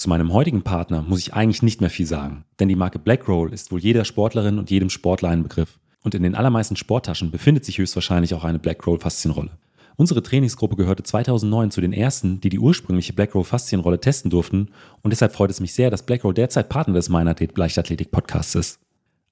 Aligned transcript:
Zu 0.00 0.08
meinem 0.08 0.32
heutigen 0.32 0.62
Partner 0.62 1.02
muss 1.02 1.18
ich 1.18 1.34
eigentlich 1.34 1.62
nicht 1.62 1.82
mehr 1.82 1.90
viel 1.90 2.06
sagen, 2.06 2.46
denn 2.58 2.68
die 2.68 2.74
Marke 2.74 2.98
Blackroll 2.98 3.52
ist 3.52 3.70
wohl 3.70 3.80
jeder 3.80 4.06
Sportlerin 4.06 4.58
und 4.58 4.70
jedem 4.70 4.88
Sportler 4.88 5.28
ein 5.28 5.42
Begriff. 5.42 5.78
Und 6.02 6.14
in 6.14 6.22
den 6.22 6.34
allermeisten 6.34 6.76
Sporttaschen 6.76 7.30
befindet 7.30 7.66
sich 7.66 7.76
höchstwahrscheinlich 7.76 8.32
auch 8.32 8.42
eine 8.42 8.58
Blackroll 8.58 8.98
Faszienrolle. 8.98 9.50
Unsere 9.96 10.22
Trainingsgruppe 10.22 10.76
gehörte 10.76 11.02
2009 11.02 11.70
zu 11.70 11.82
den 11.82 11.92
ersten, 11.92 12.40
die 12.40 12.48
die 12.48 12.58
ursprüngliche 12.58 13.12
Blackroll 13.12 13.44
Faszienrolle 13.44 14.00
testen 14.00 14.30
durften 14.30 14.68
und 15.02 15.10
deshalb 15.10 15.34
freut 15.34 15.50
es 15.50 15.60
mich 15.60 15.74
sehr, 15.74 15.90
dass 15.90 16.06
Blackroll 16.06 16.32
derzeit 16.32 16.70
Partner 16.70 16.94
des 16.94 17.10
Meinathlet 17.10 17.58
Leichtathletik 17.58 18.10
Podcasts 18.10 18.54
ist. 18.54 18.80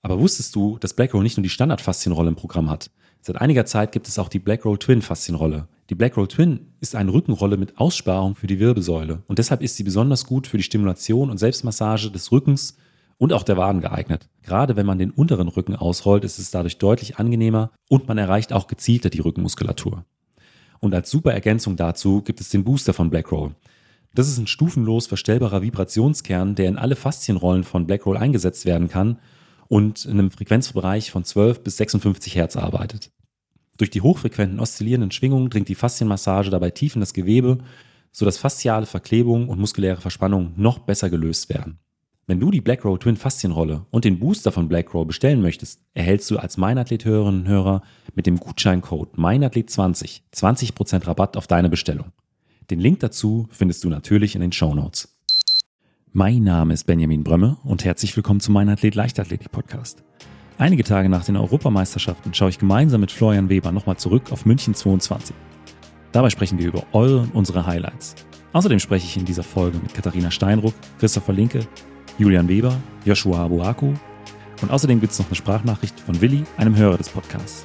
Aber 0.03 0.21
wusstest 0.21 0.55
du, 0.55 0.77
dass 0.81 0.93
Blackroll 0.93 1.23
nicht 1.23 1.39
nur 1.39 1.45
die 1.45 1.49
Standard-Faszienrolle 1.49 2.29
im 2.29 2.37
Programm 2.37 2.69
hat? 2.69 2.91
Seit 3.23 3.41
einiger 3.41 3.65
Zeit 3.65 3.91
gibt 3.91 4.07
es 4.07 4.19
auch 4.19 4.29
die 4.29 4.39
Blackroll 4.39 4.77
Twin 4.77 5.01
Faszienrolle. 5.01 5.67
Die 5.91 5.95
Blackroll 5.95 6.29
Twin 6.29 6.75
ist 6.81 6.95
eine 6.95 7.15
Rückenrolle 7.15 7.57
mit 7.57 7.79
Aussparung 7.79 8.37
für 8.37 8.47
die 8.47 8.59
Wirbelsäule 8.59 9.23
und 9.27 9.39
deshalb 9.39 9.63
ist 9.63 9.77
sie 9.77 9.85
besonders 9.85 10.27
gut 10.27 10.47
für 10.47 10.59
die 10.59 10.63
Stimulation 10.63 11.31
und 11.31 11.39
Selbstmassage 11.39 12.11
des 12.11 12.31
Rückens 12.31 12.77
und 13.17 13.33
auch 13.33 13.43
der 13.43 13.57
Waden 13.57 13.81
geeignet. 13.81 14.29
Gerade 14.43 14.77
wenn 14.77 14.85
man 14.85 14.99
den 14.99 15.11
unteren 15.11 15.49
Rücken 15.49 15.75
ausrollt, 15.75 16.25
ist 16.25 16.39
es 16.39 16.51
dadurch 16.51 16.77
deutlich 16.77 17.17
angenehmer 17.17 17.71
und 17.89 18.07
man 18.07 18.19
erreicht 18.19 18.53
auch 18.53 18.67
gezielter 18.67 19.09
die 19.09 19.21
Rückenmuskulatur. 19.21 20.05
Und 20.81 20.95
als 20.95 21.11
super 21.11 21.33
Ergänzung 21.33 21.77
dazu 21.77 22.21
gibt 22.21 22.43
es 22.43 22.51
den 22.51 22.65
Booster 22.65 22.93
von 22.93 23.09
Blackroll. 23.09 23.55
Das 24.15 24.29
ist 24.29 24.39
ein 24.39 24.47
stufenlos 24.47 25.07
verstellbarer 25.07 25.63
Vibrationskern, 25.63 26.55
der 26.55 26.69
in 26.69 26.77
alle 26.77 26.97
Faszienrollen 26.97 27.65
von 27.65 27.87
Blackroll 27.87 28.19
eingesetzt 28.19 28.67
werden 28.67 28.89
kann 28.89 29.19
und 29.69 30.05
in 30.05 30.13
einem 30.13 30.31
Frequenzbereich 30.31 31.11
von 31.11 31.25
12 31.25 31.63
bis 31.63 31.79
56 31.79 32.35
Hertz 32.35 32.57
arbeitet. 32.57 33.11
Durch 33.79 33.91
die 33.91 34.03
hochfrequenten 34.03 34.61
oszillierenden 34.61 35.13
Schwingungen 35.13 35.51
dringt 35.51 35.69
die 35.69 35.77
Faszienmassage 35.77 36.51
dabei 36.51 36.71
tief 36.71 36.95
in 36.97 37.01
das 37.01 37.15
Gewebe, 37.15 37.59
sodass 38.13 38.37
fasziale 38.37 38.87
Verklebung 38.87 39.49
und 39.49 39.61
muskuläre 39.61 40.01
Verspannung 40.01 40.53
noch 40.57 40.81
besser 40.81 41.09
gelöst 41.09 41.49
werden. 41.49 41.79
Wenn 42.27 42.41
du 42.41 42.51
die 42.51 42.61
Blackroll 42.61 42.99
Twin 42.99 43.17
Faszienrolle 43.17 43.87
und 43.91 44.05
den 44.05 44.19
Booster 44.19 44.53
von 44.53 44.69
Blackroll 44.69 45.07
bestellen 45.07 45.41
möchtest, 45.41 45.81
erhältst 45.95 46.31
du 46.31 46.37
als 46.37 46.59
Meinathlet-Hörerinnen 46.59 47.43
und 47.43 47.49
Hörer 47.49 47.83
mit 48.15 48.27
dem 48.27 48.39
Gutscheincode 48.39 49.17
Meinathlet20 49.17 50.23
20% 50.35 51.07
Rabatt 51.07 51.37
auf 51.39 51.47
deine 51.47 51.71
Bestellung. 51.71 52.13
Den 52.71 52.81
Link 52.81 53.01
dazu 53.01 53.49
findest 53.51 53.83
du 53.85 53.89
natürlich 53.89 54.35
in 54.35 54.43
den 54.43 54.53
Show 54.53 54.75
Notes. 54.75 55.17
Mein 56.13 56.43
Name 56.43 56.75
ist 56.75 56.85
Benjamin 56.85 57.25
Brömme 57.25 57.59
und 57.65 57.85
herzlich 57.85 58.15
willkommen 58.17 58.41
zum 58.41 58.55
Meinathlet 58.55 58.95
Leichtathletik 58.95 59.51
Podcast. 59.53 60.03
Einige 60.61 60.83
Tage 60.83 61.09
nach 61.09 61.25
den 61.25 61.37
Europameisterschaften 61.37 62.35
schaue 62.35 62.51
ich 62.51 62.59
gemeinsam 62.59 63.01
mit 63.01 63.13
Florian 63.13 63.49
Weber 63.49 63.71
nochmal 63.71 63.97
zurück 63.97 64.33
auf 64.33 64.45
München 64.45 64.75
22. 64.75 65.35
Dabei 66.11 66.31
sprechen 66.31 66.59
wir 66.59 66.67
über 66.67 66.83
eure 66.93 67.21
und 67.21 67.33
unsere 67.33 67.65
Highlights. 67.65 68.17
Außerdem 68.53 68.81
spreche 68.81 69.07
ich 69.07 69.17
in 69.17 69.25
dieser 69.25 69.45
Folge 69.45 69.79
mit 69.79 69.95
Katharina 69.95 70.33
Steinruck, 70.33 70.75
Christopher 70.99 71.33
Linke, 71.33 71.61
Julian 72.19 72.49
Weber, 72.49 72.77
Joshua 73.05 73.45
Abuaku 73.45 73.95
und 74.61 74.71
außerdem 74.73 75.01
gibt 75.01 75.13
es 75.13 75.21
noch 75.21 75.27
eine 75.27 75.37
Sprachnachricht 75.37 76.01
von 76.01 76.21
Willi, 76.21 76.43
einem 76.57 76.77
Hörer 76.77 76.99
des 76.99 77.11
Podcasts. 77.11 77.65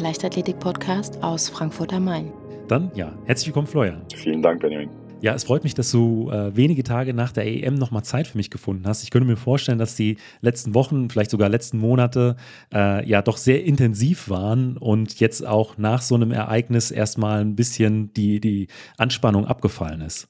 Leichtathletik-Podcast 0.00 1.22
aus 1.22 1.48
Frankfurt 1.48 1.92
am 1.92 2.04
Main. 2.04 2.32
Dann 2.68 2.90
ja, 2.94 3.12
herzlich 3.26 3.48
willkommen, 3.48 3.66
Florian. 3.66 4.04
Vielen 4.14 4.42
Dank, 4.42 4.60
Benjamin. 4.60 4.90
Ja, 5.22 5.34
es 5.34 5.44
freut 5.44 5.62
mich, 5.62 5.74
dass 5.74 5.92
du 5.92 6.30
äh, 6.30 6.56
wenige 6.56 6.82
Tage 6.82 7.14
nach 7.14 7.30
der 7.30 7.46
EM 7.46 7.74
nochmal 7.74 8.02
Zeit 8.02 8.26
für 8.26 8.36
mich 8.36 8.50
gefunden 8.50 8.88
hast. 8.88 9.04
Ich 9.04 9.10
könnte 9.10 9.28
mir 9.28 9.36
vorstellen, 9.36 9.78
dass 9.78 9.94
die 9.94 10.16
letzten 10.40 10.74
Wochen, 10.74 11.10
vielleicht 11.10 11.30
sogar 11.30 11.48
letzten 11.48 11.78
Monate, 11.78 12.34
äh, 12.74 13.08
ja 13.08 13.22
doch 13.22 13.36
sehr 13.36 13.62
intensiv 13.64 14.28
waren 14.28 14.76
und 14.76 15.20
jetzt 15.20 15.46
auch 15.46 15.78
nach 15.78 16.02
so 16.02 16.16
einem 16.16 16.32
Ereignis 16.32 16.90
erstmal 16.90 17.40
ein 17.40 17.54
bisschen 17.54 18.12
die, 18.14 18.40
die 18.40 18.66
Anspannung 18.98 19.46
abgefallen 19.46 20.00
ist. 20.00 20.28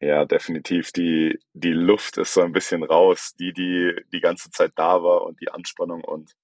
Ja, 0.00 0.26
definitiv. 0.26 0.92
Die, 0.92 1.38
die 1.54 1.72
Luft 1.72 2.18
ist 2.18 2.34
so 2.34 2.42
ein 2.42 2.52
bisschen 2.52 2.82
raus, 2.82 3.34
die, 3.40 3.54
die 3.54 3.94
die 4.12 4.20
ganze 4.20 4.50
Zeit 4.50 4.72
da 4.76 5.02
war 5.02 5.22
und 5.22 5.40
die 5.40 5.50
Anspannung 5.50 6.04
und 6.04 6.34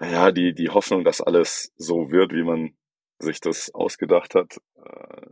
ja, 0.00 0.30
die, 0.32 0.54
die 0.54 0.68
Hoffnung, 0.70 1.04
dass 1.04 1.20
alles 1.20 1.72
so 1.76 2.10
wird, 2.10 2.32
wie 2.32 2.42
man 2.42 2.76
sich 3.18 3.40
das 3.40 3.74
ausgedacht 3.74 4.34
hat, 4.34 4.58
äh, 4.76 5.26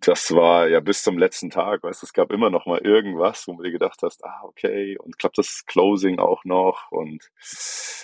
das 0.00 0.34
war 0.34 0.66
ja 0.68 0.80
bis 0.80 1.02
zum 1.02 1.18
letzten 1.18 1.50
Tag, 1.50 1.82
weißt 1.82 2.02
es 2.02 2.14
gab 2.14 2.32
immer 2.32 2.48
noch 2.48 2.64
mal 2.64 2.78
irgendwas, 2.78 3.46
wo 3.46 3.54
du 3.54 3.64
dir 3.64 3.72
gedacht 3.72 4.00
hast, 4.02 4.24
ah, 4.24 4.40
okay, 4.44 4.96
und 4.98 5.18
klappt 5.18 5.36
das 5.36 5.64
Closing 5.66 6.18
auch 6.18 6.44
noch? 6.44 6.90
Und 6.90 7.30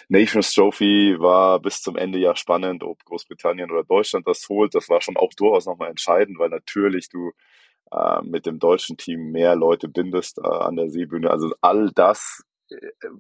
Nations 0.09 0.53
Trophy 0.53 1.16
war 1.19 1.59
bis 1.60 1.81
zum 1.81 1.97
Ende 1.97 2.19
ja 2.19 2.37
spannend, 2.37 2.83
ob 2.84 3.03
Großbritannien 3.04 3.71
oder 3.71 3.83
Deutschland 3.83 4.27
das 4.27 4.47
holt, 4.48 4.75
das 4.75 4.91
war 4.91 5.00
schon 5.00 5.16
auch 5.16 5.33
durchaus 5.37 5.65
nochmal 5.66 5.88
entscheidend, 5.88 6.38
weil 6.38 6.50
natürlich 6.50 7.09
du 7.09 7.33
äh, 7.93 8.21
mit 8.22 8.44
dem 8.44 8.59
deutschen 8.59 8.98
Team 8.98 9.31
mehr 9.31 9.56
Leute 9.56 9.88
bindest 9.88 10.38
äh, 10.38 10.47
an 10.47 10.77
der 10.77 10.91
Seebühne, 10.91 11.31
also 11.31 11.54
all 11.62 11.91
das 11.94 12.44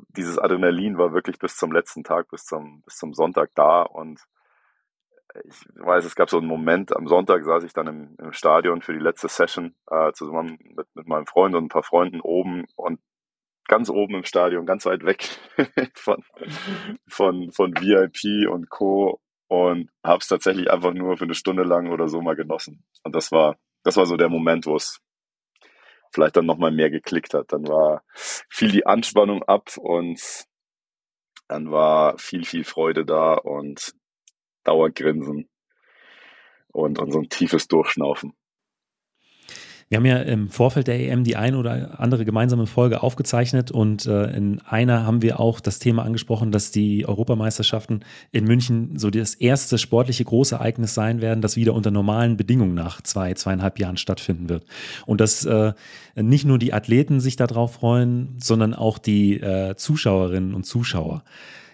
dieses 0.08 0.38
Adrenalin 0.38 0.98
war 0.98 1.12
wirklich 1.12 1.38
bis 1.38 1.56
zum 1.56 1.72
letzten 1.72 2.04
Tag, 2.04 2.28
bis 2.30 2.44
zum, 2.44 2.82
bis 2.82 2.96
zum 2.96 3.14
Sonntag 3.14 3.50
da 3.54 3.82
und 3.82 4.20
ich 5.44 5.56
weiß, 5.74 6.04
es 6.04 6.14
gab 6.14 6.30
so 6.30 6.38
einen 6.38 6.46
Moment, 6.46 6.96
am 6.96 7.08
Sonntag 7.08 7.44
saß 7.44 7.64
ich 7.64 7.72
dann 7.72 7.86
im, 7.86 8.16
im 8.18 8.32
Stadion 8.32 8.82
für 8.82 8.92
die 8.92 9.00
letzte 9.00 9.28
Session 9.28 9.74
äh, 9.90 10.12
zusammen 10.12 10.58
mit, 10.74 10.86
mit 10.94 11.06
meinem 11.06 11.26
Freund 11.26 11.54
und 11.54 11.64
ein 11.64 11.68
paar 11.68 11.82
Freunden 11.82 12.20
oben 12.20 12.64
und 12.76 13.00
ganz 13.68 13.90
oben 13.90 14.14
im 14.14 14.24
Stadion, 14.24 14.66
ganz 14.66 14.86
weit 14.86 15.04
weg 15.04 15.28
von, 15.94 16.22
von, 17.08 17.52
von 17.52 17.74
VIP 17.74 18.48
und 18.48 18.70
Co. 18.70 19.20
und 19.48 19.90
habe 20.04 20.18
es 20.18 20.28
tatsächlich 20.28 20.70
einfach 20.70 20.92
nur 20.92 21.16
für 21.16 21.24
eine 21.24 21.34
Stunde 21.34 21.64
lang 21.64 21.90
oder 21.90 22.08
so 22.08 22.20
mal 22.22 22.36
genossen. 22.36 22.84
Und 23.02 23.14
das 23.14 23.32
war, 23.32 23.56
das 23.82 23.96
war 23.96 24.06
so 24.06 24.16
der 24.16 24.28
Moment, 24.28 24.66
wo 24.66 24.76
es 24.76 25.00
vielleicht 26.12 26.36
dann 26.36 26.46
nochmal 26.46 26.70
mehr 26.70 26.90
geklickt 26.90 27.34
hat. 27.34 27.52
Dann 27.52 27.66
war 27.66 28.02
viel 28.48 28.70
die 28.70 28.86
Anspannung 28.86 29.42
ab 29.42 29.76
und 29.76 30.20
dann 31.48 31.70
war 31.70 32.18
viel, 32.18 32.44
viel 32.44 32.64
Freude 32.64 33.04
da 33.04 33.34
und 33.34 33.94
Dauergrinsen 34.64 35.48
und, 36.72 36.98
und 36.98 37.12
so 37.12 37.20
ein 37.20 37.28
tiefes 37.28 37.68
Durchschnaufen. 37.68 38.36
Wir 39.88 39.98
haben 39.98 40.06
ja 40.06 40.16
im 40.18 40.50
Vorfeld 40.50 40.88
der 40.88 40.98
EM 40.98 41.22
die 41.22 41.36
eine 41.36 41.56
oder 41.58 42.00
andere 42.00 42.24
gemeinsame 42.24 42.66
Folge 42.66 43.04
aufgezeichnet 43.04 43.70
und 43.70 44.04
äh, 44.06 44.36
in 44.36 44.60
einer 44.62 45.06
haben 45.06 45.22
wir 45.22 45.38
auch 45.38 45.60
das 45.60 45.78
Thema 45.78 46.04
angesprochen, 46.04 46.50
dass 46.50 46.72
die 46.72 47.06
Europameisterschaften 47.06 48.04
in 48.32 48.46
München 48.46 48.98
so 48.98 49.10
das 49.10 49.34
erste 49.34 49.78
sportliche 49.78 50.24
Großereignis 50.24 50.92
sein 50.92 51.20
werden, 51.20 51.40
das 51.40 51.54
wieder 51.54 51.72
unter 51.72 51.92
normalen 51.92 52.36
Bedingungen 52.36 52.74
nach 52.74 53.00
zwei, 53.00 53.34
zweieinhalb 53.34 53.78
Jahren 53.78 53.96
stattfinden 53.96 54.48
wird. 54.48 54.64
Und 55.06 55.20
dass 55.20 55.44
äh, 55.44 55.72
nicht 56.16 56.46
nur 56.46 56.58
die 56.58 56.72
Athleten 56.72 57.20
sich 57.20 57.36
darauf 57.36 57.74
freuen, 57.74 58.34
sondern 58.38 58.74
auch 58.74 58.98
die 58.98 59.40
äh, 59.40 59.76
Zuschauerinnen 59.76 60.52
und 60.52 60.66
Zuschauer. 60.66 61.22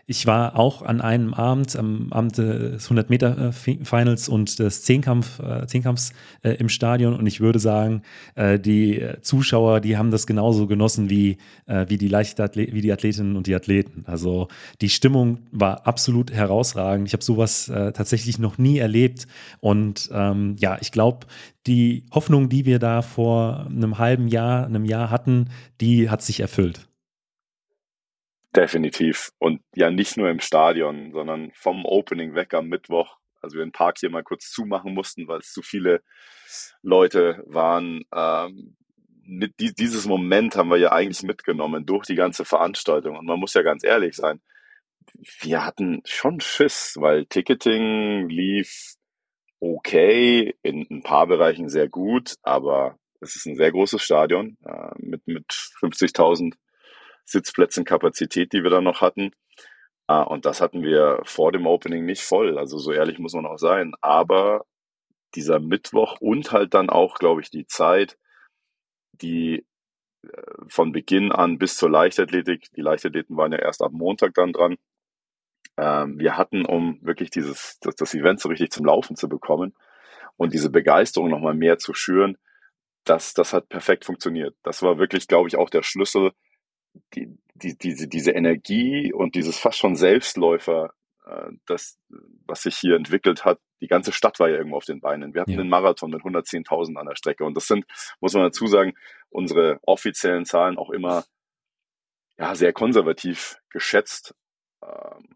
Ich 0.07 0.27
war 0.27 0.59
auch 0.59 0.83
an 0.83 1.01
einem 1.01 1.33
Abend, 1.33 1.77
am 1.77 2.13
Abend 2.13 2.37
des 2.37 2.91
100-Meter-Finals 2.91 4.29
und 4.29 4.59
des 4.59 4.83
Zehnkampf, 4.83 5.39
äh, 5.39 5.67
Zehnkampfs 5.67 6.13
äh, 6.43 6.51
im 6.55 6.69
Stadion 6.69 7.15
und 7.15 7.27
ich 7.27 7.41
würde 7.41 7.61
sagen, 7.61 8.03
äh, 8.35 8.59
die 8.59 9.01
Zuschauer, 9.21 9.81
die 9.81 9.97
haben 9.97 10.11
das 10.11 10.27
genauso 10.27 10.67
genossen 10.67 11.09
wie, 11.09 11.39
wie, 11.67 11.97
die 11.97 12.09
Leichtathlet 12.09 12.73
wie 12.73 12.81
die 12.81 12.93
Athletinnen 12.93 13.37
und 13.37 13.47
die 13.47 13.55
Athleten. 13.55 14.05
Also 14.07 14.49
die 14.81 14.89
Stimmung 14.89 15.41
war 15.53 15.87
absolut 15.87 16.33
herausragend. 16.33 17.07
Ich 17.07 17.13
habe 17.13 17.25
sowas 17.25 17.67
tatsächlich 17.67 18.39
noch 18.39 18.59
nie 18.59 18.79
erlebt 18.79 19.27
und 19.61 20.11
ähm, 20.13 20.57
ja, 20.59 20.79
ich 20.81 20.93
glaube, 20.93 21.27
die 21.67 22.05
Hoffnung, 22.13 22.49
die 22.49 22.67
wir 22.67 22.79
da 22.79 23.03
vor 23.03 23.67
einem 23.67 23.99
halben 23.99 24.29
Jahr, 24.29 24.67
einem 24.67 24.85
Jahr 24.85 25.11
hatten, 25.11 25.49
die 25.81 26.11
hat 26.11 26.23
sich 26.23 26.41
erfüllt. 26.41 26.89
Definitiv. 28.55 29.31
Und 29.39 29.63
ja, 29.75 29.91
nicht 29.91 30.17
nur 30.17 30.29
im 30.29 30.41
Stadion, 30.41 31.13
sondern 31.13 31.51
vom 31.55 31.87
Opening 31.87 32.35
weg 32.35 32.53
am 32.55 32.69
Mittwoch, 32.69 33.17
als 33.41 33.55
wir 33.55 33.61
den 33.61 33.73
Park 33.73 33.99
hier 33.99 34.11
mal 34.11 34.23
kurz 34.23 34.51
zumachen 34.51 34.93
mussten, 34.93 35.27
weil 35.27 35.41
es 35.41 35.53
zu 35.53 35.63
viele 35.63 36.03
Leute 36.83 37.43
waren. 37.47 38.05
Ähm, 38.15 38.77
mit 39.25 39.59
die, 39.61 39.73
dieses 39.75 40.07
Moment 40.07 40.57
haben 40.57 40.69
wir 40.69 40.79
ja 40.79 40.93
eigentlich 40.93 41.23
mitgenommen 41.23 41.87
durch 41.87 42.07
die 42.07 42.15
ganze 42.15 42.45
Veranstaltung. 42.45 43.17
Und 43.17 43.25
man 43.25 43.39
muss 43.39 43.55
ja 43.55 43.63
ganz 43.63 43.85
ehrlich 43.85 44.17
sein, 44.17 44.41
wir 45.41 45.65
hatten 45.65 46.03
schon 46.05 46.41
Schiss, 46.41 46.97
weil 46.99 47.27
Ticketing 47.27 48.29
lief 48.29 48.97
okay, 49.61 50.55
in 50.63 50.87
ein 50.91 51.03
paar 51.03 51.29
Bereichen 51.29 51.69
sehr 51.69 51.89
gut, 51.89 52.35
aber 52.43 52.99
es 53.21 53.37
ist 53.37 53.47
ein 53.47 53.57
sehr 53.57 53.71
großes 53.71 54.03
Stadion 54.03 54.57
äh, 54.65 54.91
mit, 54.99 55.27
mit 55.27 55.47
50.000 55.47 56.55
Sitzplätzen 57.25 57.85
Kapazität, 57.85 58.53
die 58.53 58.63
wir 58.63 58.71
da 58.71 58.81
noch 58.81 59.01
hatten. 59.01 59.33
Ah, 60.07 60.23
und 60.23 60.45
das 60.45 60.61
hatten 60.61 60.83
wir 60.83 61.21
vor 61.25 61.53
dem 61.53 61.67
Opening 61.67 62.05
nicht 62.05 62.23
voll. 62.23 62.59
Also 62.59 62.79
so 62.79 62.93
ehrlich 62.93 63.19
muss 63.19 63.35
man 63.35 63.47
auch 63.47 63.59
sein. 63.59 63.95
Aber 64.01 64.65
dieser 65.35 65.61
Mittwoch 65.61 66.21
und 66.21 66.53
halt 66.53 66.75
dann 66.75 66.91
auch, 66.91 67.17
glaube 67.17 67.41
ich, 67.41 67.51
die 67.51 67.67
Zeit, 67.67 68.19
die 69.13 69.65
äh, 70.25 70.43
von 70.69 70.93
Beginn 70.93 71.33
an 71.33 71.59
bis 71.59 71.77
zur 71.77 71.91
Leichtathletik, 71.91 72.71
die 72.77 72.81
Leichtathleten 72.81 73.37
waren 73.37 73.53
ja 73.53 73.59
erst 73.59 73.83
ab 73.83 73.93
Montag 73.93 74.35
dann 74.35 74.53
dran. 74.53 74.77
Ähm, 75.79 76.19
wir 76.19 76.37
hatten, 76.37 76.67
um 76.67 76.99
wirklich 77.03 77.31
dieses, 77.31 77.79
das, 77.81 77.97
das 77.97 78.15
Event 78.15 78.41
so 78.41 78.49
richtig 78.49 78.71
zum 78.73 78.85
Laufen 78.87 79.17
zu 79.17 79.29
bekommen 79.29 79.75
und 80.37 80.53
diese 80.53 80.71
Begeisterung 80.71 81.31
nochmal 81.31 81.55
mehr 81.55 81.79
zu 81.79 81.95
schüren, 81.95 82.37
das, 83.05 83.35
das 83.35 83.53
hat 83.53 83.69
perfekt 83.69 84.05
funktioniert. 84.05 84.57
Das 84.63 84.83
war 84.83 84.99
wirklich, 84.99 85.29
glaube 85.29 85.49
ich, 85.49 85.57
auch 85.57 85.71
der 85.71 85.83
Schlüssel, 85.83 86.33
die, 87.15 87.37
die, 87.55 87.77
diese, 87.77 88.09
diese 88.09 88.33
Energie 88.33 89.13
und 89.13 89.35
dieses 89.35 89.59
fast 89.59 89.79
schon 89.79 89.97
Selbstläufer, 89.97 90.93
äh, 91.27 91.51
das, 91.67 91.99
was 92.47 92.63
sich 92.63 92.77
hier 92.77 92.97
entwickelt 92.97 93.45
hat, 93.45 93.59
die 93.81 93.89
ganze 93.89 94.13
Stadt 94.13 94.39
war 94.39 94.49
ja 94.49 94.57
irgendwo 94.57 94.77
auf 94.77 94.85
den 94.85 95.01
Beinen. 95.01 95.35
Wir 95.35 95.43
hatten 95.43 95.53
ja. 95.53 95.61
einen 95.61 95.69
Marathon 95.69 96.11
mit 96.11 96.23
110.000 96.23 96.97
an 96.97 97.07
der 97.07 97.17
Strecke 97.17 97.45
und 97.45 97.57
das 97.57 97.67
sind, 97.67 97.85
muss 98.21 98.35
man 98.35 98.45
dazu 98.45 98.67
sagen, 98.67 98.95
unsere 99.29 99.81
offiziellen 99.83 100.45
Zahlen 100.45 100.79
auch 100.79 100.91
immer 100.91 101.25
ja, 102.39 102.55
sehr 102.55 102.73
konservativ 102.73 103.57
geschätzt, 103.71 104.35
äh, 104.83 104.87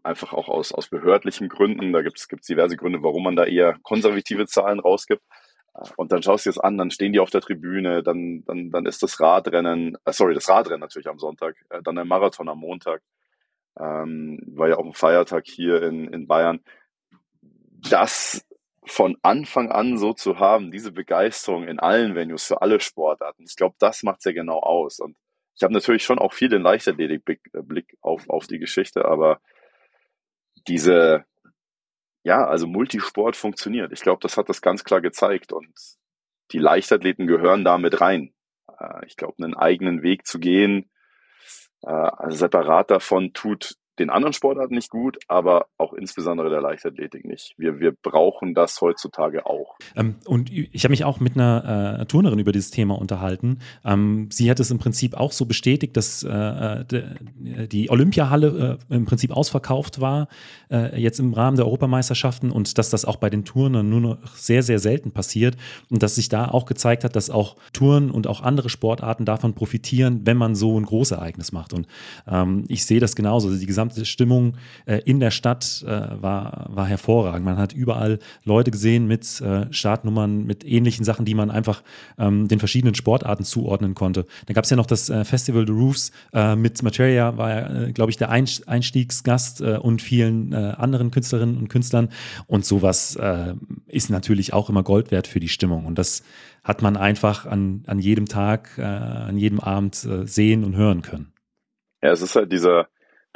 einfach 0.03 0.33
auch 0.33 0.47
aus, 0.49 0.71
aus 0.71 0.89
behördlichen 0.89 1.49
Gründen. 1.49 1.93
Da 1.93 2.01
gibt 2.01 2.19
es 2.19 2.27
diverse 2.27 2.77
Gründe, 2.77 3.03
warum 3.03 3.23
man 3.23 3.35
da 3.35 3.45
eher 3.45 3.77
konservative 3.83 4.47
Zahlen 4.47 4.79
rausgibt. 4.79 5.23
Und 5.95 6.11
dann 6.11 6.23
schaust 6.23 6.45
du 6.45 6.49
es 6.49 6.57
an, 6.57 6.77
dann 6.77 6.91
stehen 6.91 7.13
die 7.13 7.19
auf 7.19 7.29
der 7.29 7.41
Tribüne, 7.41 8.01
dann, 8.01 8.43
dann, 8.45 8.71
dann 8.71 8.85
ist 8.85 9.03
das 9.03 9.19
Radrennen, 9.19 9.97
äh, 10.05 10.11
sorry, 10.11 10.33
das 10.33 10.49
Radrennen 10.49 10.79
natürlich 10.79 11.07
am 11.07 11.19
Sonntag, 11.19 11.55
äh, 11.69 11.81
dann 11.83 11.95
der 11.95 12.05
Marathon 12.05 12.49
am 12.49 12.59
Montag, 12.59 13.01
ähm, 13.79 14.41
war 14.47 14.69
ja 14.69 14.77
auch 14.77 14.85
ein 14.85 14.93
Feiertag 14.93 15.45
hier 15.45 15.83
in, 15.83 16.11
in 16.11 16.27
Bayern. 16.27 16.61
Das 17.89 18.43
von 18.85 19.17
Anfang 19.21 19.71
an 19.71 19.97
so 19.97 20.13
zu 20.13 20.39
haben, 20.39 20.71
diese 20.71 20.91
Begeisterung 20.91 21.67
in 21.67 21.79
allen 21.79 22.15
Venues 22.15 22.45
für 22.45 22.61
alle 22.61 22.79
Sportarten, 22.79 23.43
ich 23.47 23.55
glaube, 23.55 23.75
das 23.79 24.01
macht 24.03 24.19
es 24.19 24.25
ja 24.25 24.31
genau 24.31 24.59
aus. 24.59 24.99
Und 24.99 25.15
ich 25.55 25.63
habe 25.63 25.73
natürlich 25.73 26.03
schon 26.03 26.19
auch 26.19 26.33
viel 26.33 26.49
den 26.49 26.61
Leichtathletik-Blick 26.61 27.93
äh, 27.93 27.97
auf, 28.01 28.29
auf 28.29 28.47
die 28.47 28.59
Geschichte, 28.59 29.05
aber 29.05 29.41
diese, 30.67 31.25
ja, 32.27 32.45
also 32.45 32.67
Multisport 32.67 33.37
funktioniert. 33.37 33.93
Ich 33.93 34.01
glaube, 34.01 34.19
das 34.21 34.35
hat 34.35 34.49
das 34.49 34.61
ganz 34.61 34.83
klar 34.83 34.99
gezeigt 34.99 35.53
und 35.53 35.73
die 36.51 36.59
Leichtathleten 36.59 37.25
gehören 37.25 37.63
da 37.63 37.77
mit 37.77 38.01
rein. 38.01 38.33
Äh, 38.79 39.05
ich 39.05 39.15
glaube, 39.15 39.41
einen 39.41 39.55
eigenen 39.55 40.03
Weg 40.03 40.27
zu 40.27 40.37
gehen, 40.37 40.91
äh, 41.83 42.09
separat 42.27 42.91
davon 42.91 43.31
tut 43.31 43.77
den 43.99 44.09
anderen 44.09 44.33
Sportarten 44.33 44.75
nicht 44.75 44.89
gut, 44.89 45.17
aber 45.27 45.67
auch 45.77 45.93
insbesondere 45.93 46.49
der 46.49 46.61
Leichtathletik 46.61 47.25
nicht. 47.25 47.53
Wir, 47.57 47.79
wir 47.79 47.91
brauchen 47.91 48.53
das 48.53 48.79
heutzutage 48.81 49.45
auch. 49.45 49.77
Ähm, 49.95 50.15
und 50.25 50.51
ich 50.51 50.83
habe 50.83 50.91
mich 50.91 51.03
auch 51.03 51.19
mit 51.19 51.35
einer 51.35 51.99
äh, 52.01 52.05
Turnerin 52.05 52.39
über 52.39 52.51
dieses 52.51 52.71
Thema 52.71 52.97
unterhalten. 52.99 53.59
Ähm, 53.83 54.29
sie 54.31 54.49
hat 54.49 54.59
es 54.59 54.71
im 54.71 54.79
Prinzip 54.79 55.15
auch 55.15 55.31
so 55.31 55.45
bestätigt, 55.45 55.97
dass 55.97 56.23
äh, 56.23 56.29
äh 56.29 56.85
die 57.67 57.89
Olympiahalle 57.89 58.79
äh, 58.89 58.95
im 58.95 59.05
Prinzip 59.05 59.31
ausverkauft 59.31 60.01
war, 60.01 60.27
äh, 60.69 60.99
jetzt 60.99 61.19
im 61.19 61.33
Rahmen 61.33 61.57
der 61.57 61.65
Europameisterschaften 61.65 62.51
und 62.51 62.77
dass 62.77 62.89
das 62.89 63.05
auch 63.05 63.17
bei 63.17 63.29
den 63.29 63.45
Turnern 63.45 63.89
nur 63.89 64.01
noch 64.01 64.35
sehr, 64.35 64.63
sehr 64.63 64.79
selten 64.79 65.11
passiert 65.11 65.57
und 65.89 66.03
dass 66.03 66.15
sich 66.15 66.29
da 66.29 66.47
auch 66.47 66.65
gezeigt 66.65 67.03
hat, 67.03 67.15
dass 67.15 67.29
auch 67.29 67.55
Touren 67.73 68.11
und 68.11 68.27
auch 68.27 68.41
andere 68.41 68.69
Sportarten 68.69 69.25
davon 69.25 69.53
profitieren, 69.53 70.21
wenn 70.25 70.37
man 70.37 70.55
so 70.55 70.79
ein 70.79 70.85
Großereignis 70.85 71.51
macht. 71.51 71.73
Und 71.73 71.87
ähm, 72.27 72.65
ich 72.67 72.85
sehe 72.85 72.99
das 72.99 73.15
genauso. 73.15 73.47
Also 73.47 73.59
die 73.59 73.65
gesamte 73.65 73.86
gesamte 73.87 74.05
Stimmung 74.05 74.57
äh, 74.85 75.01
in 75.05 75.19
der 75.19 75.31
Stadt 75.31 75.83
äh, 75.85 76.21
war, 76.21 76.67
war 76.69 76.85
hervorragend. 76.85 77.45
Man 77.45 77.57
hat 77.57 77.73
überall 77.73 78.19
Leute 78.43 78.71
gesehen 78.71 79.07
mit 79.07 79.41
äh, 79.41 79.71
Startnummern, 79.71 80.43
mit 80.43 80.63
ähnlichen 80.65 81.05
Sachen, 81.05 81.25
die 81.25 81.33
man 81.33 81.49
einfach 81.51 81.83
ähm, 82.17 82.47
den 82.47 82.59
verschiedenen 82.59 82.95
Sportarten 82.95 83.43
zuordnen 83.43 83.95
konnte. 83.95 84.25
Dann 84.45 84.53
gab 84.53 84.63
es 84.63 84.69
ja 84.69 84.77
noch 84.77 84.85
das 84.85 85.09
äh, 85.09 85.23
Festival 85.23 85.65
the 85.65 85.73
Roofs 85.73 86.11
äh, 86.33 86.55
mit 86.55 86.81
Materia, 86.83 87.37
war 87.37 87.49
ja, 87.49 87.83
äh, 87.83 87.91
glaube 87.91 88.11
ich, 88.11 88.17
der 88.17 88.29
Einstiegsgast 88.29 89.61
und 89.61 90.01
vielen 90.01 90.53
anderen 90.53 91.11
Künstlerinnen 91.11 91.57
und 91.57 91.67
Künstlern. 91.67 92.09
Und 92.47 92.65
sowas 92.65 93.17
ist 93.87 94.09
natürlich 94.09 94.53
auch 94.53 94.69
immer 94.69 94.83
Gold 94.83 95.11
wert 95.11 95.27
für 95.27 95.39
die 95.39 95.47
Stimmung. 95.47 95.85
Und 95.85 95.97
das 95.97 96.23
hat 96.63 96.81
man 96.81 96.97
einfach 96.97 97.45
an, 97.45 97.83
an 97.87 97.99
jedem 97.99 98.25
Tag, 98.25 98.77
an 98.79 99.37
jedem 99.37 99.59
Abend 99.59 99.95
sehen 99.95 100.63
und 100.63 100.75
hören 100.75 101.01
können. 101.01 101.33
Ja, 102.01 102.11
es 102.11 102.21
ist 102.21 102.35
halt 102.35 102.51
dieser, 102.51 102.87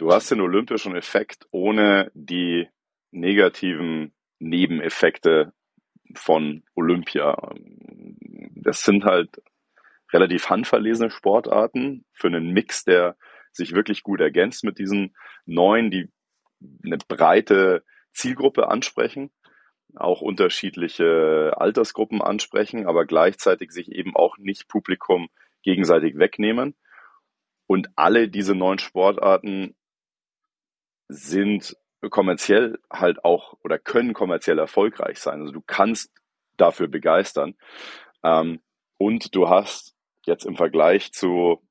du 0.02 0.12
hast 0.12 0.32
den 0.32 0.42
olympischen 0.42 0.96
Effekt 0.96 1.48
ohne 1.52 2.12
die 2.16 2.68
negativen 3.12 4.14
Nebeneffekte 4.40 5.54
von 6.16 6.64
Olympia. 6.74 7.54
Das 8.56 8.82
sind 8.82 9.06
halt 9.06 9.44
relativ 10.12 10.50
handverlesene 10.50 11.12
Sportarten 11.12 12.04
für 12.14 12.28
einen 12.28 12.50
Mix, 12.50 12.84
der 12.84 13.16
sich 13.52 13.74
wirklich 13.74 14.02
gut 14.02 14.22
ergänzt 14.22 14.64
mit 14.64 14.80
diesen 14.80 15.16
neuen, 15.46 15.92
die 15.92 16.10
eine 16.84 16.98
breite 16.98 17.84
Zielgruppe 18.12 18.70
ansprechen, 18.70 19.30
auch 19.96 20.22
unterschiedliche 20.22 21.54
Altersgruppen 21.58 22.24
ansprechen, 22.24 22.88
aber 22.88 23.06
gleichzeitig 23.06 23.72
sich 23.72 23.92
eben 23.92 24.16
auch 24.16 24.40
nicht 24.40 24.68
Publikum 24.68 25.30
gegenseitig 25.62 26.18
wegnehmen. 26.18 26.76
Und 27.68 27.90
alle 27.96 28.30
diese 28.30 28.56
neuen 28.56 28.80
Sportarten 28.80 29.76
sind 31.12 31.76
kommerziell 32.10 32.80
halt 32.92 33.24
auch 33.24 33.58
oder 33.64 33.78
können 33.78 34.14
kommerziell 34.14 34.58
erfolgreich 34.58 35.20
sein. 35.20 35.42
Also 35.42 35.52
du 35.52 35.62
kannst 35.62 36.12
dafür 36.58 36.88
begeistern. 36.88 37.56
Ähm, 38.24 38.62
und 38.98 39.36
du 39.36 39.50
hast 39.50 39.96
jetzt 40.26 40.46
im 40.46 40.56
Vergleich 40.56 41.12
zu 41.12 41.62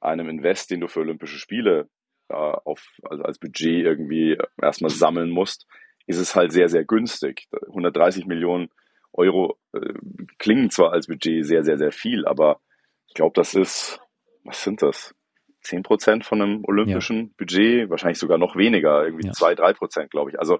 einem 0.00 0.28
Invest, 0.28 0.70
den 0.70 0.80
du 0.80 0.88
für 0.88 1.00
Olympische 1.00 1.38
Spiele 1.38 1.88
äh, 2.28 2.34
auf, 2.34 2.98
also 3.04 3.22
als 3.22 3.38
Budget 3.38 3.84
irgendwie 3.84 4.36
erstmal 4.60 4.90
sammeln 4.90 5.30
musst, 5.30 5.66
ist 6.06 6.18
es 6.18 6.34
halt 6.34 6.52
sehr, 6.52 6.68
sehr 6.68 6.84
günstig. 6.84 7.48
130 7.68 8.26
Millionen 8.26 8.68
Euro 9.12 9.58
äh, 9.72 9.94
klingen 10.38 10.70
zwar 10.70 10.92
als 10.92 11.06
Budget 11.06 11.46
sehr, 11.46 11.62
sehr, 11.62 11.78
sehr 11.78 11.92
viel, 11.92 12.26
aber 12.26 12.60
ich 13.06 13.14
glaube, 13.14 13.34
das 13.34 13.54
ist, 13.54 14.00
was 14.42 14.62
sind 14.62 14.82
das? 14.82 15.14
10 15.62 15.82
Prozent 15.82 16.24
von 16.24 16.42
einem 16.42 16.64
olympischen 16.64 17.26
ja. 17.26 17.30
Budget, 17.36 17.90
wahrscheinlich 17.90 18.18
sogar 18.18 18.38
noch 18.38 18.56
weniger, 18.56 19.04
irgendwie 19.04 19.26
ja. 19.26 19.32
2, 19.32 19.54
3 19.54 19.72
Prozent, 19.74 20.10
glaube 20.10 20.30
ich. 20.30 20.38
Also 20.38 20.58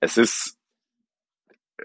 es 0.00 0.16
ist 0.16 0.58
äh, 1.78 1.84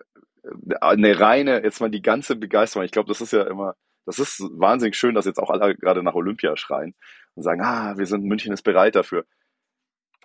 eine 0.82 1.20
reine, 1.20 1.64
jetzt 1.64 1.82
mal 1.82 1.90
die 1.90 2.02
ganze 2.02 2.36
Begeisterung. 2.36 2.86
Ich 2.86 2.92
glaube, 2.92 3.08
das 3.08 3.22
ist 3.22 3.34
ja 3.34 3.44
immer, 3.44 3.76
das 4.06 4.20
ist 4.20 4.40
wahnsinnig 4.54 4.96
schön, 4.96 5.16
dass 5.16 5.26
jetzt 5.26 5.40
auch 5.40 5.50
alle 5.50 5.76
gerade 5.76 6.04
nach 6.04 6.16
Olympia 6.16 6.56
schreien 6.58 6.96
und 7.36 7.44
sagen, 7.44 7.62
ah, 7.62 7.98
wir 7.98 8.06
sind, 8.06 8.24
München 8.24 8.54
ist 8.54 8.64
bereit 8.64 8.96
dafür. 8.96 9.26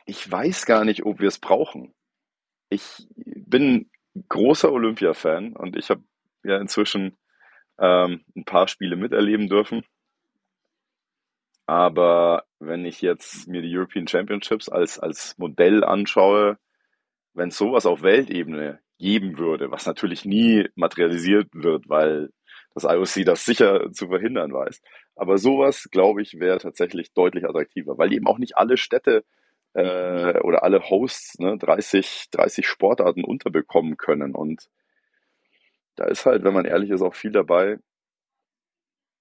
Ich 0.06 0.30
weiß 0.30 0.66
gar 0.66 0.84
nicht, 0.84 1.04
ob 1.04 1.20
wir 1.20 1.28
es 1.28 1.38
brauchen. 1.38 1.94
Ich 2.68 3.06
bin 3.14 3.90
großer 4.28 4.70
Olympia-Fan 4.70 5.56
und 5.56 5.76
ich 5.76 5.90
habe 5.90 6.02
ja 6.44 6.58
inzwischen 6.58 7.16
ähm, 7.78 8.24
ein 8.36 8.44
paar 8.44 8.68
Spiele 8.68 8.96
miterleben 8.96 9.48
dürfen. 9.48 9.84
Aber 11.66 12.44
wenn 12.58 12.84
ich 12.84 13.00
jetzt 13.00 13.48
mir 13.48 13.62
die 13.62 13.76
European 13.76 14.06
Championships 14.06 14.68
als, 14.68 14.98
als 14.98 15.36
Modell 15.38 15.82
anschaue, 15.84 16.58
wenn 17.32 17.48
es 17.48 17.58
sowas 17.58 17.86
auf 17.86 18.02
Weltebene 18.02 18.80
geben 18.98 19.38
würde, 19.38 19.70
was 19.70 19.86
natürlich 19.86 20.24
nie 20.24 20.68
materialisiert 20.74 21.48
wird, 21.52 21.88
weil 21.88 22.30
das 22.74 22.84
IOC 22.84 23.24
das 23.24 23.44
sicher 23.44 23.92
zu 23.92 24.08
verhindern 24.08 24.52
weiß. 24.52 24.82
Aber 25.16 25.38
sowas, 25.38 25.88
glaube 25.90 26.22
ich, 26.22 26.38
wäre 26.40 26.58
tatsächlich 26.58 27.12
deutlich 27.12 27.44
attraktiver, 27.44 27.98
weil 27.98 28.12
eben 28.12 28.26
auch 28.26 28.38
nicht 28.38 28.56
alle 28.56 28.76
Städte 28.76 29.24
äh, 29.74 30.38
oder 30.40 30.62
alle 30.64 30.88
Hosts 30.90 31.38
ne, 31.38 31.56
30, 31.58 32.28
30 32.30 32.66
Sportarten 32.66 33.24
unterbekommen 33.24 33.96
können. 33.96 34.34
Und 34.34 34.68
da 35.96 36.04
ist 36.04 36.26
halt, 36.26 36.44
wenn 36.44 36.54
man 36.54 36.64
ehrlich 36.64 36.90
ist, 36.90 37.02
auch 37.02 37.14
viel 37.14 37.32
dabei, 37.32 37.78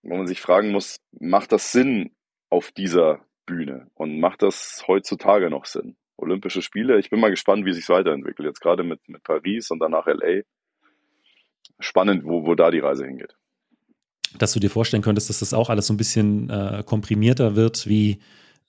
wo 0.01 0.15
man 0.15 0.27
sich 0.27 0.41
fragen 0.41 0.71
muss, 0.71 0.99
macht 1.11 1.51
das 1.51 1.71
Sinn, 1.71 2.15
auf 2.53 2.71
dieser 2.71 3.25
Bühne 3.47 3.87
und 3.95 4.19
macht 4.19 4.43
das 4.43 4.83
heutzutage 4.87 5.49
noch 5.49 5.65
Sinn? 5.65 5.97
Olympische 6.17 6.61
Spiele, 6.61 6.99
ich 6.99 7.09
bin 7.09 7.19
mal 7.19 7.31
gespannt, 7.31 7.65
wie 7.65 7.73
sich 7.73 7.89
weiterentwickelt. 7.89 8.47
Jetzt 8.47 8.61
gerade 8.61 8.83
mit, 8.83 8.99
mit 9.09 9.23
Paris 9.23 9.71
und 9.71 9.79
danach 9.79 10.05
LA. 10.05 10.43
Spannend, 11.79 12.23
wo, 12.23 12.45
wo 12.45 12.53
da 12.53 12.69
die 12.69 12.79
Reise 12.79 13.07
hingeht. 13.07 13.35
Dass 14.37 14.53
du 14.53 14.59
dir 14.59 14.69
vorstellen 14.69 15.01
könntest, 15.01 15.29
dass 15.29 15.39
das 15.39 15.55
auch 15.55 15.71
alles 15.71 15.87
so 15.87 15.93
ein 15.93 15.97
bisschen 15.97 16.51
äh, 16.51 16.83
komprimierter 16.85 17.55
wird, 17.55 17.87
wie 17.87 18.21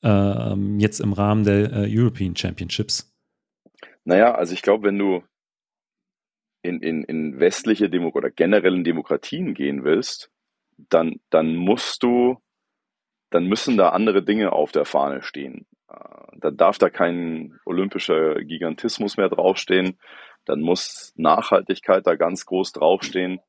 äh, 0.02 0.54
jetzt 0.78 1.00
im 1.00 1.12
Rahmen 1.12 1.44
der 1.44 1.70
äh, 1.70 1.86
European 1.86 2.34
Championships? 2.34 3.14
Naja, 4.04 4.34
also 4.34 4.54
ich 4.54 4.62
glaube, 4.62 4.88
wenn 4.88 4.98
du 4.98 5.22
in, 6.62 6.80
in, 6.80 7.04
in 7.04 7.38
westliche 7.38 7.90
Demo 7.90 8.08
oder 8.14 8.30
generellen 8.30 8.82
Demokratien 8.82 9.52
gehen 9.52 9.84
willst, 9.84 10.30
dann, 10.88 11.20
dann 11.28 11.54
musst 11.54 12.02
du 12.02 12.38
dann 13.34 13.46
müssen 13.46 13.76
da 13.76 13.88
andere 13.88 14.22
Dinge 14.22 14.52
auf 14.52 14.70
der 14.70 14.84
Fahne 14.84 15.20
stehen. 15.20 15.66
Äh, 15.90 15.96
da 16.36 16.52
darf 16.52 16.78
da 16.78 16.88
kein 16.88 17.58
olympischer 17.64 18.36
Gigantismus 18.36 19.16
mehr 19.16 19.28
draufstehen. 19.28 19.98
Dann 20.44 20.60
muss 20.60 21.12
Nachhaltigkeit 21.16 22.06
da 22.06 22.14
ganz 22.14 22.46
groß 22.46 22.70
draufstehen. 22.70 23.40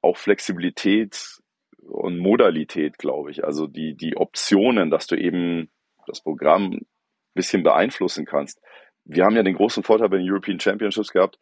Auch 0.00 0.16
Flexibilität 0.16 1.42
und 1.82 2.16
Modalität, 2.16 2.96
glaube 2.96 3.32
ich. 3.32 3.44
Also 3.44 3.66
die, 3.66 3.94
die 3.94 4.16
Optionen, 4.16 4.90
dass 4.90 5.06
du 5.06 5.16
eben 5.16 5.70
das 6.06 6.22
Programm 6.22 6.72
ein 6.72 6.86
bisschen 7.34 7.62
beeinflussen 7.62 8.24
kannst. 8.24 8.62
Wir 9.04 9.26
haben 9.26 9.36
ja 9.36 9.42
den 9.42 9.56
großen 9.56 9.82
Vorteil 9.82 10.08
bei 10.08 10.16
den 10.16 10.30
European 10.30 10.58
Championships 10.58 11.12
gehabt. 11.12 11.38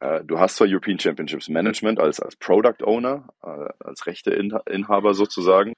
Äh, 0.00 0.24
du 0.24 0.40
hast 0.40 0.56
zwar 0.56 0.66
European 0.68 0.98
Championships 0.98 1.48
Management 1.48 2.00
als, 2.00 2.18
als 2.18 2.34
Product 2.34 2.82
Owner, 2.82 3.28
äh, 3.40 3.68
als 3.84 4.04
Rechteinhaber 4.08 5.14
sozusagen, 5.14 5.74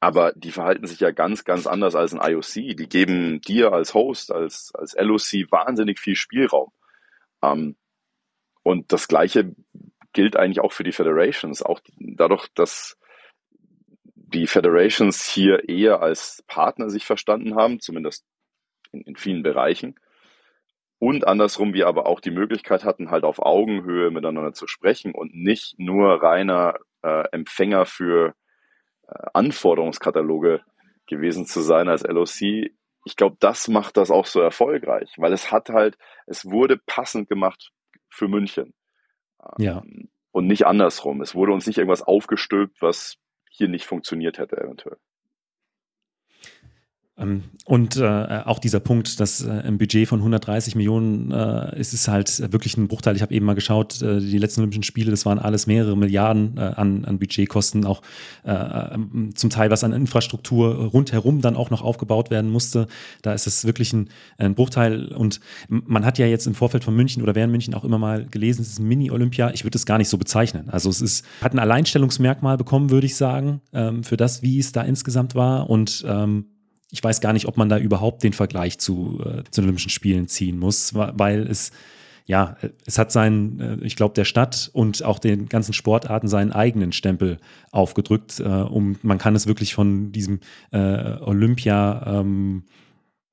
aber 0.00 0.32
die 0.32 0.50
verhalten 0.50 0.86
sich 0.86 0.98
ja 1.00 1.10
ganz, 1.10 1.44
ganz 1.44 1.66
anders 1.66 1.94
als 1.94 2.14
ein 2.14 2.20
IOC. 2.22 2.76
Die 2.76 2.88
geben 2.88 3.42
dir 3.42 3.72
als 3.72 3.92
Host, 3.92 4.32
als, 4.32 4.72
als 4.74 4.96
LOC 4.98 5.50
wahnsinnig 5.52 6.00
viel 6.00 6.16
Spielraum. 6.16 6.72
Ähm, 7.42 7.76
und 8.62 8.92
das 8.92 9.08
Gleiche 9.08 9.54
gilt 10.14 10.36
eigentlich 10.36 10.60
auch 10.60 10.72
für 10.72 10.84
die 10.84 10.92
Federations. 10.92 11.62
Auch 11.62 11.80
dadurch, 11.98 12.48
dass 12.54 12.96
die 14.14 14.46
Federations 14.46 15.24
hier 15.24 15.68
eher 15.68 16.00
als 16.00 16.42
Partner 16.46 16.88
sich 16.88 17.04
verstanden 17.04 17.54
haben, 17.54 17.80
zumindest 17.80 18.24
in, 18.92 19.02
in 19.02 19.16
vielen 19.16 19.42
Bereichen. 19.42 19.96
Und 20.98 21.26
andersrum, 21.26 21.74
wir 21.74 21.86
aber 21.88 22.06
auch 22.06 22.20
die 22.20 22.30
Möglichkeit 22.30 22.84
hatten, 22.84 23.10
halt 23.10 23.24
auf 23.24 23.38
Augenhöhe 23.38 24.10
miteinander 24.10 24.54
zu 24.54 24.66
sprechen 24.66 25.14
und 25.14 25.34
nicht 25.34 25.78
nur 25.78 26.22
reiner 26.22 26.78
äh, 27.02 27.24
Empfänger 27.32 27.86
für 27.86 28.34
Anforderungskataloge 29.34 30.62
gewesen 31.06 31.46
zu 31.46 31.60
sein 31.60 31.88
als 31.88 32.02
LOC. 32.02 32.70
Ich 33.04 33.16
glaube, 33.16 33.36
das 33.40 33.68
macht 33.68 33.96
das 33.96 34.10
auch 34.10 34.26
so 34.26 34.40
erfolgreich, 34.40 35.12
weil 35.16 35.32
es 35.32 35.50
hat 35.50 35.70
halt, 35.70 35.96
es 36.26 36.44
wurde 36.44 36.76
passend 36.76 37.28
gemacht 37.28 37.72
für 38.08 38.28
München. 38.28 38.74
Ja. 39.58 39.82
Ähm, 39.84 40.10
und 40.32 40.46
nicht 40.46 40.66
andersrum. 40.66 41.20
Es 41.22 41.34
wurde 41.34 41.52
uns 41.52 41.66
nicht 41.66 41.78
irgendwas 41.78 42.02
aufgestülpt, 42.02 42.80
was 42.80 43.16
hier 43.50 43.68
nicht 43.68 43.86
funktioniert 43.86 44.38
hätte 44.38 44.58
eventuell. 44.58 44.98
Ähm, 47.20 47.42
und 47.66 47.96
äh, 47.96 48.40
auch 48.46 48.58
dieser 48.58 48.80
Punkt, 48.80 49.20
dass 49.20 49.42
äh, 49.42 49.66
im 49.66 49.78
Budget 49.78 50.08
von 50.08 50.20
130 50.20 50.74
Millionen 50.74 51.30
äh, 51.30 51.78
ist 51.78 51.92
es 51.92 52.08
halt 52.08 52.52
wirklich 52.52 52.76
ein 52.76 52.88
Bruchteil. 52.88 53.14
Ich 53.14 53.22
habe 53.22 53.32
eben 53.34 53.46
mal 53.46 53.54
geschaut, 53.54 54.02
äh, 54.02 54.18
die 54.18 54.38
letzten 54.38 54.62
Olympischen 54.62 54.82
Spiele, 54.82 55.10
das 55.10 55.26
waren 55.26 55.38
alles 55.38 55.66
mehrere 55.66 55.96
Milliarden 55.96 56.56
äh, 56.56 56.60
an, 56.60 57.04
an 57.04 57.18
Budgetkosten, 57.18 57.84
auch 57.84 58.02
äh, 58.44 58.52
ähm, 58.52 59.30
zum 59.34 59.50
Teil 59.50 59.70
was 59.70 59.84
an 59.84 59.92
Infrastruktur 59.92 60.86
rundherum 60.86 61.42
dann 61.42 61.54
auch 61.54 61.70
noch 61.70 61.82
aufgebaut 61.82 62.30
werden 62.30 62.50
musste. 62.50 62.88
Da 63.22 63.34
ist 63.34 63.46
es 63.46 63.64
wirklich 63.64 63.92
ein, 63.92 64.08
ein 64.38 64.54
Bruchteil. 64.54 65.12
Und 65.12 65.40
man 65.68 66.04
hat 66.04 66.18
ja 66.18 66.26
jetzt 66.26 66.46
im 66.46 66.54
Vorfeld 66.54 66.82
von 66.82 66.96
München 66.96 67.22
oder 67.22 67.34
während 67.34 67.52
München 67.52 67.74
auch 67.74 67.84
immer 67.84 67.98
mal 67.98 68.24
gelesen, 68.24 68.62
es 68.62 68.70
ist 68.70 68.78
ein 68.80 68.88
Mini-Olympia. 68.88 69.52
Ich 69.52 69.64
würde 69.64 69.76
es 69.76 69.86
gar 69.86 69.98
nicht 69.98 70.08
so 70.08 70.18
bezeichnen. 70.18 70.70
Also 70.70 70.88
es 70.90 71.00
ist, 71.00 71.24
hat 71.40 71.52
ein 71.52 71.58
Alleinstellungsmerkmal 71.58 72.56
bekommen, 72.56 72.90
würde 72.90 73.06
ich 73.06 73.16
sagen, 73.16 73.60
ähm, 73.72 74.02
für 74.02 74.16
das, 74.16 74.42
wie 74.42 74.58
es 74.58 74.72
da 74.72 74.82
insgesamt 74.82 75.34
war. 75.34 75.70
Und 75.70 76.04
ähm, 76.08 76.46
ich 76.90 77.02
weiß 77.02 77.20
gar 77.20 77.32
nicht, 77.32 77.46
ob 77.46 77.56
man 77.56 77.68
da 77.68 77.78
überhaupt 77.78 78.22
den 78.22 78.32
Vergleich 78.32 78.78
zu, 78.78 79.20
äh, 79.24 79.44
zu 79.50 79.60
den 79.60 79.64
Olympischen 79.64 79.90
Spielen 79.90 80.28
ziehen 80.28 80.58
muss, 80.58 80.94
weil 80.94 81.46
es 81.46 81.72
ja, 82.26 82.56
es 82.86 82.96
hat 82.96 83.10
seinen, 83.10 83.60
äh, 83.60 83.84
ich 83.84 83.96
glaube, 83.96 84.14
der 84.14 84.24
Stadt 84.24 84.70
und 84.72 85.04
auch 85.04 85.18
den 85.18 85.48
ganzen 85.48 85.72
Sportarten 85.72 86.28
seinen 86.28 86.52
eigenen 86.52 86.92
Stempel 86.92 87.38
aufgedrückt. 87.72 88.38
Äh, 88.38 88.44
um, 88.44 88.96
man 89.02 89.18
kann 89.18 89.34
es 89.34 89.48
wirklich 89.48 89.74
von 89.74 90.12
diesem 90.12 90.38
äh, 90.70 91.16
Olympia 91.20 92.20
ähm, 92.20 92.66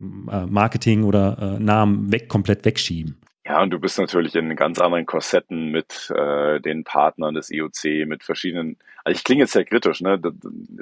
äh, 0.01 0.47
Marketing 0.47 1.03
oder 1.03 1.57
äh, 1.57 1.63
Namen 1.63 2.11
weg, 2.11 2.27
komplett 2.27 2.65
wegschieben. 2.65 3.17
Ja, 3.45 3.61
und 3.61 3.69
du 3.69 3.79
bist 3.79 3.99
natürlich 3.99 4.35
in 4.35 4.55
ganz 4.55 4.79
anderen 4.79 5.05
Korsetten 5.05 5.69
mit 5.69 6.11
äh, 6.13 6.59
den 6.59 6.83
Partnern 6.83 7.35
des 7.35 7.51
IOC, 7.51 8.07
mit 8.07 8.23
verschiedenen. 8.23 8.77
Also 9.03 9.15
ich 9.15 9.23
klinge 9.23 9.43
jetzt 9.43 9.53
sehr 9.53 9.63
kritisch, 9.63 10.01
ne? 10.01 10.19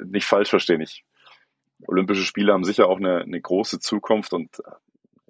Nicht 0.06 0.24
falsch 0.24 0.48
verstehen. 0.48 0.80
Ich 0.80 1.04
Olympische 1.86 2.24
Spiele 2.24 2.52
haben 2.52 2.64
sicher 2.64 2.88
auch 2.88 2.98
eine, 2.98 3.20
eine 3.22 3.40
große 3.40 3.80
Zukunft 3.80 4.32
und 4.32 4.62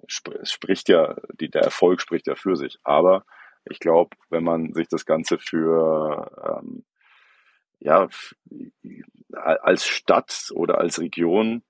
es 0.07 0.51
spricht 0.51 0.89
ja, 0.89 1.15
die, 1.39 1.49
der 1.49 1.63
Erfolg 1.63 2.01
spricht 2.01 2.27
ja 2.27 2.35
für 2.35 2.55
sich. 2.55 2.79
Aber 2.83 3.25
ich 3.65 3.79
glaube, 3.79 4.15
wenn 4.29 4.43
man 4.43 4.73
sich 4.73 4.87
das 4.87 5.05
Ganze 5.05 5.37
für 5.37 6.61
ähm, 6.61 6.85
ja 7.79 8.07
als 9.31 9.85
Stadt 9.85 10.51
oder 10.53 10.79
als 10.79 10.99
Region 10.99 11.63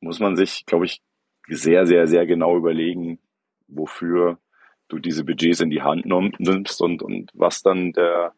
muss 0.00 0.18
man 0.18 0.36
sich, 0.36 0.64
glaube 0.66 0.86
ich, 0.86 1.02
sehr, 1.46 1.86
sehr, 1.86 2.06
sehr 2.06 2.26
genau 2.26 2.56
überlegen, 2.56 3.18
wofür 3.68 4.38
du 4.88 4.98
diese 4.98 5.24
Budgets 5.24 5.60
in 5.60 5.70
die 5.70 5.82
Hand 5.82 6.06
nimmst 6.06 6.80
und, 6.80 7.02
und 7.02 7.30
was 7.34 7.62
dann 7.62 7.92
der, 7.92 8.34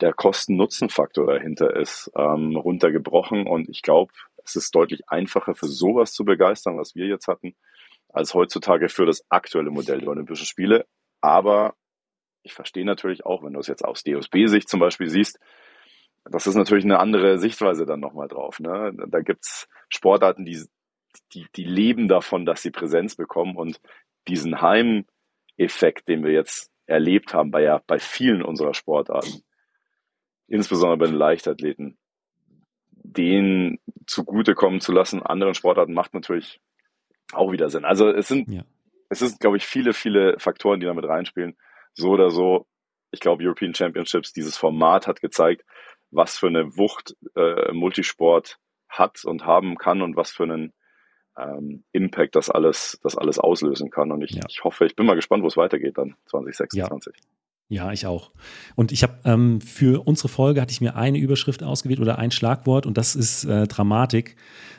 der 0.00 0.12
Kosten-Nutzen-Faktor 0.12 1.26
dahinter 1.26 1.76
ist, 1.76 2.10
ähm, 2.16 2.56
runtergebrochen. 2.56 3.46
Und 3.46 3.68
ich 3.68 3.82
glaube, 3.82 4.12
es 4.48 4.56
ist 4.56 4.74
deutlich 4.74 5.08
einfacher 5.08 5.54
für 5.54 5.66
sowas 5.66 6.12
zu 6.12 6.24
begeistern, 6.24 6.78
was 6.78 6.94
wir 6.94 7.06
jetzt 7.06 7.28
hatten, 7.28 7.54
als 8.08 8.34
heutzutage 8.34 8.88
für 8.88 9.06
das 9.06 9.24
aktuelle 9.28 9.70
Modell 9.70 10.00
der 10.00 10.08
Olympischen 10.08 10.46
Spiele. 10.46 10.86
Aber 11.20 11.74
ich 12.42 12.54
verstehe 12.54 12.84
natürlich 12.84 13.26
auch, 13.26 13.42
wenn 13.42 13.52
du 13.52 13.60
es 13.60 13.66
jetzt 13.66 13.84
aus 13.84 14.02
DOSB-Sicht 14.02 14.68
zum 14.68 14.80
Beispiel 14.80 15.08
siehst, 15.08 15.38
das 16.24 16.46
ist 16.46 16.54
natürlich 16.54 16.84
eine 16.84 16.98
andere 16.98 17.38
Sichtweise 17.38 17.86
dann 17.86 18.00
nochmal 18.00 18.28
drauf. 18.28 18.60
Ne? 18.60 18.92
Da 19.08 19.20
gibt's 19.20 19.68
Sportarten, 19.88 20.44
die, 20.44 20.62
die, 21.32 21.46
die 21.54 21.64
leben 21.64 22.08
davon, 22.08 22.44
dass 22.44 22.62
sie 22.62 22.70
Präsenz 22.70 23.16
bekommen 23.16 23.56
und 23.56 23.80
diesen 24.26 24.60
Heimeffekt, 24.60 26.08
den 26.08 26.24
wir 26.24 26.32
jetzt 26.32 26.70
erlebt 26.86 27.34
haben 27.34 27.50
bei, 27.50 27.62
ja, 27.62 27.82
bei 27.86 27.98
vielen 27.98 28.42
unserer 28.42 28.74
Sportarten, 28.74 29.42
insbesondere 30.46 30.98
bei 30.98 31.06
den 31.06 31.16
Leichtathleten, 31.16 31.98
den 33.16 33.78
zugutekommen 34.06 34.80
zu 34.80 34.92
lassen, 34.92 35.22
anderen 35.22 35.54
Sportarten 35.54 35.94
macht 35.94 36.14
natürlich 36.14 36.60
auch 37.32 37.52
wieder 37.52 37.70
Sinn. 37.70 37.84
Also 37.84 38.08
es 38.08 38.28
sind, 38.28 38.48
ja. 38.48 38.64
es 39.08 39.20
sind, 39.20 39.40
glaube 39.40 39.56
ich, 39.56 39.66
viele, 39.66 39.92
viele 39.92 40.38
Faktoren, 40.38 40.80
die 40.80 40.86
da 40.86 40.94
mit 40.94 41.06
reinspielen. 41.06 41.56
So 41.94 42.10
oder 42.10 42.30
so, 42.30 42.66
ich 43.10 43.20
glaube, 43.20 43.44
European 43.44 43.74
Championships, 43.74 44.32
dieses 44.32 44.56
Format 44.56 45.06
hat 45.06 45.20
gezeigt, 45.20 45.64
was 46.10 46.38
für 46.38 46.48
eine 46.48 46.76
Wucht 46.76 47.16
äh, 47.34 47.72
Multisport 47.72 48.58
hat 48.88 49.24
und 49.24 49.44
haben 49.44 49.76
kann 49.76 50.02
und 50.02 50.16
was 50.16 50.30
für 50.30 50.44
einen 50.44 50.72
ähm, 51.36 51.84
Impact 51.92 52.34
das 52.36 52.50
alles, 52.50 52.98
das 53.02 53.16
alles 53.16 53.38
auslösen 53.38 53.90
kann. 53.90 54.10
Und 54.12 54.22
ich, 54.22 54.32
ja. 54.32 54.42
ich 54.48 54.64
hoffe, 54.64 54.86
ich 54.86 54.96
bin 54.96 55.06
mal 55.06 55.14
gespannt, 55.14 55.42
wo 55.42 55.46
es 55.46 55.56
weitergeht 55.56 55.98
dann 55.98 56.16
2026. 56.26 57.14
Ja. 57.16 57.37
Ja, 57.70 57.92
ich 57.92 58.06
auch. 58.06 58.30
Und 58.76 58.92
ich 58.92 59.02
habe 59.02 59.14
ähm, 59.26 59.60
für 59.60 60.06
unsere 60.06 60.28
Folge 60.28 60.62
hatte 60.62 60.72
ich 60.72 60.80
mir 60.80 60.96
eine 60.96 61.18
Überschrift 61.18 61.62
ausgewählt 61.62 62.00
oder 62.00 62.18
ein 62.18 62.30
Schlagwort 62.30 62.86
und 62.86 62.96
das 62.96 63.14
ist 63.14 63.44
äh, 63.44 63.66
Dramatik. 63.66 64.36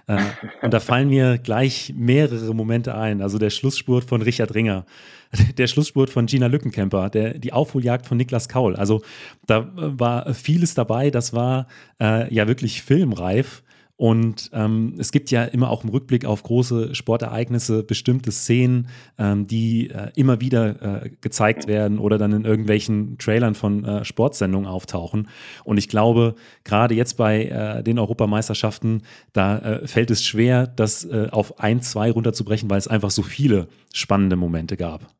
Äh, 0.07 0.17
und 0.63 0.73
da 0.73 0.79
fallen 0.79 1.07
mir 1.07 1.37
gleich 1.37 1.93
mehrere 1.95 2.55
Momente 2.55 2.95
ein. 2.95 3.21
Also 3.21 3.37
der 3.37 3.51
Schlussspurt 3.51 4.05
von 4.05 4.23
Richard 4.23 4.55
Ringer, 4.55 4.87
der 5.57 5.67
Schlussspurt 5.67 6.09
von 6.09 6.25
Gina 6.25 6.47
Lückenkämper, 6.47 7.11
der, 7.11 7.37
die 7.37 7.53
Aufholjagd 7.53 8.07
von 8.07 8.17
Niklas 8.17 8.49
Kaul. 8.49 8.75
Also 8.75 9.03
da 9.45 9.59
äh, 9.59 9.99
war 9.99 10.33
vieles 10.33 10.73
dabei, 10.73 11.11
das 11.11 11.31
war 11.31 11.67
äh, 12.01 12.33
ja 12.33 12.47
wirklich 12.47 12.81
filmreif. 12.81 13.61
Und 13.99 14.49
ähm, 14.53 14.95
es 14.97 15.11
gibt 15.11 15.29
ja 15.29 15.43
immer 15.43 15.69
auch 15.69 15.83
im 15.83 15.89
Rückblick 15.89 16.23
auf 16.23 16.41
große 16.41 16.95
Sportereignisse 16.95 17.83
bestimmte 17.83 18.31
Szenen, 18.31 18.87
ähm, 19.17 19.45
die 19.45 19.89
äh, 19.89 20.11
immer 20.15 20.39
wieder 20.39 21.03
äh, 21.03 21.09
gezeigt 21.19 21.67
werden 21.67 21.99
oder 21.99 22.17
dann 22.17 22.31
in 22.31 22.45
irgendwelchen 22.45 23.17
Trailern 23.17 23.55
von 23.55 23.83
äh, 23.83 24.05
Sportsendungen 24.05 24.69
auftauchen. 24.69 25.27
Und 25.65 25.77
ich 25.77 25.89
glaube, 25.89 26.35
gerade 26.63 26.95
jetzt 26.95 27.17
bei 27.17 27.43
äh, 27.43 27.83
den 27.83 27.99
Europameisterschaften, 27.99 29.03
da 29.33 29.59
äh, 29.59 29.85
fällt 29.85 30.11
es 30.11 30.23
schwer, 30.23 30.65
das 30.65 31.03
äh, 31.03 31.27
auf 31.29 31.59
ein, 31.59 31.81
zwei 31.81 32.09
runterzubrechen, 32.09 32.69
weil 32.69 32.77
es 32.77 32.87
einfach 32.87 33.11
so 33.11 33.21
viele 33.21 33.67
spannende 33.93 34.37
Momente 34.37 34.77
gab. 34.77 35.13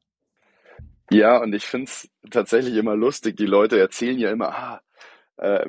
Ja, 1.12 1.42
und 1.42 1.54
ich 1.54 1.66
finde 1.66 1.88
es 1.88 2.08
tatsächlich 2.32 2.76
immer 2.76 2.96
lustig. 2.96 3.36
Die 3.36 3.46
Leute 3.46 3.78
erzählen 3.78 4.18
ja 4.18 4.32
immer, 4.32 4.56
ah, 4.56 4.82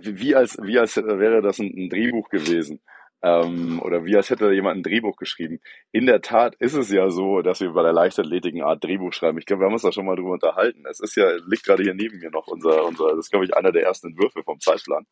wie, 0.00 0.36
als, 0.36 0.58
wie 0.62 0.78
als 0.78 0.96
wäre 0.96 1.42
das 1.42 1.58
ein, 1.58 1.74
ein 1.76 1.88
Drehbuch 1.88 2.28
gewesen 2.28 2.78
ähm, 3.22 3.80
oder 3.82 4.04
wie 4.04 4.16
als 4.16 4.30
hätte 4.30 4.52
jemand 4.52 4.78
ein 4.78 4.82
Drehbuch 4.82 5.16
geschrieben. 5.16 5.60
In 5.92 6.06
der 6.06 6.22
Tat 6.22 6.54
ist 6.56 6.74
es 6.74 6.90
ja 6.90 7.10
so, 7.10 7.42
dass 7.42 7.60
wir 7.60 7.70
bei 7.72 7.82
der 7.82 7.92
Leichtathletik 7.92 8.54
eine 8.54 8.64
Art 8.64 8.82
Drehbuch 8.82 9.12
schreiben. 9.12 9.38
Ich 9.38 9.46
glaube, 9.46 9.62
wir 9.62 9.66
haben 9.66 9.74
uns 9.74 9.82
da 9.82 9.92
schon 9.92 10.06
mal 10.06 10.16
drüber 10.16 10.32
unterhalten. 10.32 10.84
Es 10.88 11.00
ist 11.00 11.16
ja, 11.16 11.30
liegt 11.46 11.64
gerade 11.64 11.82
hier 11.82 11.94
neben 11.94 12.18
mir 12.18 12.30
noch 12.30 12.46
unser, 12.46 12.84
unser, 12.84 13.08
das 13.08 13.26
ist 13.26 13.30
glaube 13.30 13.44
ich 13.44 13.54
einer 13.54 13.72
der 13.72 13.82
ersten 13.82 14.08
Entwürfe 14.08 14.42
vom 14.42 14.58
Zeitplan. 14.60 15.06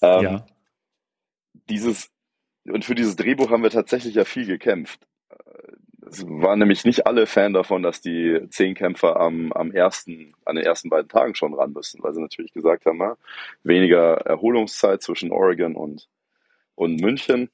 Ähm, 0.00 0.22
ja. 0.22 0.46
Dieses, 1.68 2.10
und 2.64 2.84
für 2.84 2.94
dieses 2.94 3.16
Drehbuch 3.16 3.50
haben 3.50 3.62
wir 3.62 3.70
tatsächlich 3.70 4.14
ja 4.14 4.24
viel 4.24 4.46
gekämpft. 4.46 5.06
Es 6.12 6.26
waren 6.26 6.58
nämlich 6.58 6.84
nicht 6.84 7.06
alle 7.06 7.26
Fan 7.26 7.52
davon, 7.52 7.82
dass 7.82 8.00
die 8.00 8.40
zehn 8.50 8.74
Kämpfer 8.74 9.18
am, 9.18 9.52
am 9.52 9.72
ersten, 9.72 10.34
an 10.44 10.56
den 10.56 10.64
ersten 10.64 10.90
beiden 10.90 11.08
Tagen 11.08 11.34
schon 11.34 11.54
ran 11.54 11.72
müssen, 11.72 12.02
weil 12.02 12.12
sie 12.12 12.20
natürlich 12.20 12.52
gesagt 12.52 12.86
haben, 12.86 13.00
weniger 13.62 14.14
Erholungszeit 14.26 15.00
zwischen 15.00 15.30
Oregon 15.32 15.74
und, 15.74 16.08
und 16.82 17.00
München. 17.00 17.50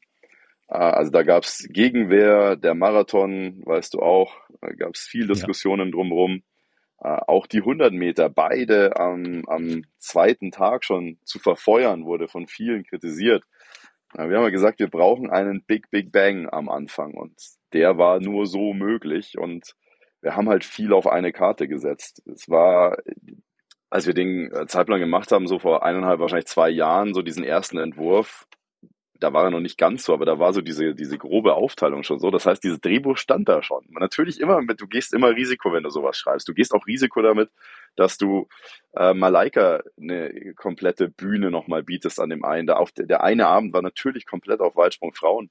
also 0.67 1.11
da 1.11 1.23
gab 1.23 1.45
es 1.45 1.67
Gegenwehr, 1.71 2.57
der 2.57 2.75
Marathon, 2.75 3.63
weißt 3.65 3.95
du 3.95 4.01
auch, 4.01 4.35
da 4.61 4.69
gab 4.73 4.95
es 4.95 5.03
viel 5.03 5.27
Diskussionen 5.27 5.89
ja. 5.89 5.93
drumherum. 5.93 6.43
Auch 6.99 7.47
die 7.47 7.59
100 7.59 7.93
Meter, 7.93 8.29
beide 8.29 8.99
am, 8.99 9.45
am 9.47 9.85
zweiten 9.99 10.51
Tag 10.51 10.85
schon 10.85 11.19
zu 11.25 11.39
verfeuern, 11.39 12.05
wurde 12.05 12.27
von 12.27 12.49
vielen 12.49 12.83
kritisiert. 12.85 13.45
Wir 14.15 14.25
haben 14.25 14.33
ja 14.33 14.49
gesagt, 14.49 14.81
wir 14.81 14.89
brauchen 14.89 15.31
einen 15.31 15.63
Big 15.63 15.91
Big 15.91 16.11
Bang 16.11 16.49
am 16.51 16.69
Anfang 16.69 17.15
und 17.15 17.35
der 17.73 17.99
war 17.99 18.21
nur 18.21 18.47
so 18.47 18.73
möglich 18.73 19.39
und 19.39 19.75
wir 20.23 20.35
haben 20.35 20.49
halt 20.49 20.65
viel 20.65 20.93
auf 20.93 21.07
eine 21.07 21.33
Karte 21.33 21.69
gesetzt. 21.69 22.23
Es 22.27 22.49
war, 22.49 22.97
als 23.91 24.07
wir 24.07 24.15
den 24.15 24.51
Zeitplan 24.67 25.01
gemacht 25.01 25.31
haben, 25.31 25.47
so 25.47 25.59
vor 25.59 25.85
eineinhalb, 25.85 26.21
wahrscheinlich 26.21 26.47
zwei 26.47 26.71
Jahren, 26.71 27.15
so 27.15 27.23
diesen 27.23 27.45
ersten 27.45 27.79
Entwurf, 27.79 28.47
da 29.21 29.33
war 29.33 29.45
er 29.45 29.51
noch 29.51 29.61
nicht 29.61 29.79
ganz 29.79 30.05
so, 30.05 30.15
aber 30.15 30.27
da 30.27 30.39
war 30.39 30.53
so 30.53 30.61
diese, 30.61 30.95
diese 30.95 31.19
grobe 31.19 31.55
Aufteilung 31.55 32.05
schon 32.05 32.21
so. 32.21 32.31
Das 32.31 32.47
heißt, 32.47 32.63
dieses 32.63 32.81
Drehbuch 32.81 33.17
stand 33.17 33.49
da 33.49 33.63
schon. 33.63 33.85
Natürlich 33.91 34.41
immer 34.41 34.63
mit, 34.63 34.81
du 34.81 34.87
gehst 34.87 35.13
immer 35.13 35.35
Risiko, 35.35 35.73
wenn 35.73 35.83
du 35.83 35.91
sowas 35.91 36.17
schreibst. 36.17 36.49
Du 36.49 36.55
gehst 36.55 36.73
auch 36.73 36.87
Risiko 36.87 37.21
damit, 37.23 37.51
dass 37.97 38.17
du 38.17 38.49
äh, 38.95 39.15
Malaika 39.15 39.83
eine 40.01 40.55
komplette 40.55 41.09
Bühne 41.09 41.51
nochmal 41.51 41.83
bietest 41.83 42.21
an 42.21 42.31
dem 42.31 42.45
einen. 42.45 42.67
Da 42.67 42.75
auf 42.77 42.93
der, 42.93 43.23
eine 43.25 43.49
Abend 43.49 43.73
war 43.73 43.83
natürlich 43.83 44.25
komplett 44.25 44.61
auf 44.61 44.77
Weitsprung 44.77 45.15
Frauen 45.15 45.51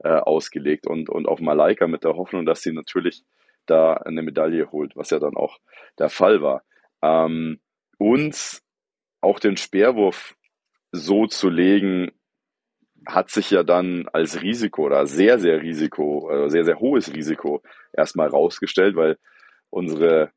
äh, 0.00 0.08
ausgelegt 0.08 0.86
und, 0.86 1.08
und 1.08 1.26
auf 1.26 1.40
Malaika 1.40 1.86
mit 1.86 2.04
der 2.04 2.16
Hoffnung, 2.16 2.44
dass 2.44 2.60
sie 2.60 2.72
natürlich 2.72 3.24
da 3.64 3.94
eine 3.94 4.22
Medaille 4.22 4.70
holt, 4.70 4.94
was 4.94 5.10
ja 5.10 5.18
dann 5.18 5.36
auch 5.36 5.58
der 5.98 6.10
Fall 6.10 6.42
war. 6.42 6.62
Ähm, 7.02 7.60
und 7.98 8.60
auch 9.22 9.38
den 9.40 9.56
Speerwurf 9.56 10.36
so 10.92 11.26
zu 11.26 11.48
legen, 11.48 12.12
hat 13.06 13.30
sich 13.30 13.50
ja 13.50 13.62
dann 13.62 14.08
als 14.12 14.42
Risiko 14.42 14.84
oder 14.84 15.06
sehr, 15.06 15.38
sehr 15.38 15.62
Risiko, 15.62 16.30
äh, 16.30 16.50
sehr, 16.50 16.64
sehr 16.64 16.80
hohes 16.80 17.12
Risiko 17.14 17.62
erstmal 17.92 18.28
rausgestellt, 18.28 18.96
weil 18.96 19.18
unsere, 19.70 20.32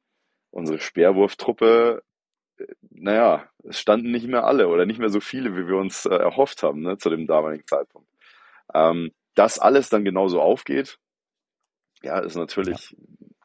unsere 0.51 0.79
Speerwurftruppe, 0.79 2.03
äh, 2.59 2.65
naja, 2.91 3.49
es 3.63 3.79
standen 3.79 4.11
nicht 4.11 4.27
mehr 4.27 4.45
alle 4.45 4.67
oder 4.67 4.85
nicht 4.85 4.99
mehr 4.99 5.09
so 5.09 5.19
viele, 5.19 5.55
wie 5.55 5.67
wir 5.67 5.77
uns 5.77 6.05
äh, 6.05 6.15
erhofft 6.15 6.63
haben 6.63 6.81
ne, 6.81 6.97
zu 6.97 7.09
dem 7.09 7.27
damaligen 7.27 7.65
Zeitpunkt. 7.67 8.07
Ähm, 8.73 9.11
dass 9.35 9.59
alles 9.59 9.89
dann 9.89 10.05
genauso 10.05 10.41
aufgeht, 10.41 10.99
ja, 12.01 12.19
ist 12.19 12.35
natürlich 12.35 12.91
ja. 12.91 12.97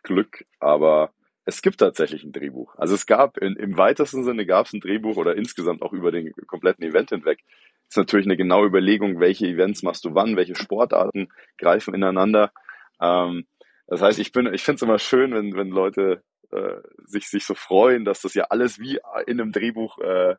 Glück, 0.02 0.44
aber 0.60 1.12
es 1.44 1.62
gibt 1.62 1.78
tatsächlich 1.78 2.24
ein 2.24 2.32
Drehbuch. 2.32 2.74
Also 2.76 2.94
es 2.94 3.06
gab 3.06 3.36
in, 3.38 3.56
im 3.56 3.76
weitesten 3.76 4.24
Sinne 4.24 4.46
gab 4.46 4.66
es 4.66 4.72
ein 4.72 4.80
Drehbuch 4.80 5.16
oder 5.16 5.36
insgesamt 5.36 5.82
auch 5.82 5.92
über 5.92 6.10
den 6.10 6.32
kompletten 6.46 6.84
Event 6.84 7.10
hinweg 7.10 7.40
ist 7.88 7.96
natürlich 7.96 8.26
eine 8.26 8.36
genaue 8.36 8.66
Überlegung, 8.66 9.20
welche 9.20 9.46
Events 9.46 9.82
machst 9.82 10.04
du 10.04 10.14
wann, 10.14 10.36
welche 10.36 10.54
Sportarten 10.54 11.28
greifen 11.58 11.94
ineinander. 11.94 12.52
Ähm, 13.00 13.46
das 13.86 14.00
heißt, 14.00 14.18
ich 14.18 14.32
bin, 14.32 14.52
ich 14.52 14.62
finde 14.62 14.76
es 14.76 14.82
immer 14.82 14.98
schön, 14.98 15.32
wenn, 15.34 15.54
wenn 15.56 15.68
Leute 15.68 16.22
äh, 16.50 16.76
sich, 17.04 17.28
sich 17.28 17.44
so 17.44 17.54
freuen, 17.54 18.04
dass 18.04 18.20
das 18.20 18.34
ja 18.34 18.44
alles 18.50 18.78
wie 18.78 18.98
in 19.26 19.40
einem 19.40 19.52
Drehbuch 19.52 19.98
äh, 19.98 20.36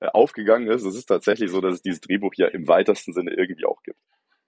aufgegangen 0.00 0.68
ist. 0.68 0.84
Es 0.84 0.94
ist 0.94 1.06
tatsächlich 1.06 1.50
so, 1.50 1.60
dass 1.60 1.74
es 1.74 1.82
dieses 1.82 2.00
Drehbuch 2.00 2.34
ja 2.36 2.48
im 2.48 2.68
weitesten 2.68 3.12
Sinne 3.12 3.32
irgendwie 3.32 3.64
auch 3.64 3.82
gibt. 3.82 3.98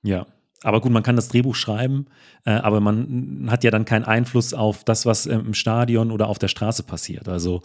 Ja, 0.03 0.27
aber 0.63 0.81
gut, 0.81 0.93
man 0.93 1.03
kann 1.03 1.17
das 1.17 1.29
Drehbuch 1.29 1.55
schreiben, 1.55 2.07
äh, 2.45 2.51
aber 2.51 2.81
man 2.81 3.49
hat 3.51 3.65
ja 3.65 3.71
dann 3.71 3.85
keinen 3.85 4.05
Einfluss 4.05 4.55
auf 4.55 4.85
das, 4.85 5.07
was 5.07 5.27
im 5.27 5.55
Stadion 5.55 6.11
oder 6.11 6.29
auf 6.29 6.39
der 6.39 6.49
Straße 6.49 6.83
passiert. 6.83 7.29
Also 7.29 7.63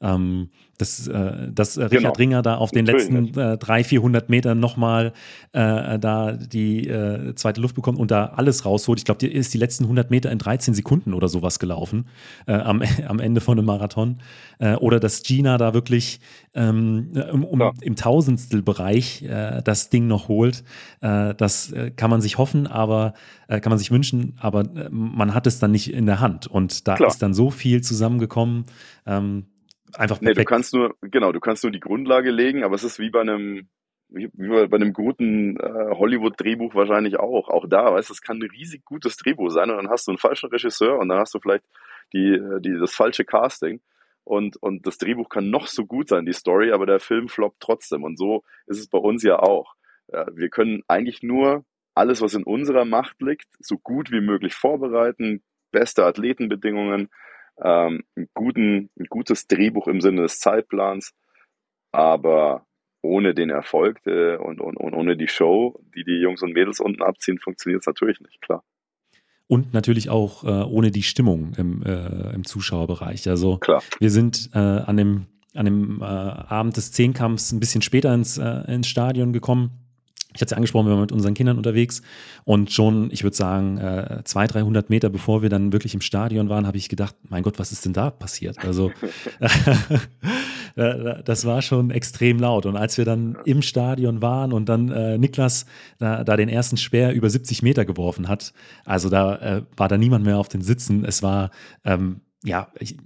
ähm, 0.00 0.50
dass, 0.78 1.06
äh, 1.06 1.50
dass 1.52 1.78
Richard 1.78 1.90
genau. 1.90 2.12
Ringer 2.12 2.42
da 2.42 2.56
auf 2.56 2.70
den 2.70 2.86
letzten 2.86 3.28
äh, 3.28 3.56
300, 3.56 3.86
400 3.86 4.28
Metern 4.28 4.60
nochmal 4.60 5.12
äh, 5.52 5.98
da 5.98 6.32
die 6.32 6.86
äh, 6.86 7.34
zweite 7.34 7.60
Luft 7.60 7.74
bekommt 7.74 7.98
und 7.98 8.10
da 8.10 8.26
alles 8.26 8.64
rausholt. 8.64 8.98
Ich 8.98 9.04
glaube, 9.04 9.18
die 9.18 9.32
ist 9.32 9.54
die 9.54 9.58
letzten 9.58 9.84
100 9.84 10.10
Meter 10.10 10.30
in 10.30 10.38
13 10.38 10.74
Sekunden 10.74 11.14
oder 11.14 11.28
sowas 11.28 11.58
gelaufen 11.58 12.06
äh, 12.46 12.52
am, 12.52 12.82
am 13.08 13.20
Ende 13.20 13.40
von 13.40 13.58
einem 13.58 13.66
Marathon. 13.66 14.18
Äh, 14.58 14.74
oder 14.74 15.00
dass 15.00 15.22
Gina 15.22 15.56
da 15.58 15.74
wirklich 15.74 16.20
ähm, 16.54 17.12
um, 17.32 17.44
um, 17.44 17.60
ja. 17.60 17.72
im 17.80 17.96
Tausendstelbereich 17.96 19.22
äh, 19.22 19.62
das 19.62 19.90
Ding 19.90 20.06
noch 20.06 20.28
holt. 20.28 20.64
Äh, 21.00 21.34
das 21.34 21.72
äh, 21.72 21.90
kann 21.90 22.10
man 22.10 22.20
sich 22.20 22.35
hoffen, 22.38 22.66
aber 22.66 23.14
äh, 23.48 23.60
kann 23.60 23.70
man 23.70 23.78
sich 23.78 23.90
wünschen, 23.90 24.38
aber 24.40 24.60
äh, 24.60 24.88
man 24.90 25.34
hat 25.34 25.46
es 25.46 25.58
dann 25.58 25.72
nicht 25.72 25.92
in 25.92 26.06
der 26.06 26.20
Hand. 26.20 26.46
Und 26.46 26.88
da 26.88 26.96
Klar. 26.96 27.08
ist 27.08 27.18
dann 27.18 27.34
so 27.34 27.50
viel 27.50 27.82
zusammengekommen. 27.82 28.66
Ähm, 29.06 29.46
einfach 29.94 30.18
perfekt. 30.18 30.22
Nee, 30.22 30.42
du 30.42 30.44
kannst 30.44 30.74
nur, 30.74 30.94
genau, 31.00 31.32
du 31.32 31.40
kannst 31.40 31.62
nur 31.62 31.72
die 31.72 31.80
Grundlage 31.80 32.30
legen, 32.30 32.64
aber 32.64 32.74
es 32.74 32.84
ist 32.84 32.98
wie 32.98 33.10
bei 33.10 33.20
einem, 33.20 33.68
wie, 34.08 34.28
bei 34.28 34.76
einem 34.76 34.92
guten 34.92 35.56
äh, 35.58 35.90
Hollywood-Drehbuch 35.90 36.74
wahrscheinlich 36.74 37.18
auch. 37.18 37.48
Auch 37.48 37.66
da, 37.68 37.92
weißt 37.92 38.08
du, 38.10 38.12
es 38.12 38.22
kann 38.22 38.38
ein 38.38 38.50
riesig 38.50 38.84
gutes 38.84 39.16
Drehbuch 39.16 39.50
sein 39.50 39.70
und 39.70 39.76
dann 39.76 39.90
hast 39.90 40.06
du 40.06 40.12
einen 40.12 40.18
falschen 40.18 40.50
Regisseur 40.50 40.98
und 40.98 41.08
dann 41.08 41.18
hast 41.18 41.34
du 41.34 41.40
vielleicht 41.40 41.64
die, 42.12 42.34
äh, 42.34 42.60
die, 42.60 42.78
das 42.78 42.94
falsche 42.94 43.24
Casting. 43.24 43.80
Und, 44.24 44.56
und 44.56 44.86
das 44.86 44.98
Drehbuch 44.98 45.28
kann 45.28 45.50
noch 45.50 45.68
so 45.68 45.86
gut 45.86 46.08
sein, 46.08 46.26
die 46.26 46.32
Story, 46.32 46.72
aber 46.72 46.84
der 46.84 46.98
Film 46.98 47.28
floppt 47.28 47.60
trotzdem. 47.60 48.02
Und 48.02 48.18
so 48.18 48.42
ist 48.66 48.80
es 48.80 48.88
bei 48.88 48.98
uns 48.98 49.22
ja 49.22 49.38
auch. 49.38 49.76
Ja, 50.12 50.26
wir 50.34 50.48
können 50.48 50.82
eigentlich 50.88 51.22
nur 51.22 51.64
alles, 51.96 52.20
was 52.20 52.34
in 52.34 52.44
unserer 52.44 52.84
Macht 52.84 53.20
liegt, 53.22 53.48
so 53.58 53.78
gut 53.78 54.10
wie 54.10 54.20
möglich 54.20 54.54
vorbereiten, 54.54 55.42
beste 55.72 56.04
Athletenbedingungen, 56.04 57.08
ähm, 57.62 58.04
einen 58.14 58.28
guten, 58.34 58.90
ein 58.98 59.06
gutes 59.08 59.46
Drehbuch 59.46 59.88
im 59.88 60.00
Sinne 60.00 60.22
des 60.22 60.38
Zeitplans, 60.38 61.14
aber 61.92 62.66
ohne 63.02 63.34
den 63.34 63.50
Erfolg 63.50 64.00
äh, 64.06 64.36
und, 64.36 64.60
und, 64.60 64.76
und 64.76 64.94
ohne 64.94 65.16
die 65.16 65.28
Show, 65.28 65.80
die 65.94 66.04
die 66.04 66.20
Jungs 66.20 66.42
und 66.42 66.52
Mädels 66.52 66.80
unten 66.80 67.02
abziehen, 67.02 67.38
funktioniert 67.38 67.80
es 67.80 67.86
natürlich 67.86 68.20
nicht, 68.20 68.42
klar. 68.42 68.62
Und 69.48 69.72
natürlich 69.72 70.10
auch 70.10 70.44
äh, 70.44 70.48
ohne 70.48 70.90
die 70.90 71.04
Stimmung 71.04 71.54
im, 71.56 71.82
äh, 71.82 72.34
im 72.34 72.44
Zuschauerbereich. 72.44 73.28
Also 73.28 73.58
klar. 73.58 73.82
wir 74.00 74.10
sind 74.10 74.50
äh, 74.54 74.58
an 74.58 74.96
dem, 74.96 75.26
an 75.54 75.64
dem 75.64 76.00
äh, 76.02 76.04
Abend 76.04 76.76
des 76.76 76.90
Zehnkampfs 76.92 77.52
ein 77.52 77.60
bisschen 77.60 77.80
später 77.80 78.12
ins, 78.12 78.38
äh, 78.38 78.72
ins 78.72 78.88
Stadion 78.88 79.32
gekommen 79.32 79.85
ich 80.36 80.40
hatte 80.40 80.46
es 80.46 80.52
angesprochen, 80.52 80.86
wir 80.86 80.92
waren 80.92 81.00
mit 81.00 81.12
unseren 81.12 81.34
Kindern 81.34 81.56
unterwegs 81.56 82.02
und 82.44 82.72
schon, 82.72 83.10
ich 83.10 83.24
würde 83.24 83.36
sagen, 83.36 83.78
äh, 83.78 84.22
200, 84.24 84.54
300 84.54 84.90
Meter 84.90 85.10
bevor 85.10 85.42
wir 85.42 85.48
dann 85.48 85.72
wirklich 85.72 85.94
im 85.94 86.00
Stadion 86.00 86.48
waren, 86.48 86.66
habe 86.66 86.76
ich 86.76 86.88
gedacht, 86.88 87.16
mein 87.28 87.42
Gott, 87.42 87.58
was 87.58 87.72
ist 87.72 87.84
denn 87.84 87.92
da 87.92 88.10
passiert? 88.10 88.64
Also 88.64 88.92
das 90.76 91.46
war 91.46 91.62
schon 91.62 91.90
extrem 91.90 92.38
laut. 92.38 92.66
Und 92.66 92.76
als 92.76 92.98
wir 92.98 93.06
dann 93.06 93.38
im 93.44 93.62
Stadion 93.62 94.20
waren 94.20 94.52
und 94.52 94.68
dann 94.68 94.90
äh, 94.90 95.16
Niklas 95.16 95.66
da, 95.98 96.22
da, 96.22 96.36
den 96.36 96.50
ersten 96.50 96.76
Speer 96.76 97.12
über 97.12 97.30
70 97.30 97.62
Meter 97.62 97.84
geworfen 97.84 98.28
hat, 98.28 98.52
also 98.84 99.08
da 99.08 99.36
äh, 99.36 99.62
war 99.76 99.88
da 99.88 99.96
niemand 99.96 100.24
mehr 100.26 100.38
auf 100.38 100.48
den 100.48 100.60
Sitzen. 100.60 101.04
Es 101.04 101.22
war 101.22 101.50
ähm, 101.84 102.20
ja, 102.44 102.68
ich, 102.78 102.96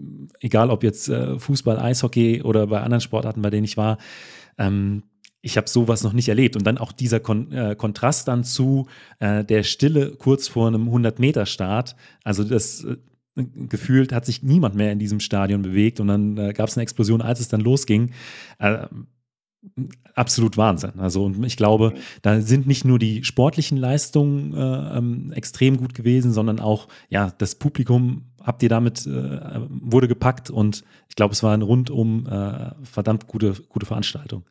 egal 0.40 0.70
ob 0.70 0.82
jetzt 0.82 1.08
äh, 1.08 1.38
Fußball, 1.38 1.78
Eishockey 1.78 2.42
oder 2.42 2.66
bei 2.66 2.80
anderen 2.80 3.00
Sportarten, 3.00 3.40
bei 3.40 3.50
denen 3.50 3.64
ich 3.64 3.76
war, 3.76 3.98
ähm, 4.58 5.04
ich 5.42 5.56
habe 5.56 5.68
sowas 5.68 6.02
noch 6.02 6.12
nicht 6.12 6.28
erlebt. 6.28 6.56
Und 6.56 6.66
dann 6.66 6.78
auch 6.78 6.92
dieser 6.92 7.20
Kon 7.20 7.52
äh, 7.52 7.74
Kontrast 7.76 8.28
dann 8.28 8.44
zu 8.44 8.86
äh, 9.18 9.44
der 9.44 9.62
Stille 9.62 10.12
kurz 10.16 10.48
vor 10.48 10.68
einem 10.68 10.88
100-Meter-Start. 10.88 11.96
Also 12.24 12.44
das 12.44 12.84
äh, 12.84 12.96
gefühlt 13.36 14.12
hat 14.12 14.26
sich 14.26 14.42
niemand 14.42 14.74
mehr 14.74 14.92
in 14.92 14.98
diesem 14.98 15.20
Stadion 15.20 15.62
bewegt 15.62 16.00
und 16.00 16.08
dann 16.08 16.36
äh, 16.36 16.52
gab 16.52 16.68
es 16.68 16.76
eine 16.76 16.82
Explosion, 16.82 17.22
als 17.22 17.40
es 17.40 17.48
dann 17.48 17.60
losging. 17.60 18.12
Äh, 18.58 18.86
absolut 20.14 20.56
Wahnsinn. 20.56 20.98
Also 20.98 21.24
und 21.24 21.44
ich 21.44 21.56
glaube, 21.56 21.94
da 22.22 22.40
sind 22.40 22.66
nicht 22.66 22.84
nur 22.84 22.98
die 22.98 23.24
sportlichen 23.24 23.76
Leistungen 23.78 24.54
äh, 24.54 24.98
ähm, 24.98 25.32
extrem 25.32 25.76
gut 25.76 25.94
gewesen, 25.94 26.32
sondern 26.32 26.60
auch 26.60 26.88
ja 27.08 27.30
das 27.38 27.54
Publikum 27.54 28.26
habt 28.42 28.62
ihr 28.62 28.70
damit 28.70 29.06
wurde 29.06 30.08
gepackt 30.08 30.48
und 30.48 30.82
ich 31.10 31.14
glaube, 31.14 31.32
es 31.32 31.42
war 31.42 31.52
eine 31.52 31.64
rundum 31.64 32.24
verdammt 32.82 33.26
gute 33.26 33.52
gute 33.68 33.84
Veranstaltung. 33.84 34.44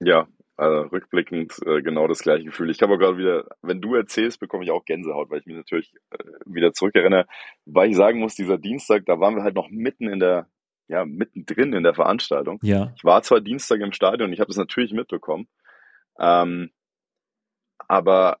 Ja, 0.00 0.26
also 0.56 0.88
rückblickend 0.88 1.54
äh, 1.64 1.80
genau 1.80 2.06
das 2.06 2.20
gleiche 2.20 2.44
Gefühl. 2.44 2.70
Ich 2.70 2.82
habe 2.82 2.98
gerade 2.98 3.16
wieder, 3.16 3.46
wenn 3.62 3.80
du 3.80 3.94
erzählst, 3.94 4.40
bekomme 4.40 4.64
ich 4.64 4.70
auch 4.70 4.84
Gänsehaut, 4.84 5.30
weil 5.30 5.40
ich 5.40 5.46
mich 5.46 5.56
natürlich 5.56 5.94
äh, 6.10 6.18
wieder 6.44 6.72
zurückerinnere. 6.72 7.26
Weil 7.64 7.90
ich 7.90 7.96
sagen 7.96 8.18
muss, 8.18 8.34
dieser 8.34 8.58
Dienstag, 8.58 9.06
da 9.06 9.20
waren 9.20 9.36
wir 9.36 9.42
halt 9.42 9.54
noch 9.54 9.70
mitten 9.70 10.06
in 10.08 10.20
der, 10.20 10.48
ja, 10.88 11.06
mittendrin 11.06 11.72
in 11.72 11.82
der 11.82 11.94
Veranstaltung. 11.94 12.58
Ja. 12.62 12.92
Ich 12.94 13.04
war 13.04 13.22
zwar 13.22 13.40
Dienstag 13.40 13.80
im 13.80 13.92
Stadion, 13.92 14.32
ich 14.32 14.40
habe 14.40 14.48
das 14.48 14.58
natürlich 14.58 14.92
mitbekommen, 14.92 15.48
ähm, 16.18 16.70
aber 17.88 18.38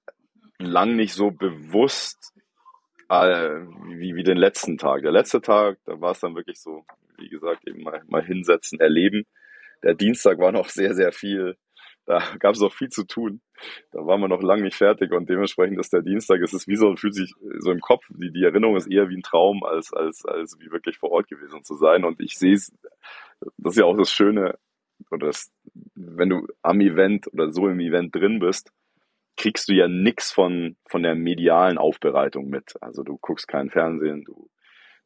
lang 0.58 0.96
nicht 0.96 1.14
so 1.14 1.30
bewusst 1.30 2.34
äh, 3.08 3.60
wie, 3.86 4.14
wie 4.14 4.24
den 4.24 4.36
letzten 4.36 4.76
Tag. 4.76 5.02
Der 5.02 5.12
letzte 5.12 5.40
Tag, 5.40 5.78
da 5.86 5.98
war 6.02 6.12
es 6.12 6.20
dann 6.20 6.36
wirklich 6.36 6.60
so, 6.60 6.84
wie 7.16 7.30
gesagt, 7.30 7.66
eben 7.66 7.82
mal, 7.82 8.02
mal 8.08 8.24
hinsetzen, 8.24 8.78
erleben 8.78 9.24
der 9.82 9.94
Dienstag 9.94 10.38
war 10.38 10.52
noch 10.52 10.68
sehr, 10.68 10.94
sehr 10.94 11.12
viel. 11.12 11.56
Da 12.06 12.22
gab 12.38 12.54
es 12.54 12.60
noch 12.60 12.72
viel 12.72 12.88
zu 12.88 13.04
tun. 13.04 13.40
Da 13.92 14.04
waren 14.06 14.20
wir 14.20 14.28
noch 14.28 14.42
lange 14.42 14.62
nicht 14.62 14.76
fertig 14.76 15.12
und 15.12 15.28
dementsprechend 15.28 15.78
ist 15.78 15.92
der 15.92 16.02
Dienstag, 16.02 16.40
es 16.40 16.52
ist 16.52 16.66
wie 16.66 16.76
so, 16.76 16.96
fühlt 16.96 17.14
sich 17.14 17.32
so 17.58 17.70
im 17.70 17.80
Kopf, 17.80 18.06
die, 18.10 18.32
die 18.32 18.44
Erinnerung 18.44 18.76
ist 18.76 18.86
eher 18.86 19.08
wie 19.08 19.16
ein 19.16 19.22
Traum, 19.22 19.62
als, 19.62 19.92
als, 19.92 20.24
als 20.24 20.58
wie 20.58 20.70
wirklich 20.70 20.98
vor 20.98 21.10
Ort 21.10 21.28
gewesen 21.28 21.62
zu 21.62 21.76
sein. 21.76 22.04
Und 22.04 22.20
ich 22.20 22.36
sehe 22.38 22.54
es, 22.54 22.72
das 23.58 23.74
ist 23.74 23.78
ja 23.78 23.84
auch 23.84 23.96
das 23.96 24.10
Schöne, 24.10 24.58
oder 25.10 25.26
das, 25.28 25.52
wenn 25.94 26.30
du 26.30 26.46
am 26.62 26.80
Event 26.80 27.32
oder 27.32 27.50
so 27.50 27.68
im 27.68 27.80
Event 27.80 28.14
drin 28.14 28.38
bist, 28.38 28.72
kriegst 29.36 29.68
du 29.68 29.72
ja 29.72 29.88
nix 29.88 30.32
von, 30.32 30.76
von 30.86 31.02
der 31.02 31.14
medialen 31.14 31.78
Aufbereitung 31.78 32.48
mit. 32.48 32.74
Also 32.80 33.02
du 33.02 33.18
guckst 33.18 33.48
kein 33.48 33.70
Fernsehen, 33.70 34.24
du 34.24 34.50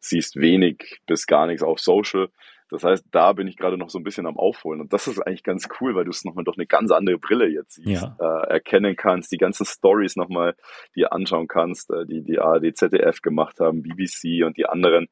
siehst 0.00 0.36
wenig 0.36 1.00
bis 1.06 1.26
gar 1.26 1.46
nichts 1.46 1.62
auf 1.62 1.78
Social. 1.78 2.30
Das 2.74 2.82
heißt, 2.82 3.06
da 3.12 3.32
bin 3.32 3.46
ich 3.46 3.56
gerade 3.56 3.78
noch 3.78 3.88
so 3.88 3.98
ein 4.00 4.02
bisschen 4.02 4.26
am 4.26 4.36
Aufholen. 4.36 4.80
Und 4.80 4.92
das 4.92 5.06
ist 5.06 5.20
eigentlich 5.20 5.44
ganz 5.44 5.68
cool, 5.80 5.94
weil 5.94 6.04
du 6.04 6.10
es 6.10 6.24
nochmal 6.24 6.42
durch 6.42 6.58
eine 6.58 6.66
ganz 6.66 6.90
andere 6.90 7.18
Brille 7.18 7.46
jetzt 7.46 7.74
siehst, 7.74 8.02
ja. 8.02 8.16
äh, 8.18 8.50
erkennen 8.50 8.96
kannst, 8.96 9.30
die 9.30 9.36
ganzen 9.36 9.64
Stories 9.64 10.16
nochmal 10.16 10.56
dir 10.96 11.12
anschauen 11.12 11.46
kannst, 11.46 11.88
äh, 11.90 12.04
die 12.04 12.24
die 12.24 12.40
ARD, 12.40 12.76
ZDF 12.76 13.22
gemacht 13.22 13.60
haben, 13.60 13.84
BBC 13.84 14.44
und 14.44 14.56
die 14.56 14.66
anderen, 14.66 15.06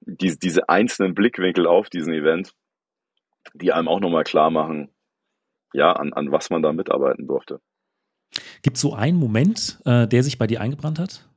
die, 0.00 0.38
diese 0.38 0.70
einzelnen 0.70 1.14
Blickwinkel 1.14 1.66
auf 1.66 1.90
diesen 1.90 2.14
Event, 2.14 2.54
die 3.52 3.70
einem 3.70 3.88
auch 3.88 4.00
nochmal 4.00 4.24
klar 4.24 4.50
machen, 4.50 4.88
ja, 5.74 5.92
an, 5.92 6.14
an 6.14 6.32
was 6.32 6.48
man 6.48 6.62
da 6.62 6.72
mitarbeiten 6.72 7.26
durfte. 7.26 7.60
Gibt 8.62 8.76
es 8.76 8.80
so 8.80 8.94
einen 8.94 9.18
Moment, 9.18 9.78
äh, 9.84 10.08
der 10.08 10.22
sich 10.22 10.38
bei 10.38 10.46
dir 10.46 10.62
eingebrannt 10.62 10.98
hat? 10.98 11.28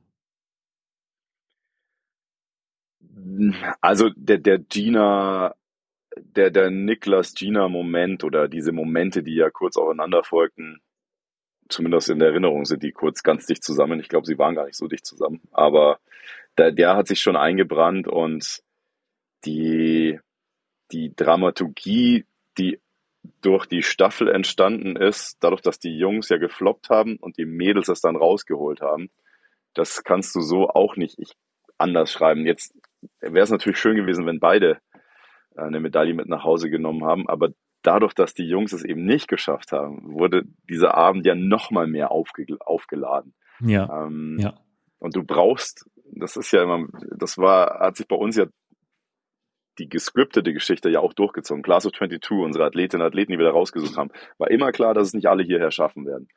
Also 3.82 4.08
der, 4.16 4.38
der 4.38 4.58
Gina, 4.58 5.54
der, 6.22 6.50
der 6.50 6.70
Niklas 6.70 7.34
Gina-Moment 7.34 8.24
oder 8.24 8.48
diese 8.48 8.72
Momente, 8.72 9.22
die 9.22 9.34
ja 9.34 9.50
kurz 9.50 9.76
aufeinander 9.76 10.22
folgten, 10.24 10.80
zumindest 11.68 12.10
in 12.10 12.18
der 12.18 12.28
Erinnerung 12.28 12.64
sind 12.64 12.82
die 12.82 12.92
kurz 12.92 13.22
ganz 13.22 13.46
dicht 13.46 13.62
zusammen. 13.62 14.00
Ich 14.00 14.08
glaube, 14.08 14.26
sie 14.26 14.38
waren 14.38 14.54
gar 14.54 14.66
nicht 14.66 14.76
so 14.76 14.86
dicht 14.86 15.06
zusammen, 15.06 15.40
aber 15.52 15.98
der, 16.56 16.72
der 16.72 16.96
hat 16.96 17.06
sich 17.06 17.20
schon 17.20 17.36
eingebrannt 17.36 18.08
und 18.08 18.62
die, 19.44 20.18
die 20.90 21.14
Dramaturgie, 21.14 22.24
die 22.56 22.80
durch 23.40 23.66
die 23.66 23.82
Staffel 23.82 24.28
entstanden 24.28 24.96
ist, 24.96 25.36
dadurch, 25.40 25.60
dass 25.60 25.78
die 25.78 25.96
Jungs 25.96 26.28
ja 26.28 26.38
gefloppt 26.38 26.88
haben 26.88 27.16
und 27.16 27.36
die 27.36 27.44
Mädels 27.44 27.88
es 27.88 28.00
dann 28.00 28.16
rausgeholt 28.16 28.80
haben, 28.80 29.10
das 29.74 30.02
kannst 30.02 30.34
du 30.34 30.40
so 30.40 30.68
auch 30.68 30.96
nicht 30.96 31.18
ich, 31.18 31.32
anders 31.76 32.10
schreiben. 32.10 32.46
Jetzt 32.46 32.74
wäre 33.20 33.44
es 33.44 33.50
natürlich 33.50 33.78
schön 33.78 33.96
gewesen, 33.96 34.26
wenn 34.26 34.40
beide 34.40 34.80
eine 35.58 35.80
Medaille 35.80 36.14
mit 36.14 36.28
nach 36.28 36.44
Hause 36.44 36.70
genommen 36.70 37.04
haben, 37.04 37.28
aber 37.28 37.50
dadurch, 37.82 38.14
dass 38.14 38.34
die 38.34 38.48
Jungs 38.48 38.72
es 38.72 38.84
eben 38.84 39.04
nicht 39.04 39.28
geschafft 39.28 39.72
haben, 39.72 40.12
wurde 40.12 40.42
dieser 40.68 40.94
Abend 40.94 41.26
ja 41.26 41.34
noch 41.34 41.70
mal 41.70 41.86
mehr 41.86 42.10
aufge 42.10 42.46
aufgeladen. 42.60 43.34
Ja. 43.60 44.06
Ähm, 44.06 44.38
ja. 44.40 44.54
Und 44.98 45.16
du 45.16 45.22
brauchst, 45.22 45.88
das 46.12 46.36
ist 46.36 46.52
ja 46.52 46.62
immer, 46.62 46.86
das 47.16 47.38
war, 47.38 47.80
hat 47.80 47.96
sich 47.96 48.08
bei 48.08 48.16
uns 48.16 48.36
ja 48.36 48.46
die 49.78 49.88
gescriptete 49.88 50.52
Geschichte 50.52 50.90
ja 50.90 51.00
auch 51.00 51.12
durchgezogen. 51.12 51.62
Class 51.62 51.86
of 51.86 51.92
22, 51.92 52.30
unsere 52.38 52.64
Athletinnen 52.64 53.02
und 53.02 53.08
Athleten, 53.08 53.32
die 53.32 53.38
wir 53.38 53.46
da 53.46 53.52
rausgesucht 53.52 53.96
haben, 53.96 54.10
war 54.36 54.50
immer 54.50 54.72
klar, 54.72 54.92
dass 54.92 55.08
es 55.08 55.14
nicht 55.14 55.28
alle 55.28 55.44
hierher 55.44 55.70
schaffen 55.70 56.04
werden. 56.04 56.28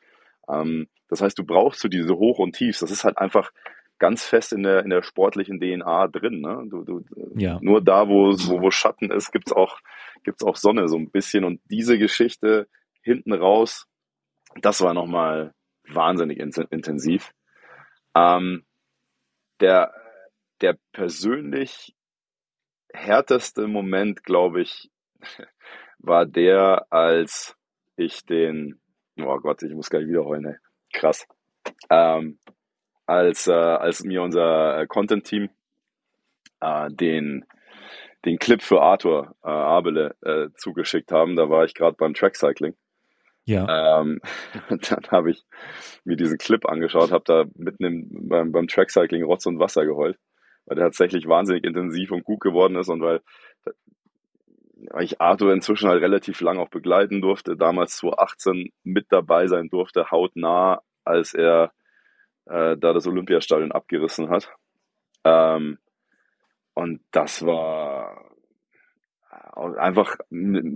Ähm, 0.48 0.88
das 1.08 1.22
heißt, 1.22 1.38
du 1.38 1.44
brauchst 1.44 1.82
so 1.82 1.88
diese 1.88 2.16
Hoch- 2.16 2.40
und 2.40 2.56
Tiefs. 2.56 2.80
Das 2.80 2.92
ist 2.92 3.04
halt 3.04 3.18
einfach 3.18 3.52
ganz 4.02 4.26
fest 4.26 4.52
in 4.52 4.64
der, 4.64 4.84
in 4.84 4.90
der 4.90 5.04
sportlichen 5.04 5.60
DNA 5.60 6.08
drin. 6.08 6.42
Ne? 6.42 6.66
Du, 6.68 6.84
du, 6.84 7.06
ja. 7.36 7.60
Nur 7.62 7.84
da, 7.84 8.10
wo, 8.10 8.32
wo, 8.32 8.60
wo 8.60 8.72
Schatten 8.72 9.12
ist, 9.12 9.32
gibt's 9.32 9.54
auch, 9.54 9.78
gibt's 10.24 10.44
auch 10.44 10.56
Sonne 10.56 10.88
so 10.88 10.98
ein 10.98 11.12
bisschen. 11.12 11.46
Und 11.46 11.62
diese 11.70 12.00
Geschichte 12.00 12.68
hinten 13.04 13.32
raus, 13.32 13.86
das 14.60 14.82
war 14.82 14.96
nochmal 14.96 15.54
wahnsinnig 15.88 16.40
intensiv. 16.40 17.32
Ähm, 18.16 18.66
der, 19.60 19.94
der 20.62 20.78
persönlich 20.94 21.96
härteste 22.92 23.68
Moment, 23.68 24.24
glaube 24.24 24.62
ich, 24.64 24.90
war 26.00 26.26
der, 26.26 26.88
als 26.90 27.56
ich 27.98 28.26
den, 28.26 28.82
oh 29.20 29.38
Gott, 29.38 29.62
ich 29.62 29.76
muss 29.76 29.92
gleich 29.92 30.08
wiederholen, 30.08 30.46
ey. 30.46 30.56
krass, 30.92 31.28
ähm, 31.92 32.40
als, 33.06 33.48
äh, 33.48 33.54
als 33.54 34.04
mir 34.04 34.22
unser 34.22 34.86
Content-Team 34.88 35.50
äh, 36.62 36.90
den, 36.92 37.46
den 38.26 38.38
Clip 38.38 38.62
für 38.62 38.82
Arthur 38.82 39.36
äh, 39.44 39.50
Abele 39.50 40.16
äh, 40.22 40.50
zugeschickt 40.56 41.12
haben, 41.12 41.36
da 41.36 41.50
war 41.50 41.66
ich 41.66 41.74
gerade 41.74 41.96
beim 41.98 42.14
Trackcycling. 42.14 42.76
Ja. 43.46 44.02
Ähm, 44.02 44.22
dann 44.70 45.04
habe 45.10 45.32
ich 45.32 45.44
mir 46.04 46.16
diesen 46.16 46.38
Clip 46.38 46.66
angeschaut, 46.68 47.12
habe 47.12 47.24
da 47.26 47.46
mitten 47.56 47.84
im, 47.84 48.30
beim, 48.30 48.52
beim 48.52 48.68
Trackcycling 48.68 49.24
Rotz 49.24 49.46
und 49.46 49.60
Wasser 49.60 49.86
geheult 49.86 50.18
weil 50.66 50.76
der 50.76 50.86
tatsächlich 50.86 51.28
wahnsinnig 51.28 51.64
intensiv 51.64 52.12
und 52.12 52.24
gut 52.24 52.40
geworden 52.40 52.76
ist 52.76 52.90
und 52.90 53.02
weil, 53.02 53.22
weil 54.90 55.04
ich 55.04 55.22
Arthur 55.22 55.54
inzwischen 55.54 55.90
halt 55.90 56.02
relativ 56.02 56.42
lang 56.42 56.60
auch 56.60 56.70
begleiten 56.70 57.22
durfte, 57.22 57.58
damals 57.58 57.98
2018 57.98 58.72
mit 58.84 59.08
dabei 59.10 59.48
sein 59.48 59.70
durfte, 59.70 60.12
hautnah, 60.12 60.82
als 61.04 61.34
er 61.34 61.72
äh, 62.52 62.78
da 62.78 62.94
das 62.94 63.08
Olympiastadion 63.08 63.72
abgerissen 63.72 64.30
hat. 64.30 64.52
Ähm, 65.24 65.78
und 66.74 67.02
das 67.12 67.46
war 67.46 68.32
einfach 69.78 70.18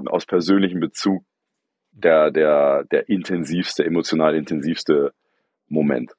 aus 0.08 0.26
persönlichem 0.26 0.80
Bezug 0.80 1.24
der, 1.92 2.32
der, 2.32 2.84
der 2.86 3.10
intensivste, 3.10 3.86
emotional 3.86 4.36
intensivste 4.36 5.14
Moment. 5.68 6.14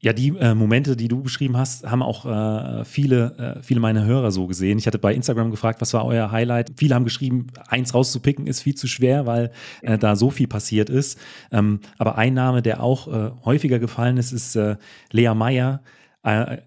Ja, 0.00 0.12
die 0.12 0.36
äh, 0.38 0.54
Momente, 0.54 0.96
die 0.96 1.08
du 1.08 1.22
beschrieben 1.22 1.56
hast, 1.56 1.88
haben 1.88 2.02
auch 2.02 2.26
äh, 2.26 2.84
viele, 2.84 3.56
äh, 3.58 3.62
viele 3.62 3.78
meiner 3.78 4.04
Hörer 4.04 4.32
so 4.32 4.46
gesehen. 4.46 4.78
Ich 4.78 4.86
hatte 4.86 4.98
bei 4.98 5.14
Instagram 5.14 5.50
gefragt, 5.50 5.80
was 5.80 5.94
war 5.94 6.04
euer 6.04 6.32
Highlight? 6.32 6.72
Viele 6.76 6.94
haben 6.94 7.04
geschrieben, 7.04 7.48
eins 7.68 7.94
rauszupicken 7.94 8.46
ist 8.46 8.62
viel 8.62 8.74
zu 8.74 8.88
schwer, 8.88 9.26
weil 9.26 9.52
äh, 9.82 9.96
da 9.96 10.16
so 10.16 10.30
viel 10.30 10.48
passiert 10.48 10.90
ist. 10.90 11.18
Ähm, 11.52 11.80
aber 11.98 12.18
ein 12.18 12.34
Name, 12.34 12.62
der 12.62 12.82
auch 12.82 13.06
äh, 13.06 13.30
häufiger 13.44 13.78
gefallen 13.78 14.16
ist, 14.16 14.32
ist 14.32 14.56
äh, 14.56 14.76
Lea 15.12 15.34
Meyer. 15.34 15.82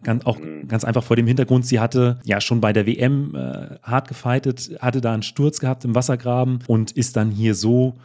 ganz, 0.04 0.26
auch 0.26 0.40
mhm. 0.40 0.68
ganz 0.70 0.86
einfach 0.86 1.04
vor 1.04 1.18
dem 1.18 1.28
Hintergrund, 1.28 1.66
sie 1.66 1.80
hatte 1.80 2.20
ja 2.24 2.40
schon 2.40 2.62
bei 2.62 2.72
der 2.74 2.88
WM 2.88 3.36
hart 3.84 4.08
gefeitet, 4.08 4.72
hatte 4.80 5.02
da 5.02 5.14
einen 5.14 5.24
Sturz 5.24 5.60
gehabt 5.60 5.84
im 5.86 5.94
Wassergraben 5.94 6.60
und 6.68 6.92
ist 6.92 7.16
dann 7.18 7.30
hier 7.30 7.54
so 7.54 7.98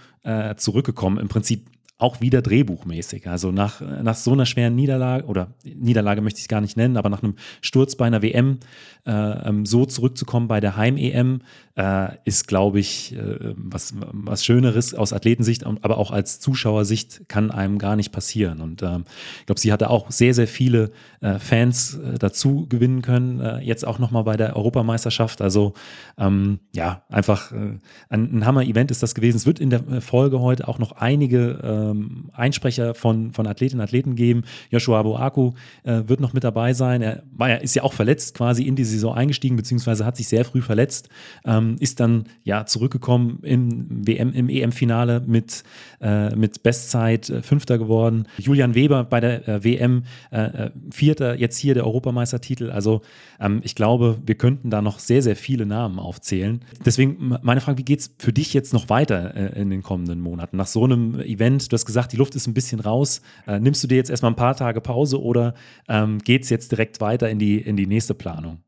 zurückgekommen. 0.56 1.18
Im 1.18 1.28
Prinzip 1.28 1.70
auch 1.98 2.20
wieder 2.20 2.42
drehbuchmäßig. 2.42 3.26
Also 3.26 3.52
nach, 3.52 3.80
nach 3.80 4.14
so 4.14 4.32
einer 4.32 4.44
schweren 4.44 4.74
Niederlage, 4.74 5.24
oder 5.26 5.54
Niederlage 5.64 6.20
möchte 6.20 6.38
ich 6.38 6.44
es 6.44 6.48
gar 6.48 6.60
nicht 6.60 6.76
nennen, 6.76 6.96
aber 6.96 7.08
nach 7.08 7.22
einem 7.22 7.36
Sturz 7.62 7.96
bei 7.96 8.06
einer 8.06 8.22
WM 8.22 8.58
äh, 9.06 9.12
ähm, 9.12 9.64
so 9.64 9.86
zurückzukommen 9.86 10.46
bei 10.46 10.60
der 10.60 10.76
Heim-EM, 10.76 11.40
äh, 11.76 12.08
ist, 12.24 12.48
glaube 12.48 12.80
ich, 12.80 13.14
äh, 13.14 13.54
was, 13.54 13.94
was 13.98 14.44
Schöneres 14.44 14.94
aus 14.94 15.12
Athletensicht, 15.12 15.64
aber 15.66 15.98
auch 15.98 16.10
als 16.10 16.40
Zuschauersicht 16.40 17.28
kann 17.28 17.50
einem 17.50 17.78
gar 17.78 17.96
nicht 17.96 18.12
passieren. 18.12 18.62
Und 18.62 18.82
ähm, 18.82 19.04
ich 19.40 19.46
glaube, 19.46 19.60
sie 19.60 19.72
hatte 19.72 19.90
auch 19.90 20.10
sehr, 20.10 20.32
sehr 20.32 20.48
viele 20.48 20.90
äh, 21.20 21.38
Fans 21.38 21.94
äh, 21.94 22.18
dazu 22.18 22.66
gewinnen 22.68 23.02
können, 23.02 23.40
äh, 23.40 23.58
jetzt 23.58 23.86
auch 23.86 23.98
nochmal 23.98 24.24
bei 24.24 24.38
der 24.38 24.56
Europameisterschaft. 24.56 25.42
Also 25.42 25.74
ähm, 26.16 26.60
ja, 26.74 27.02
einfach 27.10 27.52
ein, 27.52 27.80
ein 28.08 28.46
Hammer-Event 28.46 28.90
ist 28.90 29.02
das 29.02 29.14
gewesen. 29.14 29.36
Es 29.36 29.46
wird 29.46 29.60
in 29.60 29.70
der 29.70 30.00
Folge 30.00 30.40
heute 30.40 30.68
auch 30.68 30.78
noch 30.78 30.92
einige 30.92 31.60
ähm, 31.62 32.30
Einsprecher 32.32 32.94
von, 32.94 33.32
von 33.32 33.46
Athletinnen 33.46 33.80
und 33.80 33.84
Athleten 33.84 34.16
geben. 34.16 34.44
Joshua 34.70 35.02
Boaku 35.02 35.52
wird 35.84 36.20
noch 36.20 36.32
mit 36.32 36.44
dabei 36.44 36.72
sein. 36.72 37.02
Er 37.02 37.22
war 37.32 37.60
ist 37.60 37.74
ja 37.74 37.82
auch 37.82 37.92
verletzt 37.92 38.34
quasi 38.34 38.64
in 38.64 38.76
die 38.76 38.84
Saison 38.84 39.14
eingestiegen, 39.14 39.56
beziehungsweise 39.56 40.04
hat 40.04 40.16
sich 40.16 40.28
sehr 40.28 40.44
früh 40.44 40.62
verletzt. 40.62 41.08
Ähm, 41.44 41.65
ähm, 41.66 41.76
ist 41.80 42.00
dann 42.00 42.24
ja 42.44 42.66
zurückgekommen 42.66 43.40
im 43.42 44.06
WM, 44.06 44.32
im 44.32 44.48
EM-Finale 44.48 45.22
mit, 45.26 45.64
äh, 46.00 46.34
mit 46.34 46.62
Bestzeit 46.62 47.30
äh, 47.30 47.42
Fünfter 47.42 47.78
geworden. 47.78 48.26
Julian 48.38 48.74
Weber 48.74 49.04
bei 49.04 49.20
der 49.20 49.48
äh, 49.48 49.64
WM 49.64 50.04
äh, 50.30 50.40
äh, 50.40 50.70
Vierter, 50.90 51.38
jetzt 51.38 51.58
hier 51.58 51.74
der 51.74 51.86
Europameistertitel. 51.86 52.70
Also 52.70 53.02
ähm, 53.40 53.60
ich 53.64 53.74
glaube, 53.74 54.18
wir 54.24 54.36
könnten 54.36 54.70
da 54.70 54.82
noch 54.82 54.98
sehr, 54.98 55.22
sehr 55.22 55.36
viele 55.36 55.66
Namen 55.66 55.98
aufzählen. 55.98 56.60
Deswegen 56.84 57.36
meine 57.42 57.60
Frage, 57.60 57.78
wie 57.78 57.84
geht 57.84 58.00
es 58.00 58.14
für 58.18 58.32
dich 58.32 58.54
jetzt 58.54 58.72
noch 58.72 58.88
weiter 58.88 59.34
äh, 59.34 59.60
in 59.60 59.70
den 59.70 59.82
kommenden 59.82 60.20
Monaten? 60.20 60.56
Nach 60.56 60.66
so 60.66 60.84
einem 60.84 61.20
Event, 61.20 61.70
du 61.70 61.74
hast 61.74 61.86
gesagt, 61.86 62.12
die 62.12 62.16
Luft 62.16 62.34
ist 62.34 62.46
ein 62.46 62.54
bisschen 62.54 62.80
raus. 62.80 63.20
nimmst 63.46 63.82
du 63.82 63.88
dir 63.88 63.96
jetzt 63.96 64.10
erstmal 64.10 64.32
ein 64.32 64.36
paar 64.36 64.56
Tage 64.56 64.80
Pause 64.80 65.20
oder 65.20 65.54
ähm, 65.88 66.18
geht 66.18 66.44
es 66.44 66.50
jetzt 66.50 66.72
direkt 66.72 67.00
weiter 67.00 67.28
in 67.28 67.38
die, 67.38 67.58
in 67.58 67.76
die 67.76 67.86
nächste 67.86 68.14
Planung? 68.14 68.65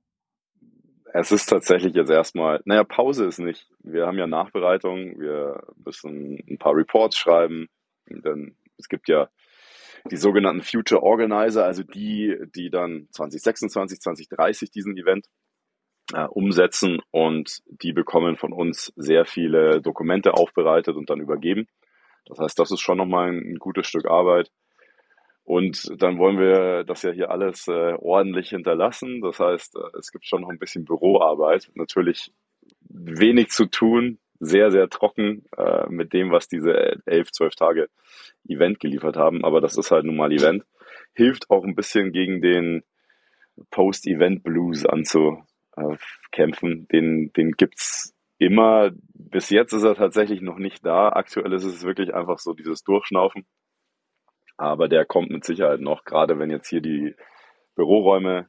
Es 1.12 1.32
ist 1.32 1.46
tatsächlich 1.46 1.94
jetzt 1.94 2.10
erstmal, 2.10 2.60
naja, 2.64 2.84
Pause 2.84 3.26
ist 3.26 3.38
nicht. 3.38 3.66
Wir 3.80 4.06
haben 4.06 4.18
ja 4.18 4.26
Nachbereitung, 4.26 5.18
wir 5.18 5.62
müssen 5.84 6.38
ein 6.48 6.58
paar 6.58 6.74
Reports 6.74 7.16
schreiben. 7.16 7.68
Denn 8.08 8.56
es 8.76 8.88
gibt 8.88 9.08
ja 9.08 9.28
die 10.10 10.16
sogenannten 10.16 10.62
Future 10.62 11.02
Organizer, 11.02 11.64
also 11.64 11.82
die, 11.82 12.36
die 12.54 12.70
dann 12.70 13.08
2026, 13.12 14.00
2030 14.00 14.70
diesen 14.70 14.96
Event 14.96 15.26
äh, 16.14 16.24
umsetzen 16.24 17.00
und 17.10 17.62
die 17.66 17.92
bekommen 17.92 18.36
von 18.36 18.52
uns 18.52 18.92
sehr 18.96 19.24
viele 19.24 19.80
Dokumente 19.80 20.34
aufbereitet 20.34 20.96
und 20.96 21.10
dann 21.10 21.20
übergeben. 21.20 21.66
Das 22.26 22.38
heißt, 22.38 22.58
das 22.58 22.70
ist 22.70 22.80
schon 22.80 22.98
nochmal 22.98 23.28
ein, 23.28 23.52
ein 23.52 23.58
gutes 23.58 23.86
Stück 23.86 24.06
Arbeit. 24.06 24.50
Und 25.48 26.02
dann 26.02 26.18
wollen 26.18 26.38
wir 26.38 26.84
das 26.84 27.00
ja 27.00 27.10
hier 27.10 27.30
alles 27.30 27.68
äh, 27.68 27.94
ordentlich 27.94 28.50
hinterlassen. 28.50 29.22
Das 29.22 29.40
heißt, 29.40 29.76
äh, 29.76 29.98
es 29.98 30.12
gibt 30.12 30.26
schon 30.26 30.42
noch 30.42 30.50
ein 30.50 30.58
bisschen 30.58 30.84
Büroarbeit. 30.84 31.70
Natürlich 31.74 32.34
wenig 32.90 33.48
zu 33.48 33.64
tun, 33.64 34.18
sehr, 34.40 34.70
sehr 34.70 34.90
trocken 34.90 35.46
äh, 35.56 35.88
mit 35.88 36.12
dem, 36.12 36.32
was 36.32 36.48
diese 36.48 37.00
elf, 37.06 37.32
zwölf 37.32 37.54
Tage 37.54 37.88
Event 38.46 38.78
geliefert 38.78 39.16
haben. 39.16 39.42
Aber 39.42 39.62
das 39.62 39.78
ist 39.78 39.90
halt 39.90 40.04
nun 40.04 40.16
mal 40.16 40.32
Event. 40.32 40.64
Hilft 41.14 41.48
auch 41.48 41.64
ein 41.64 41.74
bisschen 41.74 42.12
gegen 42.12 42.42
den 42.42 42.82
Post-Event-Blues 43.70 44.84
anzukämpfen. 44.84 46.88
Den, 46.88 47.32
den 47.32 47.52
gibt's 47.52 48.14
immer. 48.36 48.90
Bis 49.14 49.48
jetzt 49.48 49.72
ist 49.72 49.84
er 49.84 49.94
tatsächlich 49.94 50.42
noch 50.42 50.58
nicht 50.58 50.84
da. 50.84 51.08
Aktuell 51.08 51.54
ist 51.54 51.64
es 51.64 51.86
wirklich 51.86 52.12
einfach 52.12 52.38
so 52.38 52.52
dieses 52.52 52.84
Durchschnaufen. 52.84 53.46
Aber 54.58 54.88
der 54.88 55.06
kommt 55.06 55.30
mit 55.30 55.44
Sicherheit 55.44 55.80
noch, 55.80 56.04
gerade 56.04 56.38
wenn 56.38 56.50
jetzt 56.50 56.68
hier 56.68 56.82
die 56.82 57.14
Büroräume 57.74 58.48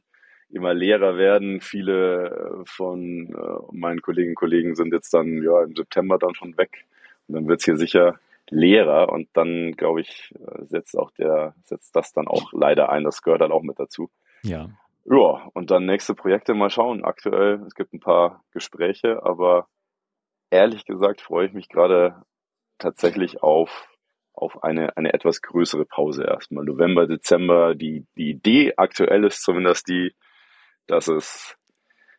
immer 0.50 0.74
leerer 0.74 1.16
werden. 1.16 1.60
Viele 1.60 2.26
äh, 2.30 2.64
von 2.66 3.32
äh, 3.32 3.76
meinen 3.76 4.02
Kolleginnen 4.02 4.32
und 4.32 4.36
Kollegen 4.36 4.74
sind 4.74 4.92
jetzt 4.92 5.14
dann 5.14 5.42
ja 5.42 5.62
im 5.62 5.74
September 5.74 6.18
dann 6.18 6.34
schon 6.34 6.58
weg. 6.58 6.84
Und 7.28 7.36
dann 7.36 7.48
wird's 7.48 7.64
hier 7.64 7.76
sicher 7.76 8.18
leerer 8.50 9.12
und 9.12 9.28
dann, 9.34 9.72
glaube 9.72 10.00
ich, 10.00 10.34
äh, 10.34 10.64
setzt 10.64 10.98
auch 10.98 11.12
der, 11.12 11.54
setzt 11.64 11.94
das 11.94 12.12
dann 12.12 12.26
auch 12.26 12.52
leider 12.52 12.90
ein. 12.90 13.04
Das 13.04 13.22
gehört 13.22 13.40
dann 13.40 13.52
auch 13.52 13.62
mit 13.62 13.78
dazu. 13.78 14.10
Ja. 14.42 14.68
Ja, 15.04 15.48
und 15.54 15.70
dann 15.70 15.86
nächste 15.86 16.14
Projekte 16.14 16.54
mal 16.54 16.70
schauen. 16.70 17.04
Aktuell, 17.04 17.62
es 17.66 17.74
gibt 17.74 17.94
ein 17.94 18.00
paar 18.00 18.44
Gespräche, 18.52 19.22
aber 19.22 19.66
ehrlich 20.50 20.84
gesagt 20.84 21.20
freue 21.20 21.46
ich 21.46 21.52
mich 21.52 21.68
gerade 21.68 22.22
tatsächlich 22.78 23.42
auf, 23.42 23.88
auf 24.32 24.62
eine, 24.62 24.96
eine 24.96 25.12
etwas 25.12 25.42
größere 25.42 25.84
Pause 25.84 26.24
erstmal. 26.24 26.64
November, 26.64 27.06
Dezember. 27.06 27.74
Die, 27.74 28.06
die 28.16 28.30
Idee 28.30 28.74
aktuell 28.76 29.24
ist 29.24 29.42
zumindest 29.42 29.88
die, 29.88 30.14
dass 30.86 31.08
es 31.08 31.56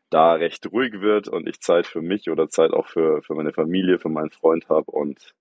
da 0.09 0.33
recht 0.33 0.71
ruhig 0.71 1.01
wird 1.01 1.29
und 1.29 1.47
ich 1.47 1.61
Zeit 1.61 1.87
für 1.87 2.01
mich 2.01 2.29
oder 2.29 2.49
Zeit 2.49 2.71
auch 2.71 2.87
für, 2.87 3.21
für 3.23 3.33
meine 3.33 3.53
Familie, 3.53 3.97
für 3.97 4.09
meinen 4.09 4.29
Freund 4.29 4.69
habe. 4.69 4.91
Und 4.91 5.33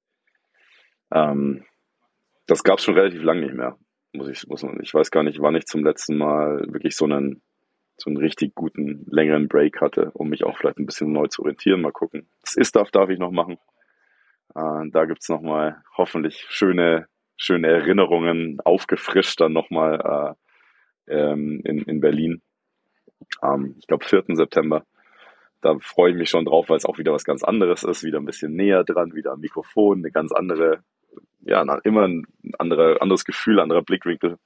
ähm, 1.13 1.65
das 2.47 2.63
gab 2.63 2.79
es 2.79 2.85
schon 2.85 2.95
relativ 2.95 3.23
lange 3.23 3.43
nicht 3.43 3.55
mehr. 3.55 3.77
Muss 4.13 4.29
ich, 4.29 4.47
muss 4.47 4.63
man, 4.63 4.81
ich 4.81 4.95
weiß 4.95 5.11
gar 5.11 5.23
nicht, 5.23 5.41
wann 5.41 5.57
ich 5.57 5.67
zum 5.67 5.85
letzten 5.85 6.17
Mal 6.17 6.65
wirklich 6.73 6.97
so 6.97 7.05
einen, 7.05 7.43
so 7.97 8.11
einen 8.11 8.17
richtig 8.17 8.55
guten, 8.55 9.07
längeren 9.09 9.49
Break 9.49 9.81
hatte, 9.81 10.11
um 10.15 10.29
mich 10.31 10.45
auch 10.45 10.57
vielleicht 10.57 10.79
ein 10.79 10.87
bisschen 10.87 11.13
neu 11.13 11.27
zu 11.27 11.43
orientieren. 11.43 11.81
Mal 11.81 11.93
gucken. 11.93 12.29
Das 12.43 12.55
Ist-Darf 12.55 12.91
darf 12.91 13.11
ich 13.11 13.19
noch 13.19 13.33
machen. 13.33 13.59
Äh, 14.55 14.91
da 14.91 15.05
gibt's 15.07 15.29
noch 15.29 15.43
mal 15.43 15.83
hoffentlich 15.97 16.47
schöne, 16.49 17.07
schöne 17.37 17.69
Erinnerungen, 17.69 18.59
aufgefrischt 18.65 19.41
dann 19.41 19.53
nochmal 19.53 20.37
äh, 21.09 21.13
ähm, 21.15 21.61
in, 21.65 21.83
in 21.83 22.01
Berlin 22.01 22.43
am, 23.41 23.75
ich 23.79 23.87
glaube, 23.87 24.05
4. 24.05 24.25
September. 24.29 24.85
Da 25.61 25.79
freue 25.81 26.13
ich 26.13 26.17
mich 26.17 26.31
schon 26.31 26.47
drauf, 26.47 26.69
weil 26.69 26.79
es 26.79 26.87
auch 26.87 26.99
wieder 26.99 27.13
was 27.13 27.25
ganz 27.25 27.45
anderes 27.45 27.83
ist, 27.83 28.03
wieder 28.03 28.19
ein 28.19 28.25
bisschen 28.25 28.55
näher 28.55 28.83
dran, 28.83 29.15
wieder 29.15 29.33
am 29.33 29.41
Mikrofon, 29.41 29.99
eine 29.99 30.11
ganz 30.11 30.33
andere, 30.33 30.83
ja, 31.41 31.63
immer 31.85 32.09
ein 32.09 32.27
anderer, 32.59 33.03
anderes 33.03 33.25
Gefühl, 33.25 33.61
anderer 33.61 33.83
Blickwinkel. 33.83 34.39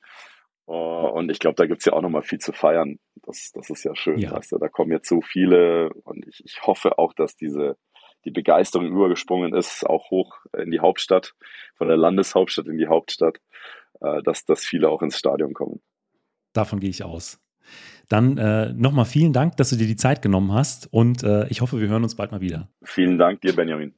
Oh, 0.67 1.11
und 1.15 1.31
ich 1.31 1.39
glaube, 1.39 1.57
da 1.57 1.67
gibt's 1.67 1.85
ja 1.85 1.93
auch 1.93 2.01
nochmal 2.01 2.23
viel 2.23 2.39
zu 2.39 2.53
feiern. 2.53 2.99
Das, 3.23 3.53
das 3.53 3.71
ist 3.71 3.85
ja 3.85 3.95
schön. 3.95 4.19
Ja. 4.19 4.33
Weißt 4.33 4.53
du? 4.53 4.59
Da 4.59 4.69
kommen 4.69 4.93
jetzt 4.93 5.09
so 5.09 5.21
viele 5.21 5.91
und 6.05 6.27
ich, 6.27 6.43
ich 6.45 6.63
hoffe 6.63 6.99
auch, 6.99 7.13
dass 7.13 7.37
diese 7.37 7.77
die 8.25 8.31
Begeisterung 8.31 8.87
übergesprungen 8.87 9.55
ist, 9.55 9.85
auch 9.85 10.11
hoch 10.11 10.37
in 10.57 10.71
die 10.71 10.81
Hauptstadt, 10.81 11.35
von 11.77 11.89
der 11.89 11.97
Landeshauptstadt 11.97 12.67
in 12.67 12.79
die 12.79 12.87
Hauptstadt, 12.87 13.39
äh, 14.01 14.23
dass, 14.23 14.45
dass 14.45 14.65
viele 14.65 14.89
auch 14.89 15.03
ins 15.03 15.19
Stadion 15.19 15.55
kommen. 15.55 15.81
Davon 16.53 16.81
gehe 16.81 16.91
ich 16.91 17.05
aus. 17.05 17.41
Dann 18.09 18.37
äh, 18.37 18.73
nochmal 18.75 19.07
vielen 19.07 19.33
Dank, 19.33 19.57
dass 19.57 19.71
du 19.71 19.77
dir 19.77 19.87
die 19.87 19.97
Zeit 19.97 20.23
genommen 20.23 20.53
hast 20.53 20.93
und 20.93 21.23
äh, 21.23 21.49
ich 21.49 21.61
hoffe, 21.61 21.81
wir 21.81 21.89
hören 21.89 22.03
uns 22.03 22.15
bald 22.15 22.33
mal 22.33 22.41
wieder. 22.41 22.69
Vielen 22.83 23.19
Dank 23.19 23.41
dir, 23.41 23.55
Benjamin. 23.55 23.95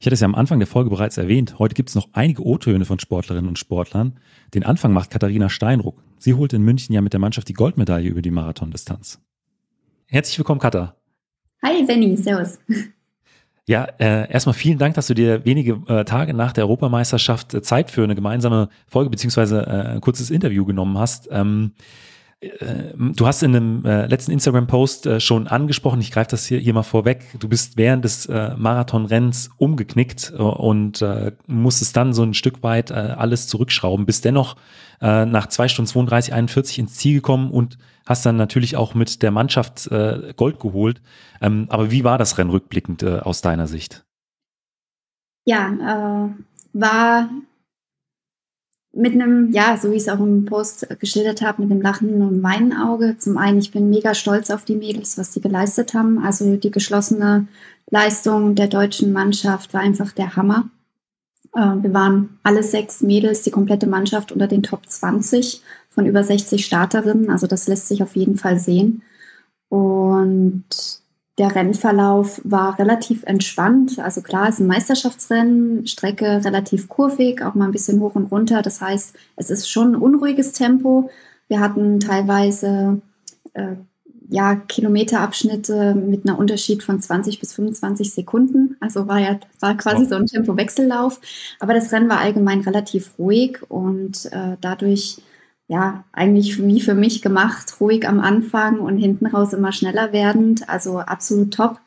Ich 0.00 0.06
hatte 0.06 0.14
es 0.14 0.20
ja 0.20 0.24
am 0.24 0.34
Anfang 0.34 0.58
der 0.58 0.66
Folge 0.66 0.90
bereits 0.90 1.16
erwähnt. 1.16 1.60
Heute 1.60 1.74
gibt 1.76 1.88
es 1.88 1.94
noch 1.94 2.08
einige 2.12 2.44
O-Töne 2.44 2.84
von 2.84 2.98
Sportlerinnen 2.98 3.46
und 3.46 3.56
Sportlern. 3.56 4.18
Den 4.52 4.64
Anfang 4.64 4.92
macht 4.92 5.10
Katharina 5.10 5.48
Steinruck. 5.48 6.02
Sie 6.18 6.34
holte 6.34 6.56
in 6.56 6.62
München 6.62 6.92
ja 6.92 7.00
mit 7.00 7.12
der 7.12 7.20
Mannschaft 7.20 7.48
die 7.48 7.52
Goldmedaille 7.52 8.08
über 8.08 8.20
die 8.20 8.32
Marathondistanz. 8.32 9.22
Herzlich 10.08 10.36
willkommen, 10.38 10.58
Katha. 10.60 10.96
Hi, 11.64 11.84
Benny. 11.84 12.16
Servus. 12.16 12.58
Ja, 13.68 13.84
äh, 14.00 14.28
erstmal 14.30 14.54
vielen 14.54 14.78
Dank, 14.78 14.94
dass 14.94 15.06
du 15.06 15.14
dir 15.14 15.44
wenige 15.44 15.80
äh, 15.86 16.04
Tage 16.04 16.34
nach 16.34 16.52
der 16.52 16.64
Europameisterschaft 16.64 17.54
äh, 17.54 17.62
Zeit 17.62 17.92
für 17.92 18.02
eine 18.02 18.16
gemeinsame 18.16 18.68
Folge 18.88 19.08
beziehungsweise 19.08 19.64
äh, 19.64 19.92
ein 19.92 20.00
kurzes 20.00 20.30
Interview 20.30 20.64
genommen 20.64 20.98
hast. 20.98 21.28
Ähm, 21.30 21.72
äh, 21.78 21.82
du 22.42 23.26
hast 23.26 23.42
in 23.42 23.54
einem 23.54 23.84
äh, 23.84 24.06
letzten 24.06 24.32
Instagram-Post 24.32 25.06
äh, 25.06 25.20
schon 25.20 25.46
angesprochen, 25.46 26.00
ich 26.00 26.10
greife 26.10 26.30
das 26.30 26.46
hier, 26.46 26.58
hier 26.58 26.74
mal 26.74 26.82
vorweg, 26.82 27.24
du 27.38 27.48
bist 27.48 27.76
während 27.76 28.04
des 28.04 28.26
äh, 28.26 28.54
Marathonrennens 28.56 29.50
umgeknickt 29.58 30.32
und 30.32 31.04
musstest 31.46 31.96
dann 31.96 32.12
so 32.12 32.22
ein 32.22 32.34
Stück 32.34 32.62
weit 32.62 32.92
alles 32.92 33.46
zurückschrauben, 33.46 34.06
bist 34.06 34.24
dennoch 34.24 34.56
nach 35.00 35.46
zwei 35.48 35.68
Stunden 35.68 35.88
32, 35.88 36.32
41 36.32 36.78
ins 36.78 36.94
Ziel 36.94 37.14
gekommen 37.16 37.50
und 37.50 37.78
hast 38.06 38.24
dann 38.24 38.36
natürlich 38.36 38.76
auch 38.76 38.94
mit 38.94 39.22
der 39.22 39.30
Mannschaft 39.30 39.90
Gold 40.36 40.60
geholt. 40.60 41.00
Ähm, 41.40 41.66
aber 41.70 41.90
wie 41.90 42.04
war 42.04 42.18
das 42.18 42.38
Rennen 42.38 42.50
rückblickend 42.50 43.04
aus 43.04 43.40
deiner 43.40 43.66
Sicht? 43.66 44.04
Ja, 45.44 46.28
äh, 46.28 46.30
war 46.72 47.28
mit 48.94 49.14
einem, 49.14 49.50
ja, 49.52 49.76
so 49.76 49.90
wie 49.90 49.96
ich 49.96 50.02
es 50.02 50.08
auch 50.08 50.20
im 50.20 50.44
Post 50.44 50.86
geschildert 51.00 51.40
habe, 51.40 51.62
mit 51.62 51.70
einem 51.70 51.80
lachenden 51.80 52.22
und 52.22 52.42
weinen 52.42 52.76
Auge. 52.76 53.16
Zum 53.18 53.38
einen, 53.38 53.58
ich 53.58 53.70
bin 53.70 53.88
mega 53.88 54.14
stolz 54.14 54.50
auf 54.50 54.64
die 54.64 54.76
Mädels, 54.76 55.16
was 55.16 55.30
die 55.30 55.40
geleistet 55.40 55.94
haben. 55.94 56.22
Also 56.22 56.56
die 56.56 56.70
geschlossene 56.70 57.46
Leistung 57.90 58.54
der 58.54 58.68
deutschen 58.68 59.12
Mannschaft 59.12 59.72
war 59.72 59.80
einfach 59.80 60.12
der 60.12 60.36
Hammer. 60.36 60.68
Äh, 61.54 61.82
wir 61.82 61.94
waren 61.94 62.38
alle 62.42 62.62
sechs 62.62 63.00
Mädels, 63.00 63.42
die 63.42 63.50
komplette 63.50 63.86
Mannschaft 63.86 64.30
unter 64.30 64.46
den 64.46 64.62
Top 64.62 64.86
20 64.86 65.62
von 65.88 66.06
über 66.06 66.22
60 66.22 66.64
Starterinnen. 66.64 67.30
Also 67.30 67.46
das 67.46 67.68
lässt 67.68 67.88
sich 67.88 68.02
auf 68.02 68.14
jeden 68.14 68.36
Fall 68.36 68.58
sehen. 68.58 69.02
Und 69.68 70.64
der 71.38 71.54
Rennverlauf 71.54 72.40
war 72.44 72.78
relativ 72.78 73.22
entspannt. 73.24 73.98
Also 73.98 74.20
klar, 74.20 74.48
es 74.48 74.56
ist 74.56 74.60
ein 74.60 74.66
Meisterschaftsrennen, 74.66 75.86
Strecke 75.86 76.44
relativ 76.44 76.88
kurvig, 76.88 77.42
auch 77.42 77.54
mal 77.54 77.66
ein 77.66 77.72
bisschen 77.72 78.00
hoch 78.00 78.14
und 78.14 78.30
runter. 78.30 78.60
Das 78.60 78.80
heißt, 78.80 79.16
es 79.36 79.50
ist 79.50 79.68
schon 79.68 79.92
ein 79.92 79.96
unruhiges 80.00 80.52
Tempo. 80.52 81.10
Wir 81.48 81.60
hatten 81.60 82.00
teilweise 82.00 83.00
äh, 83.54 83.76
ja, 84.28 84.56
Kilometerabschnitte 84.56 85.94
mit 85.94 86.26
einer 86.26 86.38
Unterschied 86.38 86.82
von 86.82 87.00
20 87.00 87.40
bis 87.40 87.54
25 87.54 88.12
Sekunden. 88.12 88.76
Also 88.80 89.08
war 89.08 89.18
ja 89.18 89.38
war 89.60 89.76
quasi 89.76 90.06
so 90.06 90.16
ein 90.16 90.26
Tempowechsellauf. 90.26 91.20
Aber 91.60 91.74
das 91.74 91.92
Rennen 91.92 92.08
war 92.08 92.18
allgemein 92.18 92.60
relativ 92.60 93.12
ruhig 93.18 93.58
und 93.68 94.26
äh, 94.32 94.56
dadurch 94.60 95.22
ja, 95.68 96.04
eigentlich 96.12 96.62
wie 96.62 96.80
für 96.80 96.94
mich 96.94 97.22
gemacht, 97.22 97.80
ruhig 97.80 98.06
am 98.08 98.20
Anfang 98.20 98.80
und 98.80 98.98
hinten 98.98 99.26
raus 99.26 99.52
immer 99.52 99.72
schneller 99.72 100.12
werdend. 100.12 100.68
Also 100.68 100.98
absolut 100.98 101.54
top. 101.54 101.80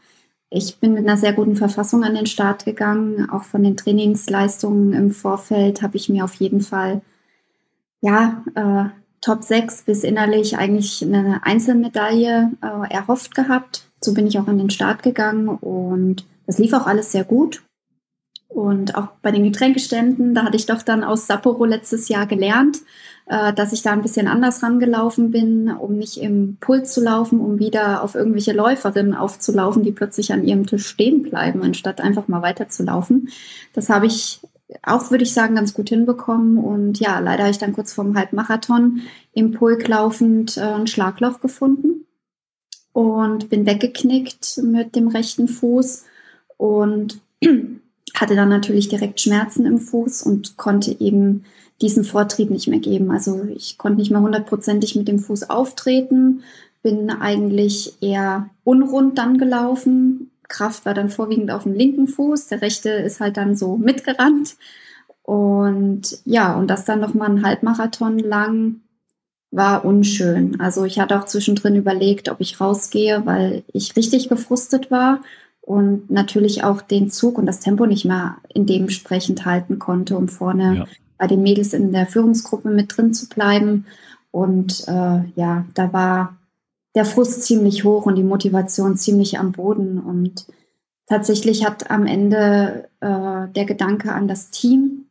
Ich 0.49 0.79
bin 0.79 0.93
mit 0.93 1.05
einer 1.05 1.17
sehr 1.17 1.33
guten 1.33 1.55
Verfassung 1.55 2.03
an 2.03 2.15
den 2.15 2.27
Start 2.27 2.65
gegangen. 2.65 3.29
Auch 3.29 3.43
von 3.43 3.63
den 3.63 3.77
Trainingsleistungen 3.77 4.93
im 4.93 5.11
Vorfeld 5.11 5.81
habe 5.81 5.97
ich 5.97 6.09
mir 6.09 6.23
auf 6.23 6.35
jeden 6.35 6.61
Fall, 6.61 7.01
ja, 8.01 8.43
äh, 8.55 8.89
Top 9.21 9.43
6 9.43 9.83
bis 9.83 10.03
innerlich 10.03 10.57
eigentlich 10.57 11.03
eine 11.03 11.41
Einzelmedaille 11.43 12.51
äh, 12.61 12.93
erhofft 12.93 13.33
gehabt. 13.33 13.89
So 13.99 14.13
bin 14.13 14.27
ich 14.27 14.37
auch 14.37 14.47
an 14.47 14.59
den 14.59 14.69
Start 14.69 15.01
gegangen 15.01 15.47
und 15.47 16.25
das 16.45 16.59
lief 16.59 16.73
auch 16.73 16.85
alles 16.85 17.11
sehr 17.11 17.23
gut. 17.23 17.63
Und 18.47 18.95
auch 18.95 19.07
bei 19.23 19.31
den 19.31 19.43
Getränkeständen, 19.43 20.35
da 20.35 20.43
hatte 20.43 20.57
ich 20.57 20.67
doch 20.67 20.83
dann 20.83 21.03
aus 21.03 21.25
Sapporo 21.25 21.65
letztes 21.65 22.07
Jahr 22.07 22.27
gelernt, 22.27 22.81
äh, 23.27 23.53
dass 23.53 23.73
ich 23.73 23.81
da 23.81 23.91
ein 23.91 24.01
bisschen 24.01 24.27
anders 24.27 24.61
rangelaufen 24.61 25.31
bin, 25.31 25.69
um 25.69 25.97
nicht 25.97 26.17
im 26.17 26.57
Puls 26.59 26.93
zu 26.93 27.01
laufen, 27.01 27.39
um 27.39 27.59
wieder 27.59 28.03
auf 28.03 28.15
irgendwelche 28.15 28.53
Läuferinnen 28.53 29.15
aufzulaufen, 29.15 29.83
die 29.83 29.91
plötzlich 29.91 30.31
an 30.31 30.43
ihrem 30.43 30.67
Tisch 30.67 30.85
stehen 30.85 31.23
bleiben, 31.23 31.63
anstatt 31.63 32.01
einfach 32.01 32.27
mal 32.27 32.41
weiterzulaufen. 32.41 33.29
Das 33.73 33.89
habe 33.89 34.05
ich 34.05 34.41
auch, 34.83 35.11
würde 35.11 35.23
ich 35.23 35.33
sagen, 35.33 35.55
ganz 35.55 35.73
gut 35.73 35.89
hinbekommen. 35.89 36.57
Und 36.57 36.99
ja, 36.99 37.19
leider 37.19 37.43
habe 37.43 37.51
ich 37.51 37.57
dann 37.57 37.73
kurz 37.73 37.93
vorm 37.93 38.17
Halbmarathon 38.17 39.01
im 39.33 39.51
Pulk 39.51 39.87
laufend 39.87 40.57
äh, 40.57 40.61
ein 40.61 40.87
Schlagloch 40.87 41.39
gefunden 41.39 42.05
und 42.93 43.49
bin 43.49 43.65
weggeknickt 43.65 44.59
mit 44.63 44.95
dem 44.95 45.07
rechten 45.07 45.47
Fuß 45.47 46.05
und 46.57 47.21
hatte 48.15 48.35
dann 48.35 48.49
natürlich 48.49 48.87
direkt 48.87 49.19
Schmerzen 49.19 49.65
im 49.65 49.79
Fuß 49.79 50.23
und 50.23 50.57
konnte 50.57 50.95
eben 50.99 51.43
diesen 51.81 52.03
Vortrieb 52.03 52.49
nicht 52.49 52.67
mehr 52.67 52.79
geben. 52.79 53.11
Also 53.11 53.43
ich 53.53 53.77
konnte 53.77 53.99
nicht 53.99 54.11
mehr 54.11 54.21
hundertprozentig 54.21 54.95
mit 54.95 55.07
dem 55.07 55.19
Fuß 55.19 55.49
auftreten, 55.49 56.43
bin 56.81 57.09
eigentlich 57.09 58.01
eher 58.01 58.49
unrund 58.63 59.17
dann 59.17 59.37
gelaufen. 59.37 60.31
Kraft 60.47 60.85
war 60.85 60.93
dann 60.93 61.09
vorwiegend 61.09 61.51
auf 61.51 61.63
dem 61.63 61.73
linken 61.73 62.07
Fuß, 62.07 62.47
der 62.47 62.61
rechte 62.61 62.89
ist 62.89 63.19
halt 63.19 63.37
dann 63.37 63.55
so 63.55 63.77
mitgerannt. 63.77 64.55
Und 65.23 66.19
ja, 66.25 66.55
und 66.55 66.67
das 66.67 66.85
dann 66.85 66.99
nochmal 66.99 67.29
einen 67.29 67.45
Halbmarathon 67.45 68.19
lang 68.19 68.81
war 69.51 69.85
unschön. 69.85 70.59
Also 70.59 70.85
ich 70.85 70.99
hatte 70.99 71.19
auch 71.19 71.25
zwischendrin 71.25 71.75
überlegt, 71.75 72.29
ob 72.29 72.41
ich 72.41 72.59
rausgehe, 72.61 73.25
weil 73.25 73.63
ich 73.73 73.95
richtig 73.95 74.29
gefrustet 74.29 74.91
war 74.91 75.21
und 75.61 76.11
natürlich 76.11 76.63
auch 76.63 76.81
den 76.81 77.09
Zug 77.09 77.37
und 77.37 77.47
das 77.47 77.59
Tempo 77.59 77.85
nicht 77.85 78.05
mehr 78.05 78.37
in 78.53 78.65
dementsprechend 78.65 79.45
halten 79.45 79.79
konnte, 79.79 80.17
um 80.17 80.27
vorne 80.27 80.75
ja. 80.75 80.85
Bei 81.17 81.27
den 81.27 81.41
Mädels 81.41 81.73
in 81.73 81.91
der 81.91 82.07
Führungsgruppe 82.07 82.69
mit 82.69 82.95
drin 82.95 83.13
zu 83.13 83.27
bleiben. 83.27 83.85
Und 84.31 84.85
äh, 84.87 85.21
ja, 85.35 85.65
da 85.73 85.93
war 85.93 86.37
der 86.95 87.05
Frust 87.05 87.43
ziemlich 87.43 87.83
hoch 87.83 88.05
und 88.05 88.15
die 88.15 88.23
Motivation 88.23 88.97
ziemlich 88.97 89.39
am 89.39 89.51
Boden. 89.51 89.99
Und 89.99 90.47
tatsächlich 91.07 91.65
hat 91.65 91.91
am 91.91 92.05
Ende 92.05 92.89
äh, 92.99 93.47
der 93.53 93.65
Gedanke 93.65 94.11
an 94.13 94.27
das 94.27 94.49
Team 94.49 95.05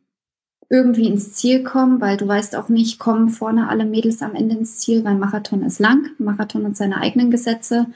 irgendwie 0.69 1.07
ins 1.07 1.33
Ziel 1.33 1.63
kommen, 1.63 2.01
weil 2.01 2.17
du 2.17 2.27
weißt 2.27 2.55
auch 2.55 2.69
nicht, 2.69 2.99
kommen 2.99 3.29
vorne 3.29 3.69
alle 3.69 3.85
Mädels 3.85 4.21
am 4.21 4.35
Ende 4.35 4.55
ins 4.55 4.79
Ziel, 4.79 5.03
weil 5.05 5.15
Marathon 5.15 5.63
ist 5.63 5.79
lang, 5.79 6.09
Marathon 6.17 6.65
und 6.65 6.75
seine 6.75 6.97
eigenen 6.97 7.29
Gesetze. 7.29 7.87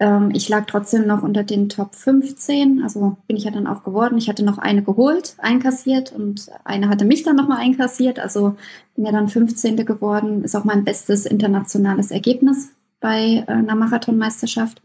Ähm, 0.00 0.30
ich 0.34 0.48
lag 0.48 0.66
trotzdem 0.66 1.06
noch 1.06 1.22
unter 1.22 1.44
den 1.44 1.68
Top 1.68 1.94
15, 1.94 2.82
also 2.82 3.16
bin 3.26 3.36
ich 3.36 3.44
ja 3.44 3.50
dann 3.50 3.66
auch 3.66 3.84
geworden. 3.84 4.18
Ich 4.18 4.28
hatte 4.28 4.44
noch 4.44 4.58
eine 4.58 4.82
geholt, 4.82 5.36
einkassiert 5.38 6.12
und 6.12 6.50
eine 6.64 6.88
hatte 6.88 7.04
mich 7.04 7.22
dann 7.22 7.36
nochmal 7.36 7.60
einkassiert. 7.60 8.18
Also 8.18 8.56
bin 8.96 9.04
ja 9.06 9.12
dann 9.12 9.28
15. 9.28 9.76
geworden, 9.84 10.42
ist 10.42 10.56
auch 10.56 10.64
mein 10.64 10.84
bestes 10.84 11.26
internationales 11.26 12.10
Ergebnis 12.10 12.70
bei 13.00 13.44
äh, 13.46 13.52
einer 13.52 13.76
Marathonmeisterschaft. 13.76 14.82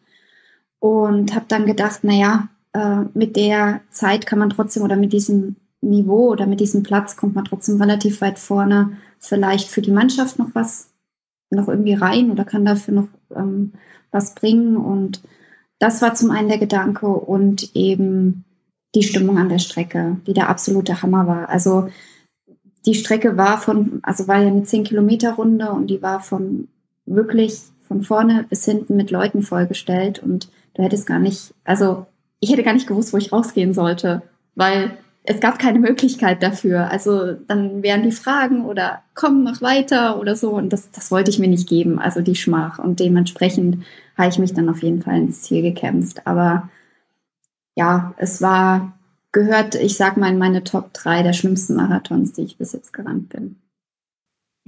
Und 0.80 1.36
habe 1.36 1.45
dann 1.50 1.65
gedacht, 1.65 2.04
naja, 2.04 2.48
äh, 2.74 3.02
mit 3.13 3.36
der 3.36 3.82
Zeit 3.91 4.26
kann 4.26 4.39
man 4.39 4.50
trotzdem 4.50 4.84
oder 4.84 4.95
mit 4.95 5.12
diesem 5.12 5.58
Niveau 5.82 6.30
oder 6.30 6.45
mit 6.45 6.60
diesem 6.60 6.84
Platz 6.84 7.15
kommt 7.17 7.36
man 7.36 7.45
trotzdem 7.45 7.82
relativ 7.82 8.22
weit 8.22 8.39
vorne. 8.39 8.98
Vielleicht 9.17 9.69
für 9.69 9.82
die 9.82 9.91
Mannschaft 9.91 10.39
noch 10.39 10.54
was, 10.54 10.89
noch 11.50 11.67
irgendwie 11.67 11.93
rein 11.93 12.32
oder 12.32 12.45
kann 12.45 12.65
dafür 12.65 12.93
noch 12.93 13.08
ähm, 13.36 13.74
was 14.12 14.36
bringen. 14.36 14.78
Und 14.78 15.22
das 15.80 16.02
war 16.02 16.13
zum 16.13 16.32
einen 16.32 16.50
der 16.50 16.58
Gedanke 16.58 17.08
und 17.08 17.76
eben 17.76 18.43
die 18.95 19.04
Stimmung 19.04 19.38
an 19.38 19.50
der 19.50 19.60
Strecke, 19.60 20.17
die 20.26 20.34
der 20.34 20.50
absolute 20.50 21.02
Hammer 21.02 21.28
war. 21.28 21.50
Also 21.50 21.89
die 22.86 22.95
Strecke 22.95 23.38
war 23.38 23.60
von, 23.60 24.00
also 24.04 24.28
war 24.28 24.39
ja 24.41 24.48
eine 24.48 24.63
10 24.63 24.84
Kilometer 24.84 25.34
Runde 25.34 25.72
und 25.72 25.88
die 25.88 26.02
war 26.02 26.22
von 26.22 26.67
wirklich 27.06 27.62
von 27.88 28.04
vorne 28.04 28.45
bis 28.50 28.65
hinten 28.65 28.95
mit 28.95 29.12
Leuten 29.12 29.41
vollgestellt 29.41 30.22
und 30.22 30.50
du 30.76 30.84
hättest 30.84 31.08
gar 31.08 31.19
nicht, 31.19 31.54
also 31.63 32.06
ich 32.39 32.52
hätte 32.52 32.63
gar 32.63 32.74
nicht 32.74 32.88
gewusst, 32.88 33.13
wo 33.13 33.17
ich 33.17 33.32
rausgehen 33.32 33.74
sollte, 33.74 34.22
weil 34.56 34.98
es 35.23 35.39
gab 35.39 35.60
keine 35.60 35.79
Möglichkeit 35.79 36.41
dafür. 36.41 36.89
Also 36.91 37.34
dann 37.34 37.84
wären 37.84 38.03
die 38.03 38.12
Fragen 38.12 38.65
oder 38.65 39.03
komm, 39.15 39.43
mach 39.43 39.62
weiter 39.62 40.19
oder 40.19 40.36
so. 40.36 40.51
Und 40.51 40.71
das, 40.73 40.91
das 40.91 41.12
wollte 41.12 41.29
ich 41.29 41.39
mir 41.39 41.47
nicht 41.47 41.69
geben, 41.69 41.99
also 41.99 42.21
die 42.21 42.36
Schmach. 42.36 42.79
Und 42.79 42.99
dementsprechend 42.99 43.84
habe 44.17 44.29
ich 44.29 44.39
mich 44.39 44.53
dann 44.53 44.69
auf 44.69 44.82
jeden 44.82 45.01
Fall 45.01 45.17
ins 45.17 45.43
Ziel 45.43 45.62
gekämpft. 45.62 46.25
Aber 46.25 46.69
ja, 47.75 48.13
es 48.17 48.41
war, 48.41 48.99
gehört, 49.32 49.75
ich 49.75 49.95
sag 49.95 50.17
mal, 50.17 50.32
in 50.32 50.38
meine 50.38 50.63
Top 50.63 50.93
3 50.93 51.23
der 51.23 51.34
schlimmsten 51.34 51.75
Marathons, 51.75 52.34
die 52.34 52.43
ich 52.43 52.58
bis 52.58 52.73
jetzt 52.73 52.93
gerannt 52.93 53.29
bin. 53.29 53.58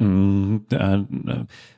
Mm, 0.02 0.66
äh, 0.72 0.98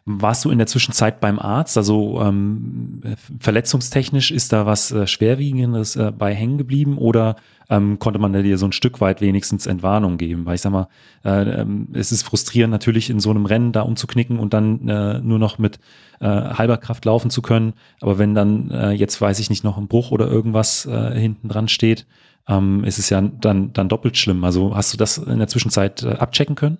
warst 0.05 0.45
du 0.45 0.49
in 0.49 0.57
der 0.57 0.67
Zwischenzeit 0.67 1.19
beim 1.19 1.39
Arzt? 1.39 1.77
Also 1.77 2.21
ähm, 2.21 3.01
verletzungstechnisch 3.39 4.31
ist 4.31 4.53
da 4.53 4.65
was 4.65 4.91
äh, 4.91 5.07
Schwerwiegendes 5.07 5.97
äh, 5.97 6.13
bei 6.17 6.33
hängen 6.33 6.57
geblieben 6.57 6.97
oder 6.97 7.35
ähm, 7.69 7.99
konnte 7.99 8.19
man 8.19 8.31
dir 8.31 8.57
so 8.57 8.65
ein 8.65 8.71
Stück 8.71 9.01
weit 9.01 9.19
wenigstens 9.19 9.65
Entwarnung 9.65 10.17
geben? 10.17 10.45
Weil 10.45 10.55
ich 10.55 10.61
sag 10.61 10.71
mal, 10.71 10.87
äh, 11.25 11.61
ähm, 11.61 11.89
es 11.91 12.13
ist 12.13 12.23
frustrierend 12.23 12.71
natürlich 12.71 13.09
in 13.09 13.19
so 13.19 13.29
einem 13.29 13.45
Rennen 13.45 13.73
da 13.73 13.81
umzuknicken 13.81 14.39
und 14.39 14.53
dann 14.53 14.87
äh, 14.87 15.19
nur 15.19 15.39
noch 15.39 15.57
mit 15.57 15.79
äh, 16.21 16.25
halber 16.27 16.77
Kraft 16.77 17.03
laufen 17.03 17.29
zu 17.29 17.41
können. 17.41 17.73
Aber 17.99 18.19
wenn 18.19 18.35
dann 18.35 18.93
jetzt 18.95 19.19
weiß 19.19 19.39
ich 19.39 19.49
nicht 19.49 19.65
noch 19.65 19.77
ein 19.77 19.87
Bruch 19.87 20.11
oder 20.11 20.27
irgendwas 20.27 20.83
hinten 20.83 21.49
dran 21.49 21.67
steht, 21.67 22.05
ähm, 22.47 22.83
ist 22.83 22.99
es 22.99 23.09
ja 23.09 23.21
dann, 23.21 23.73
dann 23.73 23.89
doppelt 23.89 24.17
schlimm. 24.17 24.43
Also 24.43 24.75
hast 24.75 24.93
du 24.93 24.97
das 24.97 25.17
in 25.17 25.39
der 25.39 25.47
Zwischenzeit 25.47 26.03
abchecken 26.05 26.55
können? 26.55 26.77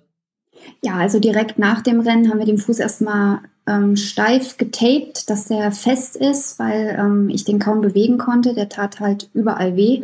Ja, 0.82 0.94
also 0.96 1.18
direkt 1.18 1.58
nach 1.58 1.80
dem 1.80 2.00
Rennen 2.00 2.30
haben 2.30 2.38
wir 2.38 2.46
den 2.46 2.58
Fuß 2.58 2.78
erstmal 2.78 3.40
ähm, 3.66 3.96
steif 3.96 4.56
getaped, 4.58 5.28
dass 5.30 5.46
der 5.46 5.72
fest 5.72 6.16
ist, 6.16 6.58
weil 6.58 6.96
ähm, 6.98 7.28
ich 7.30 7.44
den 7.44 7.58
kaum 7.58 7.80
bewegen 7.80 8.18
konnte. 8.18 8.54
Der 8.54 8.68
tat 8.68 9.00
halt 9.00 9.30
überall 9.32 9.76
weh. 9.76 10.02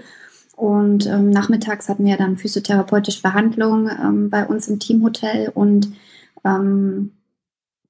Und 0.57 1.07
ähm, 1.07 1.31
nachmittags 1.31 1.89
hatten 1.89 2.05
wir 2.05 2.17
dann 2.17 2.37
physiotherapeutische 2.37 3.23
Behandlung 3.23 3.89
ähm, 3.89 4.29
bei 4.29 4.47
uns 4.47 4.69
im 4.69 4.79
Teamhotel 4.79 5.51
und 5.55 5.91
ähm, 6.45 7.13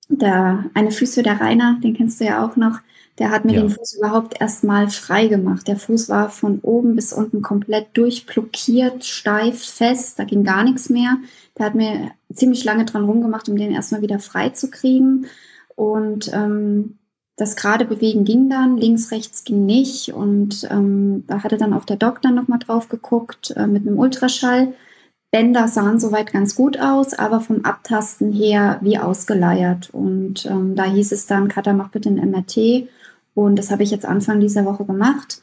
der 0.09 0.65
eine 0.75 0.91
Physio, 0.91 1.23
der 1.23 1.41
Rainer, 1.41 1.79
den 1.83 1.95
kennst 1.95 2.21
du 2.21 2.25
ja 2.25 2.45
auch 2.45 2.57
noch, 2.57 2.81
der 3.19 3.31
hat 3.31 3.45
mir 3.45 3.55
ja. 3.55 3.61
den 3.61 3.71
Fuß 3.71 3.95
überhaupt 3.99 4.41
erstmal 4.41 4.89
frei 4.89 5.27
gemacht. 5.27 5.69
Der 5.69 5.77
Fuß 5.77 6.09
war 6.09 6.31
von 6.31 6.61
oben 6.61 6.97
bis 6.97 7.13
unten 7.13 7.43
komplett 7.43 7.89
durchblockiert, 7.95 9.05
steif, 9.05 9.63
fest, 9.63 10.19
da 10.19 10.25
ging 10.25 10.43
gar 10.43 10.65
nichts 10.65 10.91
mehr. 10.91 11.19
Der 11.59 11.67
hat 11.67 11.75
mir 11.75 12.13
ziemlich 12.35 12.65
lange 12.65 12.85
dran 12.85 13.05
rumgemacht, 13.05 13.49
um 13.49 13.57
den 13.57 13.73
erstmal 13.73 14.03
wieder 14.03 14.19
frei 14.19 14.51
zu 14.51 14.71
kriegen. 14.71 15.27
Und 15.77 16.31
ähm, 16.33 16.99
das 17.37 17.57
gerade 17.57 17.87
bewegen 17.87 18.25
ging 18.25 18.51
dann, 18.51 18.77
links, 18.77 19.11
rechts 19.13 19.45
ging 19.45 19.65
nicht. 19.65 20.13
Und 20.13 20.69
ähm, 20.71 21.25
da 21.27 21.43
hatte 21.43 21.57
dann 21.57 21.73
auch 21.73 21.85
der 21.85 21.97
Doktor 21.97 22.31
nochmal 22.31 22.59
drauf 22.59 22.89
geguckt 22.89 23.53
äh, 23.57 23.67
mit 23.67 23.87
einem 23.87 23.99
Ultraschall. 23.99 24.75
Bänder 25.31 25.69
sahen 25.69 26.01
soweit 26.01 26.33
ganz 26.33 26.57
gut 26.57 26.79
aus, 26.81 27.15
aber 27.15 27.41
vom 27.41 27.65
Abtasten 27.65 28.33
her 28.33 28.79
wie 28.83 28.99
ausgeleiert. 28.99 29.91
Und 29.91 30.45
ähm, 30.47 30.75
da 30.75 30.85
hieß 30.85 31.13
es 31.13 31.27
dann, 31.27 31.49
Katha, 31.49 31.73
mach 31.73 31.91
bitte 31.91 32.11
ein 32.11 32.31
MRT. 32.31 32.89
Und 33.35 33.57
das 33.57 33.71
habe 33.71 33.85
ich 33.85 33.91
jetzt 33.91 34.05
Anfang 34.05 34.41
dieser 34.41 34.65
Woche 34.65 34.85
gemacht. 34.85 35.41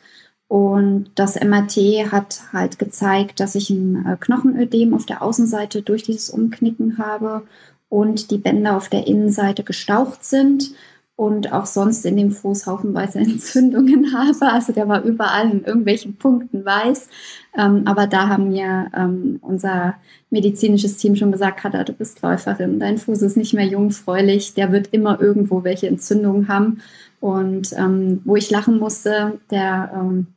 Und 0.48 1.12
das 1.16 1.36
MRT 1.36 2.12
hat 2.12 2.42
halt 2.54 2.80
gezeigt, 2.80 3.40
dass 3.40 3.56
ich 3.56 3.70
ein 3.70 4.06
äh, 4.06 4.16
Knochenödem 4.18 4.94
auf 4.94 5.06
der 5.06 5.22
Außenseite 5.22 5.82
durch 5.82 6.04
dieses 6.04 6.30
Umknicken 6.30 6.98
habe 6.98 7.44
und 7.90 8.32
die 8.32 8.38
Bänder 8.38 8.78
auf 8.78 8.88
der 8.90 9.08
Innenseite 9.08 9.64
gestaucht 9.64 10.24
sind 10.24 10.72
und 11.18 11.52
auch 11.52 11.66
sonst 11.66 12.06
in 12.06 12.16
dem 12.16 12.32
Fuß 12.32 12.66
haufenweise 12.68 13.20
Entzündungen 13.20 14.14
habe. 14.14 14.54
Also 14.54 14.72
der 14.72 14.88
war 14.88 15.04
überall 15.04 15.52
in 15.52 15.66
irgendwelchen 15.66 16.16
Punkten 16.16 16.64
weiß. 16.64 17.10
Ähm, 17.58 17.82
aber 17.86 18.08
da 18.08 18.30
haben 18.30 18.50
mir 18.50 18.90
ähm, 18.96 19.40
unser 19.42 19.96
medizinisches 20.30 20.98
Team 20.98 21.16
schon 21.16 21.32
gesagt, 21.32 21.60
Katha, 21.60 21.84
du 21.84 21.92
bist 21.92 22.22
Läuferin, 22.22 22.80
dein 22.80 22.98
Fuß 22.98 23.22
ist 23.22 23.36
nicht 23.36 23.54
mehr 23.54 23.66
jungfräulich, 23.66 24.54
der 24.54 24.72
wird 24.72 24.90
immer 24.92 25.20
irgendwo 25.20 25.64
welche 25.64 25.88
Entzündungen 25.88 26.48
haben. 26.48 26.82
Und 27.20 27.74
ähm, 27.74 28.22
wo 28.24 28.36
ich 28.36 28.52
lachen 28.52 28.78
musste, 28.78 29.40
der 29.50 29.92
ähm, 29.94 30.28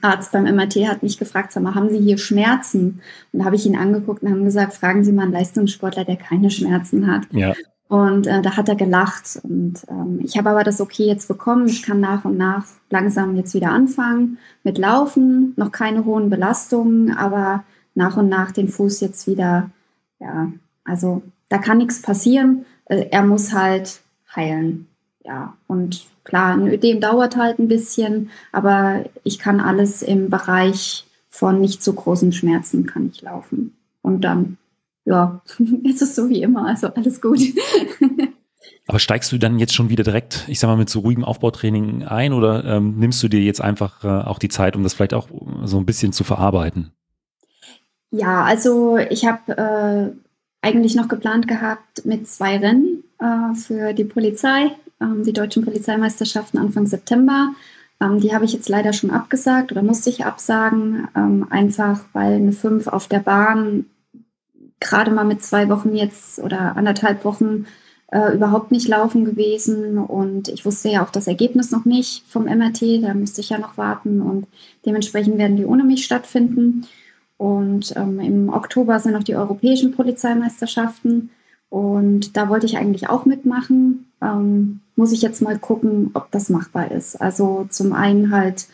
Arzt 0.00 0.32
beim 0.32 0.44
MRT 0.44 0.88
hat 0.88 1.02
mich 1.02 1.18
gefragt, 1.18 1.52
sag 1.52 1.62
mal, 1.62 1.74
haben 1.74 1.90
Sie 1.90 1.98
hier 1.98 2.18
Schmerzen? 2.18 3.00
Und 3.32 3.40
da 3.40 3.44
habe 3.44 3.56
ich 3.56 3.66
ihn 3.66 3.76
angeguckt 3.76 4.22
und 4.22 4.30
haben 4.30 4.44
gesagt, 4.44 4.74
fragen 4.74 5.04
Sie 5.04 5.12
mal 5.12 5.24
einen 5.24 5.32
Leistungssportler, 5.32 6.04
der 6.04 6.16
keine 6.16 6.50
Schmerzen 6.50 7.06
hat. 7.06 7.24
Ja. 7.30 7.54
Und 7.88 8.26
äh, 8.26 8.40
da 8.40 8.56
hat 8.56 8.70
er 8.70 8.74
gelacht. 8.74 9.38
Und 9.42 9.82
ähm, 9.88 10.20
ich 10.22 10.38
habe 10.38 10.48
aber 10.48 10.64
das 10.64 10.80
okay 10.80 11.04
jetzt 11.04 11.28
bekommen. 11.28 11.66
Ich 11.66 11.82
kann 11.82 12.00
nach 12.00 12.24
und 12.24 12.38
nach 12.38 12.64
langsam 12.88 13.36
jetzt 13.36 13.52
wieder 13.52 13.70
anfangen 13.70 14.38
mit 14.62 14.78
Laufen. 14.78 15.52
Noch 15.56 15.72
keine 15.72 16.06
hohen 16.06 16.30
Belastungen, 16.30 17.14
aber 17.14 17.64
nach 17.94 18.16
und 18.16 18.30
nach 18.30 18.50
den 18.50 18.68
Fuß 18.68 19.00
jetzt 19.00 19.26
wieder, 19.26 19.70
ja, 20.20 20.50
also 20.84 21.22
da 21.50 21.58
kann 21.58 21.78
nichts 21.78 22.00
passieren. 22.00 22.64
Äh, 22.86 23.08
er 23.10 23.24
muss 23.24 23.52
halt 23.52 24.00
heilen. 24.34 24.86
Ja, 25.24 25.54
und 25.66 26.06
Klar, 26.24 26.54
ein 26.54 26.68
Ödem 26.68 27.00
dauert 27.00 27.36
halt 27.36 27.58
ein 27.58 27.68
bisschen, 27.68 28.30
aber 28.52 29.04
ich 29.24 29.38
kann 29.38 29.60
alles 29.60 30.02
im 30.02 30.30
Bereich 30.30 31.04
von 31.28 31.60
nicht 31.60 31.82
so 31.82 31.92
großen 31.92 32.32
Schmerzen 32.32 32.86
kann 32.86 33.10
ich 33.12 33.22
laufen. 33.22 33.76
Und 34.02 34.22
dann, 34.22 34.58
ja, 35.04 35.40
ist 35.84 36.02
es 36.02 36.14
so 36.14 36.28
wie 36.28 36.42
immer, 36.42 36.66
also 36.66 36.88
alles 36.88 37.20
gut. 37.20 37.40
Aber 38.88 38.98
steigst 38.98 39.30
du 39.30 39.38
dann 39.38 39.58
jetzt 39.58 39.74
schon 39.74 39.90
wieder 39.90 40.02
direkt, 40.02 40.44
ich 40.48 40.58
sag 40.58 40.68
mal, 40.68 40.76
mit 40.76 40.90
so 40.90 41.00
ruhigem 41.00 41.24
Aufbautraining 41.24 42.04
ein 42.04 42.32
oder 42.32 42.64
ähm, 42.64 42.98
nimmst 42.98 43.22
du 43.22 43.28
dir 43.28 43.40
jetzt 43.40 43.60
einfach 43.60 44.04
äh, 44.04 44.08
auch 44.08 44.38
die 44.38 44.48
Zeit, 44.48 44.76
um 44.76 44.82
das 44.82 44.94
vielleicht 44.94 45.14
auch 45.14 45.28
so 45.64 45.78
ein 45.78 45.86
bisschen 45.86 46.12
zu 46.12 46.24
verarbeiten? 46.24 46.90
Ja, 48.10 48.42
also 48.42 48.98
ich 48.98 49.24
habe 49.24 49.56
äh, 49.56 50.66
eigentlich 50.66 50.94
noch 50.94 51.08
geplant 51.08 51.48
gehabt 51.48 52.04
mit 52.04 52.28
zwei 52.28 52.58
Rennen 52.58 53.04
äh, 53.18 53.54
für 53.54 53.94
die 53.94 54.04
Polizei 54.04 54.72
die 55.24 55.32
deutschen 55.32 55.64
Polizeimeisterschaften 55.64 56.58
Anfang 56.58 56.86
September. 56.86 57.54
Ähm, 58.00 58.20
die 58.20 58.34
habe 58.34 58.44
ich 58.44 58.52
jetzt 58.52 58.68
leider 58.68 58.92
schon 58.92 59.10
abgesagt 59.10 59.72
oder 59.72 59.82
musste 59.82 60.10
ich 60.10 60.24
absagen, 60.24 61.08
ähm, 61.16 61.46
einfach 61.50 62.00
weil 62.12 62.34
eine 62.34 62.52
5 62.52 62.88
auf 62.88 63.08
der 63.08 63.20
Bahn 63.20 63.86
gerade 64.80 65.10
mal 65.10 65.24
mit 65.24 65.42
zwei 65.42 65.68
Wochen 65.68 65.94
jetzt 65.94 66.38
oder 66.40 66.76
anderthalb 66.76 67.24
Wochen 67.24 67.66
äh, 68.08 68.34
überhaupt 68.34 68.70
nicht 68.72 68.88
laufen 68.88 69.24
gewesen. 69.24 69.98
Und 69.98 70.48
ich 70.48 70.64
wusste 70.64 70.90
ja 70.90 71.04
auch 71.04 71.10
das 71.10 71.26
Ergebnis 71.26 71.70
noch 71.70 71.84
nicht 71.84 72.24
vom 72.28 72.44
MRT, 72.44 73.02
da 73.02 73.14
müsste 73.14 73.40
ich 73.40 73.50
ja 73.50 73.58
noch 73.58 73.78
warten 73.78 74.20
und 74.20 74.46
dementsprechend 74.84 75.38
werden 75.38 75.56
die 75.56 75.64
ohne 75.64 75.84
mich 75.84 76.04
stattfinden. 76.04 76.86
Und 77.38 77.94
ähm, 77.96 78.20
im 78.20 78.48
Oktober 78.50 79.00
sind 79.00 79.12
noch 79.12 79.24
die 79.24 79.34
europäischen 79.34 79.92
Polizeimeisterschaften. 79.92 81.30
Und 81.70 82.36
da 82.36 82.48
wollte 82.48 82.66
ich 82.66 82.76
eigentlich 82.76 83.08
auch 83.08 83.24
mitmachen. 83.24 84.11
Ähm, 84.22 84.80
muss 84.96 85.12
ich 85.12 85.22
jetzt 85.22 85.42
mal 85.42 85.58
gucken, 85.58 86.10
ob 86.14 86.30
das 86.30 86.48
machbar 86.48 86.90
ist. 86.90 87.20
Also 87.20 87.66
zum 87.70 87.92
einen 87.92 88.30
halt 88.30 88.66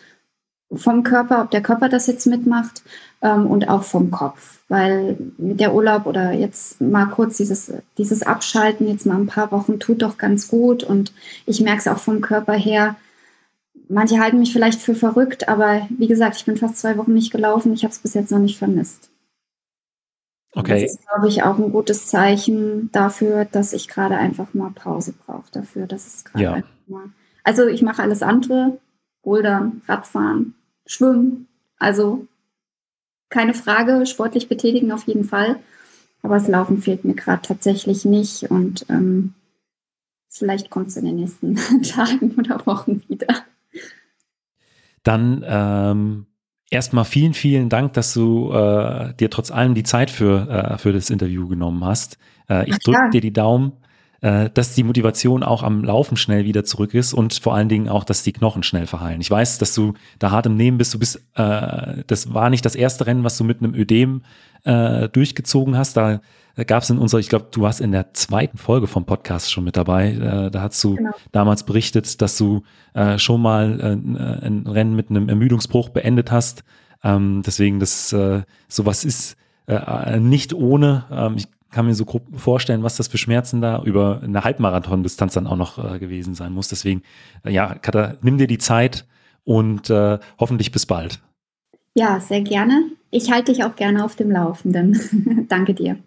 vom 0.72 1.02
Körper, 1.02 1.42
ob 1.42 1.50
der 1.50 1.62
Körper 1.62 1.88
das 1.88 2.06
jetzt 2.06 2.26
mitmacht 2.26 2.82
ähm, 3.22 3.46
und 3.46 3.68
auch 3.68 3.82
vom 3.82 4.10
Kopf. 4.10 4.58
Weil 4.68 5.16
mit 5.38 5.60
der 5.60 5.74
Urlaub 5.74 6.04
oder 6.04 6.32
jetzt 6.32 6.80
mal 6.80 7.06
kurz 7.06 7.38
dieses, 7.38 7.72
dieses 7.96 8.22
Abschalten, 8.22 8.86
jetzt 8.86 9.06
mal 9.06 9.16
ein 9.16 9.26
paar 9.26 9.50
Wochen, 9.50 9.80
tut 9.80 10.02
doch 10.02 10.18
ganz 10.18 10.48
gut. 10.48 10.84
Und 10.84 11.12
ich 11.46 11.60
merke 11.62 11.80
es 11.80 11.88
auch 11.88 11.98
vom 11.98 12.20
Körper 12.20 12.52
her. 12.52 12.96
Manche 13.88 14.18
halten 14.20 14.38
mich 14.38 14.52
vielleicht 14.52 14.82
für 14.82 14.94
verrückt, 14.94 15.48
aber 15.48 15.88
wie 15.88 16.08
gesagt, 16.08 16.36
ich 16.36 16.44
bin 16.44 16.58
fast 16.58 16.76
zwei 16.76 16.98
Wochen 16.98 17.14
nicht 17.14 17.32
gelaufen. 17.32 17.72
Ich 17.72 17.84
habe 17.84 17.92
es 17.92 18.00
bis 18.00 18.12
jetzt 18.12 18.30
noch 18.30 18.38
nicht 18.38 18.58
vermisst. 18.58 19.08
Okay. 20.52 20.82
Das 20.82 20.94
ist, 20.94 21.06
glaube 21.06 21.28
ich, 21.28 21.42
auch 21.42 21.58
ein 21.58 21.72
gutes 21.72 22.06
Zeichen 22.06 22.90
dafür, 22.92 23.44
dass 23.44 23.72
ich 23.72 23.88
gerade 23.88 24.16
einfach 24.16 24.54
mal 24.54 24.70
Pause 24.70 25.12
brauche. 25.12 25.50
Dafür, 25.52 25.86
dass 25.86 26.06
es 26.06 26.24
gerade 26.24 26.44
ja. 26.44 26.52
einfach 26.54 26.70
mal. 26.86 27.10
Also 27.44 27.66
ich 27.66 27.82
mache 27.82 28.02
alles 28.02 28.22
andere, 28.22 28.78
Bouldern, 29.22 29.82
Radfahren, 29.86 30.54
Schwimmen. 30.86 31.48
Also 31.78 32.26
keine 33.28 33.54
Frage, 33.54 34.06
sportlich 34.06 34.48
betätigen 34.48 34.92
auf 34.92 35.06
jeden 35.06 35.24
Fall. 35.24 35.56
Aber 36.22 36.34
das 36.34 36.48
Laufen 36.48 36.78
fehlt 36.78 37.04
mir 37.04 37.14
gerade 37.14 37.42
tatsächlich 37.42 38.04
nicht 38.04 38.50
und 38.50 38.86
ähm, 38.88 39.34
vielleicht 40.28 40.70
kommt 40.70 40.88
es 40.88 40.96
in 40.96 41.04
den 41.04 41.16
nächsten 41.16 41.54
Tagen 41.82 42.34
oder 42.38 42.64
Wochen 42.66 43.02
wieder. 43.08 43.44
Dann 45.04 45.44
ähm, 45.46 46.26
erstmal 46.70 47.04
vielen, 47.04 47.34
vielen 47.34 47.68
Dank, 47.68 47.92
dass 47.94 48.14
du 48.14 48.52
äh, 48.52 49.14
dir 49.14 49.30
trotz 49.30 49.50
allem 49.50 49.74
die 49.74 49.82
Zeit 49.82 50.10
für, 50.10 50.48
äh, 50.48 50.78
für 50.78 50.92
das 50.92 51.10
Interview 51.10 51.48
genommen 51.48 51.84
hast. 51.84 52.18
Äh, 52.48 52.68
ich 52.68 52.78
drücke 52.78 53.10
dir 53.12 53.20
die 53.20 53.32
Daumen, 53.32 53.72
äh, 54.20 54.50
dass 54.50 54.74
die 54.74 54.82
Motivation 54.82 55.42
auch 55.42 55.62
am 55.62 55.84
Laufen 55.84 56.16
schnell 56.16 56.44
wieder 56.44 56.64
zurück 56.64 56.94
ist 56.94 57.12
und 57.12 57.34
vor 57.34 57.54
allen 57.54 57.68
Dingen 57.68 57.88
auch, 57.88 58.04
dass 58.04 58.22
die 58.22 58.32
Knochen 58.32 58.62
schnell 58.62 58.86
verheilen. 58.86 59.20
Ich 59.20 59.30
weiß, 59.30 59.58
dass 59.58 59.74
du 59.74 59.94
da 60.18 60.30
hart 60.30 60.46
im 60.46 60.56
Nehmen 60.56 60.78
bist. 60.78 60.94
Du 60.94 60.98
bist, 60.98 61.22
äh, 61.34 62.02
das 62.06 62.34
war 62.34 62.50
nicht 62.50 62.64
das 62.64 62.74
erste 62.74 63.06
Rennen, 63.06 63.24
was 63.24 63.38
du 63.38 63.44
mit 63.44 63.62
einem 63.62 63.74
Ödem 63.74 64.22
äh, 64.64 65.08
durchgezogen 65.08 65.76
hast. 65.76 65.96
Da 65.96 66.20
gab 66.66 66.82
es 66.82 66.90
in 66.90 66.98
unserer, 66.98 67.20
ich 67.20 67.28
glaube, 67.28 67.46
du 67.50 67.60
warst 67.60 67.80
in 67.80 67.92
der 67.92 68.12
zweiten 68.14 68.58
Folge 68.58 68.86
vom 68.86 69.04
Podcast 69.04 69.50
schon 69.50 69.64
mit 69.64 69.76
dabei. 69.76 70.12
Äh, 70.12 70.50
da 70.50 70.62
hast 70.62 70.82
du 70.82 70.96
genau. 70.96 71.10
damals 71.32 71.62
berichtet, 71.62 72.20
dass 72.20 72.36
du 72.36 72.62
äh, 72.94 73.18
schon 73.18 73.40
mal 73.40 73.80
äh, 73.80 74.46
ein 74.46 74.66
Rennen 74.66 74.96
mit 74.96 75.10
einem 75.10 75.28
Ermüdungsbruch 75.28 75.90
beendet 75.90 76.30
hast. 76.30 76.64
Ähm, 77.04 77.42
deswegen, 77.46 77.78
das 77.78 78.12
äh, 78.12 78.42
sowas 78.66 79.04
ist 79.04 79.36
äh, 79.66 80.18
nicht 80.18 80.52
ohne. 80.52 81.04
Ähm, 81.10 81.34
ich 81.36 81.46
kann 81.70 81.86
mir 81.86 81.94
so 81.94 82.04
grob 82.04 82.22
vorstellen, 82.38 82.82
was 82.82 82.96
das 82.96 83.08
für 83.08 83.18
Schmerzen 83.18 83.60
da 83.60 83.82
über 83.82 84.20
eine 84.22 84.42
Halbmarathon-Distanz 84.42 85.34
dann 85.34 85.46
auch 85.46 85.56
noch 85.56 85.94
äh, 85.94 85.98
gewesen 85.98 86.34
sein 86.34 86.52
muss. 86.52 86.68
Deswegen, 86.68 87.02
äh, 87.44 87.50
ja, 87.52 87.74
Katha, 87.74 88.14
nimm 88.22 88.38
dir 88.38 88.46
die 88.46 88.58
Zeit 88.58 89.06
und 89.44 89.90
äh, 89.90 90.18
hoffentlich 90.38 90.72
bis 90.72 90.86
bald. 90.86 91.20
Ja, 91.94 92.20
sehr 92.20 92.40
gerne. 92.40 92.90
Ich 93.10 93.30
halte 93.30 93.52
dich 93.52 93.64
auch 93.64 93.74
gerne 93.74 94.04
auf 94.04 94.16
dem 94.16 94.30
Laufenden. 94.30 95.46
Danke 95.48 95.72
dir. 95.74 95.98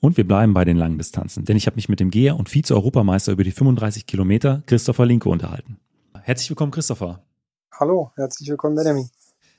Und 0.00 0.18
wir 0.18 0.28
bleiben 0.28 0.52
bei 0.52 0.66
den 0.66 0.76
langen 0.76 0.98
Distanzen, 0.98 1.46
denn 1.46 1.56
ich 1.56 1.66
habe 1.66 1.76
mich 1.76 1.88
mit 1.88 2.00
dem 2.00 2.10
Geher 2.10 2.36
und 2.36 2.50
Vize-Europameister 2.50 3.32
über 3.32 3.44
die 3.44 3.50
35 3.50 4.06
Kilometer, 4.06 4.62
Christopher 4.66 5.06
Linke, 5.06 5.30
unterhalten. 5.30 5.78
Herzlich 6.20 6.50
willkommen, 6.50 6.72
Christopher. 6.72 7.24
Hallo, 7.72 8.12
herzlich 8.16 8.50
willkommen, 8.50 8.76
Benjamin. 8.76 9.08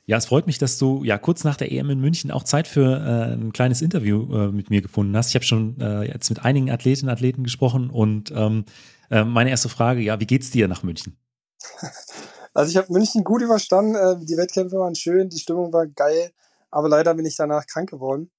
Ja, 0.06 0.18
es 0.18 0.28
freut 0.28 0.46
mich, 0.46 0.60
dass 0.60 0.78
du 0.78 1.04
ja 1.04 1.18
kurz 1.18 1.44
nach 1.44 1.56
der 1.56 1.72
EM 1.72 1.90
in 1.90 2.00
München 2.00 2.30
auch 2.30 2.44
Zeit 2.44 2.68
für 2.68 2.86
äh, 2.86 3.34
ein 3.34 3.52
kleines 3.54 3.82
Interview 3.82 4.32
äh, 4.36 4.52
mit 4.52 4.70
mir 4.70 4.84
gefunden 4.84 5.18
hast. 5.18 5.30
Ich 5.30 5.36
habe 5.36 5.46
schon 5.46 5.82
äh, 5.82 6.04
jetzt 6.04 6.30
mit 6.30 6.46
einigen 6.46 6.70
Athletinnen 6.70 7.10
und 7.10 7.14
Athleten 7.14 7.44
gesprochen 7.44 7.90
und 7.90 8.32
ähm, 8.36 8.66
äh, 9.10 9.24
meine 9.24 9.50
erste 9.50 9.70
Frage, 9.70 10.02
ja, 10.02 10.20
wie 10.20 10.28
geht's 10.28 10.52
dir 10.52 10.68
nach 10.68 10.84
München? 10.84 11.18
Also 12.58 12.72
ich 12.72 12.78
habe 12.78 12.94
München 12.94 13.26
gut 13.26 13.42
überstanden, 13.42 13.96
äh, 13.96 14.16
die 14.26 14.38
Wettkämpfe 14.38 14.78
waren 14.78 14.96
schön, 14.96 15.28
die 15.28 15.40
Stimmung 15.40 15.74
war 15.74 15.88
geil, 15.88 16.32
aber 16.76 16.90
leider 16.90 17.14
bin 17.14 17.26
ich 17.26 17.38
danach 17.38 17.66
krank 17.68 17.90
geworden. 17.90 18.30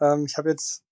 Ähm, 0.00 0.24
ich 0.24 0.36
habe 0.36 0.48
jetzt 0.48 0.84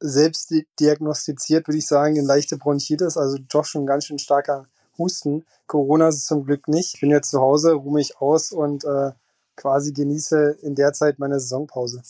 selbst 0.00 0.52
diagnostiziert, 0.78 1.66
würde 1.66 1.78
ich 1.78 1.86
sagen, 1.86 2.16
in 2.16 2.26
leichte 2.26 2.58
Bronchitis, 2.58 3.16
also 3.16 3.38
doch 3.48 3.64
schon 3.64 3.86
ganz 3.86 4.04
schön 4.04 4.18
starker 4.18 4.66
Husten. 4.98 5.46
Corona 5.66 6.08
ist 6.08 6.16
es 6.16 6.26
zum 6.26 6.44
Glück 6.44 6.68
nicht. 6.68 6.94
Ich 6.94 7.00
bin 7.00 7.08
jetzt 7.08 7.30
zu 7.30 7.40
Hause, 7.40 7.72
ruhe 7.72 7.94
mich 7.94 8.18
aus 8.18 8.52
und 8.52 8.84
äh, 8.84 9.12
quasi 9.56 9.94
genieße 9.94 10.58
in 10.60 10.74
der 10.74 10.92
Zeit 10.92 11.18
meine 11.18 11.40
Saisonpause. 11.40 12.02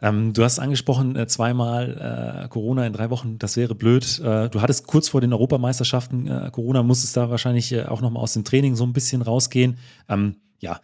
Ähm, 0.00 0.32
du 0.32 0.44
hast 0.44 0.60
angesprochen, 0.60 1.16
äh, 1.16 1.26
zweimal 1.26 2.44
äh, 2.44 2.48
Corona 2.48 2.86
in 2.86 2.92
drei 2.92 3.10
Wochen, 3.10 3.40
das 3.40 3.56
wäre 3.56 3.74
blöd. 3.74 4.20
Äh, 4.20 4.48
du 4.48 4.60
hattest 4.60 4.86
kurz 4.86 5.08
vor 5.08 5.20
den 5.20 5.32
Europameisterschaften 5.32 6.28
äh, 6.28 6.50
Corona, 6.52 6.84
musstest 6.84 7.16
da 7.16 7.30
wahrscheinlich 7.30 7.72
äh, 7.72 7.86
auch 7.86 8.00
nochmal 8.00 8.22
aus 8.22 8.34
dem 8.34 8.44
Training 8.44 8.76
so 8.76 8.84
ein 8.84 8.92
bisschen 8.92 9.22
rausgehen. 9.22 9.78
Ähm, 10.08 10.36
ja, 10.60 10.80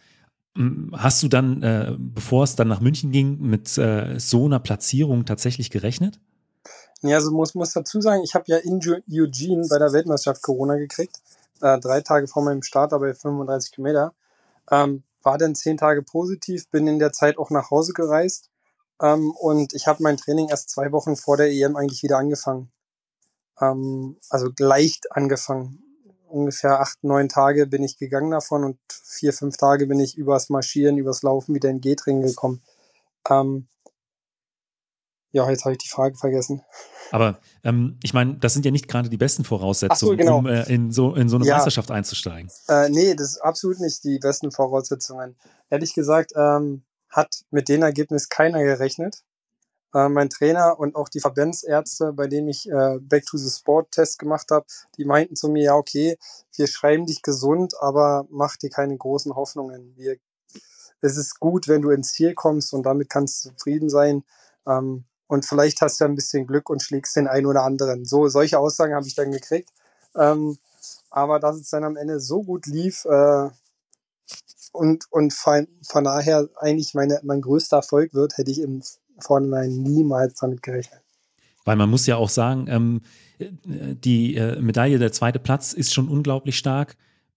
hast 0.93 1.23
du 1.23 1.27
dann, 1.27 1.63
äh, 1.63 1.95
bevor 1.97 2.43
es 2.43 2.55
dann 2.55 2.67
nach 2.67 2.81
München 2.81 3.11
ging, 3.11 3.39
mit 3.39 3.67
so 3.67 4.45
einer 4.45 4.59
Platzierung 4.59 5.25
tatsächlich 5.25 5.71
gerechnet? 5.71 6.19
Ja, 7.01 7.17
also 7.17 7.31
muss, 7.31 7.55
muss 7.55 7.73
dazu 7.73 8.01
sagen, 8.01 8.23
ich 8.23 8.33
habe 8.35 8.45
ja 8.47 8.57
in 8.57 8.79
Eugene 9.11 9.67
bei 9.69 9.77
der 9.77 9.91
Weltmeisterschaft 9.91 10.41
Corona 10.41 10.75
gekriegt, 10.75 11.17
drei 11.59 12.01
Tage 12.01 12.27
vor 12.27 12.43
meinem 12.43 12.61
Start, 12.61 12.93
aber 12.93 13.13
35 13.13 13.73
Kilometer. 13.73 14.13
Ähm, 14.71 15.03
war 15.23 15.37
dann 15.37 15.55
zehn 15.55 15.77
Tage 15.77 16.03
positiv, 16.03 16.69
bin 16.69 16.87
in 16.87 16.99
der 16.99 17.11
Zeit 17.11 17.37
auch 17.37 17.49
nach 17.49 17.71
Hause 17.71 17.93
gereist 17.93 18.49
ähm, 19.01 19.31
und 19.31 19.73
ich 19.73 19.87
habe 19.87 20.03
mein 20.03 20.17
Training 20.17 20.49
erst 20.49 20.69
zwei 20.69 20.91
Wochen 20.91 21.15
vor 21.15 21.37
der 21.37 21.51
EM 21.51 21.75
eigentlich 21.75 22.03
wieder 22.03 22.17
angefangen. 22.17 22.71
Ähm, 23.59 24.17
also 24.29 24.49
leicht 24.59 25.11
angefangen. 25.11 25.82
Ungefähr 26.33 26.79
acht, 26.79 27.03
neun 27.03 27.29
Tage 27.29 27.67
bin 27.67 27.83
ich 27.83 27.99
gegangen 27.99 28.31
davon 28.31 28.63
und 28.63 28.79
vier, 28.89 29.33
fünf 29.33 29.55
Tage 29.57 29.85
bin 29.85 29.99
ich 29.99 30.17
übers 30.17 30.49
Marschieren, 30.49 30.97
übers 30.97 31.21
Laufen 31.21 31.53
wieder 31.53 31.69
in 31.69 31.79
G-Training 31.79 32.25
gekommen. 32.25 32.63
Ähm, 33.29 33.67
ja, 35.31 35.47
jetzt 35.47 35.63
habe 35.63 35.73
ich 35.73 35.77
die 35.77 35.89
Frage 35.89 36.15
vergessen. 36.15 36.63
Aber 37.11 37.39
ähm, 37.63 37.99
ich 38.01 38.15
meine, 38.15 38.33
das 38.39 38.53
sind 38.53 38.65
ja 38.65 38.71
nicht 38.71 38.87
gerade 38.87 39.09
die 39.09 39.17
besten 39.17 39.43
Voraussetzungen, 39.43 40.11
so, 40.11 40.17
genau. 40.17 40.37
um 40.39 40.47
äh, 40.47 40.63
in, 40.63 40.91
so, 40.91 41.13
in 41.13 41.29
so 41.29 41.35
eine 41.35 41.45
ja. 41.45 41.55
Meisterschaft 41.55 41.91
einzusteigen. 41.91 42.49
Äh, 42.67 42.89
nee, 42.89 43.13
das 43.13 43.33
ist 43.33 43.37
absolut 43.37 43.79
nicht 43.79 44.03
die 44.03 44.17
besten 44.17 44.51
Voraussetzungen. 44.51 45.35
Ehrlich 45.69 45.93
gesagt, 45.93 46.31
ähm, 46.35 46.83
hat 47.09 47.43
mit 47.51 47.69
dem 47.69 47.83
Ergebnis 47.83 48.29
keiner 48.29 48.63
gerechnet. 48.63 49.23
Äh, 49.93 50.09
mein 50.09 50.29
Trainer 50.29 50.79
und 50.79 50.95
auch 50.95 51.07
die 51.07 51.19
Verbandsärzte, 51.19 52.13
bei 52.13 52.27
denen 52.27 52.47
ich 52.47 52.69
äh, 52.69 52.97
Back 52.99 53.25
to 53.25 53.37
the 53.37 53.49
Sport 53.49 53.91
Test 53.91 54.19
gemacht 54.19 54.49
habe, 54.51 54.65
die 54.97 55.05
meinten 55.05 55.35
zu 55.35 55.49
mir, 55.49 55.63
ja, 55.63 55.75
okay, 55.75 56.17
wir 56.55 56.67
schreiben 56.67 57.05
dich 57.05 57.21
gesund, 57.21 57.75
aber 57.79 58.25
mach 58.29 58.57
dir 58.57 58.69
keine 58.69 58.97
großen 58.97 59.35
Hoffnungen. 59.35 59.93
Wir, 59.95 60.17
es 61.01 61.17
ist 61.17 61.39
gut, 61.39 61.67
wenn 61.67 61.81
du 61.81 61.91
ins 61.91 62.13
Ziel 62.13 62.33
kommst 62.33 62.73
und 62.73 62.83
damit 62.83 63.09
kannst 63.09 63.45
du 63.45 63.49
zufrieden 63.51 63.89
sein. 63.89 64.23
Ähm, 64.67 65.05
und 65.27 65.45
vielleicht 65.45 65.81
hast 65.81 65.99
du 66.01 66.05
ein 66.05 66.15
bisschen 66.15 66.47
Glück 66.47 66.69
und 66.69 66.81
schlägst 66.81 67.15
den 67.15 67.27
einen 67.27 67.45
oder 67.45 67.63
anderen. 67.63 68.05
So, 68.05 68.27
solche 68.27 68.59
Aussagen 68.59 68.95
habe 68.95 69.07
ich 69.07 69.15
dann 69.15 69.31
gekriegt. 69.31 69.69
Ähm, 70.15 70.57
aber 71.09 71.39
dass 71.39 71.57
es 71.57 71.69
dann 71.69 71.83
am 71.83 71.97
Ende 71.97 72.19
so 72.19 72.43
gut 72.43 72.65
lief 72.65 73.05
äh, 73.05 73.49
und, 74.71 75.05
und 75.11 75.33
von, 75.33 75.67
von 75.87 76.03
daher 76.03 76.49
eigentlich 76.55 76.93
meine, 76.95 77.19
mein 77.23 77.41
größter 77.41 77.77
Erfolg 77.77 78.13
wird, 78.13 78.37
hätte 78.37 78.51
ich 78.51 78.59
im 78.59 78.81
Vorhinein 79.19 79.69
niemals 79.83 80.35
damit 80.35 80.61
gerechnet. 80.61 81.01
Weil 81.65 81.75
man 81.75 81.89
muss 81.89 82.05
ja 82.07 82.17
auch 82.17 82.29
sagen, 82.29 82.65
ähm, 82.67 83.01
die 83.39 84.35
äh, 84.35 84.59
Medaille, 84.59 84.99
der 84.99 85.11
zweite 85.11 85.39
Platz 85.39 85.73
ist 85.73 85.93
schon 85.93 86.07
unglaublich 86.07 86.57
stark. 86.57 86.95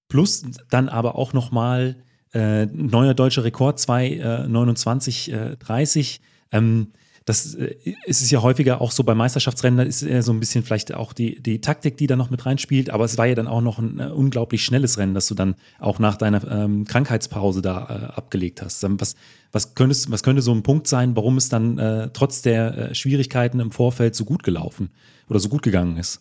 Plus 0.08 0.44
dann 0.70 0.88
aber 0.88 1.16
auch 1.16 1.32
nochmal 1.32 1.96
äh, 2.32 2.66
neuer 2.66 3.14
deutscher 3.14 3.44
Rekord, 3.44 3.78
2,29,30. 3.78 5.52
Äh, 5.52 5.56
30. 5.56 6.20
Ähm, 6.52 6.92
das 7.26 7.54
äh, 7.56 7.74
ist 8.06 8.30
ja 8.30 8.40
häufiger 8.40 8.80
auch 8.80 8.92
so 8.92 9.02
bei 9.02 9.14
Meisterschaftsrennen, 9.14 9.78
da 9.78 9.82
ist 9.82 10.00
so 10.24 10.32
ein 10.32 10.40
bisschen 10.40 10.64
vielleicht 10.64 10.94
auch 10.94 11.12
die, 11.12 11.42
die 11.42 11.60
Taktik, 11.60 11.96
die 11.96 12.06
da 12.06 12.14
noch 12.16 12.30
mit 12.30 12.46
reinspielt, 12.46 12.88
aber 12.88 13.04
es 13.04 13.18
war 13.18 13.26
ja 13.26 13.34
dann 13.34 13.48
auch 13.48 13.60
noch 13.60 13.78
ein 13.78 13.98
äh, 13.98 14.06
unglaublich 14.06 14.64
schnelles 14.64 14.96
Rennen, 14.96 15.12
das 15.12 15.26
du 15.26 15.34
dann 15.34 15.56
auch 15.80 15.98
nach 15.98 16.16
deiner 16.16 16.48
ähm, 16.48 16.84
Krankheitspause 16.84 17.62
da 17.62 18.12
äh, 18.12 18.16
abgelegt 18.16 18.62
hast. 18.62 18.84
Was, 19.00 19.16
was, 19.50 19.74
könntest, 19.74 20.10
was 20.10 20.22
könnte 20.22 20.40
so 20.40 20.52
ein 20.52 20.62
Punkt 20.62 20.86
sein, 20.86 21.16
warum 21.16 21.36
es 21.36 21.48
dann 21.48 21.78
äh, 21.78 22.10
trotz 22.12 22.42
der 22.42 22.78
äh, 22.78 22.94
Schwierigkeiten 22.94 23.58
im 23.58 23.72
Vorfeld 23.72 24.14
so 24.14 24.24
gut 24.24 24.44
gelaufen 24.44 24.92
oder 25.28 25.40
so 25.40 25.48
gut 25.48 25.62
gegangen 25.62 25.96
ist? 25.96 26.20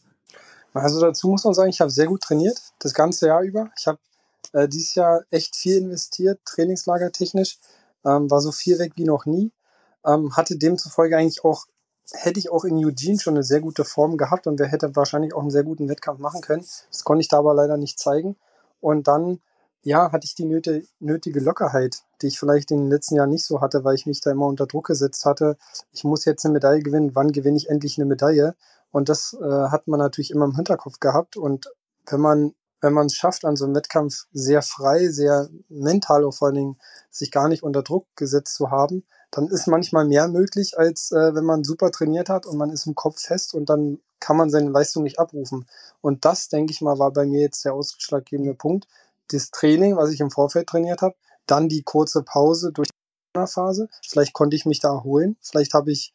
Also 0.73 0.99
dazu 0.99 1.29
muss 1.29 1.45
man 1.45 1.53
sagen, 1.53 1.69
ich 1.69 1.79
habe 1.79 1.91
sehr 1.91 2.07
gut 2.07 2.21
trainiert, 2.21 2.59
das 2.79 2.95
ganze 2.95 3.27
Jahr 3.27 3.43
über. 3.43 3.69
Ich 3.77 3.85
habe 3.85 3.99
äh, 4.53 4.67
dieses 4.67 4.95
Jahr 4.95 5.21
echt 5.29 5.55
viel 5.55 5.77
investiert, 5.77 6.39
trainingslagertechnisch, 6.45 7.59
ähm, 8.03 8.29
war 8.29 8.41
so 8.41 8.51
viel 8.51 8.79
weg 8.79 8.93
wie 8.95 9.05
noch 9.05 9.27
nie 9.27 9.51
ähm, 10.05 10.35
hatte 10.35 10.57
demzufolge 10.57 11.17
eigentlich 11.17 11.43
auch, 11.43 11.65
hätte 12.11 12.39
ich 12.39 12.51
auch 12.51 12.63
in 12.63 12.83
Eugene 12.85 13.19
schon 13.19 13.35
eine 13.35 13.43
sehr 13.43 13.61
gute 13.61 13.83
Form 13.83 14.17
gehabt 14.17 14.47
und 14.47 14.59
wer 14.59 14.67
hätte 14.67 14.95
wahrscheinlich 14.95 15.33
auch 15.33 15.41
einen 15.41 15.49
sehr 15.49 15.63
guten 15.63 15.89
Wettkampf 15.89 16.19
machen 16.19 16.41
können. 16.41 16.65
Das 16.91 17.03
konnte 17.03 17.21
ich 17.21 17.27
da 17.27 17.39
aber 17.39 17.53
leider 17.53 17.77
nicht 17.77 17.99
zeigen. 17.99 18.35
Und 18.79 19.07
dann, 19.07 19.39
ja, 19.81 20.11
hatte 20.11 20.25
ich 20.25 20.35
die 20.35 20.45
nötige, 20.45 20.85
nötige 20.99 21.39
Lockerheit, 21.39 22.03
die 22.21 22.27
ich 22.27 22.39
vielleicht 22.39 22.71
in 22.71 22.81
den 22.81 22.89
letzten 22.89 23.15
Jahren 23.15 23.31
nicht 23.31 23.45
so 23.45 23.61
hatte, 23.61 23.83
weil 23.83 23.95
ich 23.95 24.05
mich 24.05 24.21
da 24.21 24.31
immer 24.31 24.45
unter 24.45 24.67
Druck 24.67 24.87
gesetzt 24.87 25.25
hatte. 25.25 25.57
Ich 25.91 26.03
muss 26.03 26.25
jetzt 26.25 26.45
eine 26.45 26.53
Medaille 26.53 26.81
gewinnen. 26.81 27.15
Wann 27.15 27.31
gewinne 27.31 27.57
ich 27.57 27.69
endlich 27.69 27.97
eine 27.97 28.05
Medaille? 28.05 28.55
Und 28.91 29.09
das 29.09 29.35
äh, 29.41 29.45
hat 29.45 29.87
man 29.87 29.99
natürlich 29.99 30.31
immer 30.31 30.45
im 30.45 30.55
Hinterkopf 30.55 30.99
gehabt. 30.99 31.37
Und 31.37 31.71
wenn 32.07 32.21
man 32.21 32.53
wenn 32.81 32.93
man 32.93 33.07
es 33.07 33.15
schafft, 33.15 33.45
an 33.45 33.55
so 33.55 33.65
einem 33.65 33.75
Wettkampf 33.75 34.25
sehr 34.31 34.61
frei, 34.61 35.09
sehr 35.09 35.49
mental 35.69 36.25
auch 36.25 36.33
vor 36.33 36.47
allen 36.47 36.55
Dingen 36.55 36.79
sich 37.09 37.31
gar 37.31 37.47
nicht 37.47 37.63
unter 37.63 37.83
Druck 37.83 38.07
gesetzt 38.15 38.55
zu 38.55 38.69
haben, 38.69 39.05
dann 39.31 39.47
ist 39.47 39.67
manchmal 39.67 40.05
mehr 40.05 40.27
möglich, 40.27 40.77
als 40.77 41.11
äh, 41.11 41.35
wenn 41.35 41.43
man 41.43 41.63
super 41.63 41.91
trainiert 41.91 42.29
hat 42.29 42.45
und 42.45 42.57
man 42.57 42.69
ist 42.69 42.85
im 42.85 42.95
Kopf 42.95 43.19
fest 43.19 43.53
und 43.53 43.69
dann 43.69 43.99
kann 44.19 44.37
man 44.37 44.49
seine 44.49 44.69
Leistung 44.69 45.03
nicht 45.03 45.19
abrufen. 45.19 45.67
Und 46.01 46.25
das, 46.25 46.49
denke 46.49 46.71
ich 46.71 46.81
mal, 46.81 46.99
war 46.99 47.11
bei 47.11 47.25
mir 47.25 47.41
jetzt 47.41 47.65
der 47.65 47.73
ausschlaggebende 47.73 48.53
Punkt. 48.53 48.87
Das 49.29 49.51
Training, 49.51 49.97
was 49.97 50.11
ich 50.11 50.19
im 50.19 50.31
Vorfeld 50.31 50.67
trainiert 50.67 51.01
habe, 51.01 51.15
dann 51.45 51.69
die 51.69 51.83
kurze 51.83 52.23
Pause 52.23 52.71
durch 52.71 52.89
die 52.89 53.45
Phase. 53.47 53.89
Vielleicht 54.07 54.33
konnte 54.33 54.55
ich 54.55 54.65
mich 54.65 54.79
da 54.79 54.89
erholen. 54.89 55.35
Vielleicht 55.41 55.73
habe 55.73 55.91
ich, 55.91 56.13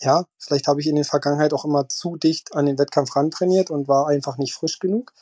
ja, 0.00 0.24
vielleicht 0.38 0.68
habe 0.68 0.80
ich 0.80 0.86
in 0.86 0.96
der 0.96 1.04
Vergangenheit 1.04 1.52
auch 1.52 1.64
immer 1.64 1.88
zu 1.88 2.16
dicht 2.16 2.54
an 2.54 2.66
den 2.66 2.78
Wettkampf 2.78 3.16
rantrainiert 3.16 3.70
und 3.70 3.88
war 3.88 4.06
einfach 4.06 4.38
nicht 4.38 4.54
frisch 4.54 4.78
genug. 4.78 5.12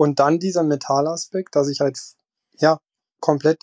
Und 0.00 0.18
dann 0.18 0.38
dieser 0.38 0.62
Metallaspekt, 0.62 1.54
dass 1.54 1.68
ich 1.68 1.80
halt, 1.80 2.00
ja, 2.56 2.80
komplett 3.20 3.58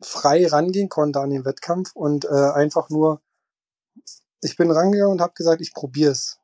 frei 0.00 0.46
rangehen 0.46 0.88
konnte 0.88 1.18
an 1.18 1.30
den 1.30 1.44
Wettkampf 1.44 1.90
und 1.96 2.24
äh, 2.26 2.28
einfach 2.28 2.88
nur, 2.88 3.20
ich 4.42 4.56
bin 4.56 4.70
rangegangen 4.70 5.10
und 5.10 5.20
habe 5.20 5.32
gesagt, 5.34 5.60
ich 5.60 5.74
probiere 5.74 6.12
es. 6.12 6.38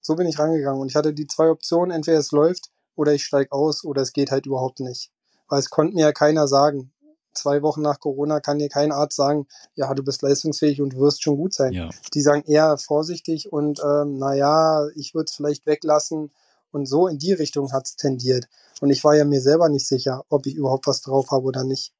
So 0.00 0.16
bin 0.16 0.26
ich 0.26 0.38
rangegangen 0.38 0.80
und 0.80 0.88
ich 0.88 0.96
hatte 0.96 1.12
die 1.12 1.26
zwei 1.26 1.50
Optionen, 1.50 1.94
entweder 1.94 2.16
es 2.16 2.32
läuft 2.32 2.70
oder 2.96 3.12
ich 3.12 3.26
steige 3.26 3.52
aus 3.52 3.84
oder 3.84 4.00
es 4.00 4.14
geht 4.14 4.30
halt 4.30 4.46
überhaupt 4.46 4.80
nicht. 4.80 5.12
Weil 5.46 5.58
es 5.58 5.68
konnte 5.68 5.94
mir 5.94 6.06
ja 6.06 6.12
keiner 6.12 6.48
sagen. 6.48 6.94
Zwei 7.34 7.60
Wochen 7.60 7.82
nach 7.82 8.00
Corona 8.00 8.40
kann 8.40 8.58
dir 8.58 8.70
kein 8.70 8.90
Arzt 8.90 9.16
sagen, 9.16 9.46
ja, 9.74 9.92
du 9.92 10.02
bist 10.02 10.22
leistungsfähig 10.22 10.80
und 10.80 10.96
wirst 10.96 11.22
schon 11.22 11.36
gut 11.36 11.52
sein. 11.52 11.74
Ja. 11.74 11.90
Die 12.14 12.22
sagen 12.22 12.42
eher 12.46 12.78
vorsichtig 12.78 13.52
und 13.52 13.80
ähm, 13.84 14.16
naja, 14.16 14.88
ich 14.94 15.14
würde 15.14 15.26
es 15.28 15.36
vielleicht 15.36 15.66
weglassen. 15.66 16.32
Und 16.72 16.86
so 16.86 17.08
in 17.08 17.18
die 17.18 17.32
Richtung 17.32 17.72
hat 17.72 17.86
es 17.86 17.96
tendiert. 17.96 18.48
Und 18.80 18.90
ich 18.90 19.02
war 19.04 19.14
ja 19.14 19.24
mir 19.24 19.40
selber 19.40 19.68
nicht 19.68 19.86
sicher, 19.86 20.24
ob 20.28 20.46
ich 20.46 20.54
überhaupt 20.54 20.86
was 20.86 21.02
drauf 21.02 21.30
habe 21.30 21.44
oder 21.44 21.64
nicht. 21.64 21.92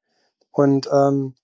Und 0.51 0.89
ähm, 0.91 1.35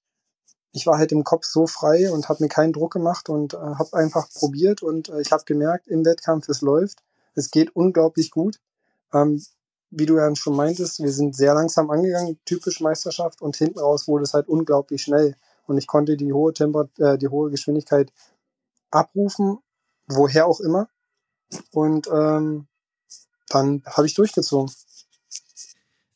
ich 0.72 0.86
war 0.86 0.98
halt 0.98 1.12
im 1.12 1.24
Kopf 1.24 1.46
so 1.46 1.68
frei 1.68 2.12
und 2.12 2.30
habe 2.30 2.44
mir 2.44 2.50
keinen 2.50 2.74
Druck 2.74 2.94
gemacht 2.94 3.30
und 3.30 3.54
äh, 3.54 3.58
habe 3.58 3.94
einfach 3.94 4.30
probiert 4.30 4.84
und 4.84 5.10
äh, 5.10 5.22
ich 5.22 5.32
habe 5.32 5.44
gemerkt, 5.46 5.88
im 5.88 6.06
Wettkampf 6.06 6.48
es 6.50 6.62
läuft. 6.62 7.04
Es 7.34 7.52
geht 7.52 7.76
unglaublich 7.76 8.32
gut. 8.32 8.60
Ähm, 9.14 9.42
wie 9.90 10.06
du 10.06 10.18
ja 10.18 10.36
schon 10.36 10.56
meintest, 10.56 11.02
wir 11.02 11.12
sind 11.12 11.36
sehr 11.36 11.54
langsam 11.54 11.90
angegangen, 11.90 12.40
typisch 12.46 12.82
Meisterschaft 12.82 13.42
und 13.42 13.56
hinten 13.56 13.80
raus 13.80 14.08
wurde 14.08 14.24
es 14.24 14.34
halt 14.34 14.48
unglaublich 14.50 15.02
schnell 15.02 15.36
und 15.66 15.78
ich 15.78 15.88
konnte 15.88 16.18
die 16.18 16.34
hohe 16.34 16.54
Temper 16.54 16.90
äh, 16.98 17.18
die 17.18 17.30
hohe 17.30 17.50
Geschwindigkeit 17.50 18.12
abrufen, 18.92 19.60
woher 20.08 20.46
auch 20.46 20.60
immer 20.60 20.90
und 21.72 22.08
ähm, 22.14 22.68
dann 23.50 23.84
habe 23.86 24.08
ich 24.08 24.14
durchgezogen. 24.14 24.74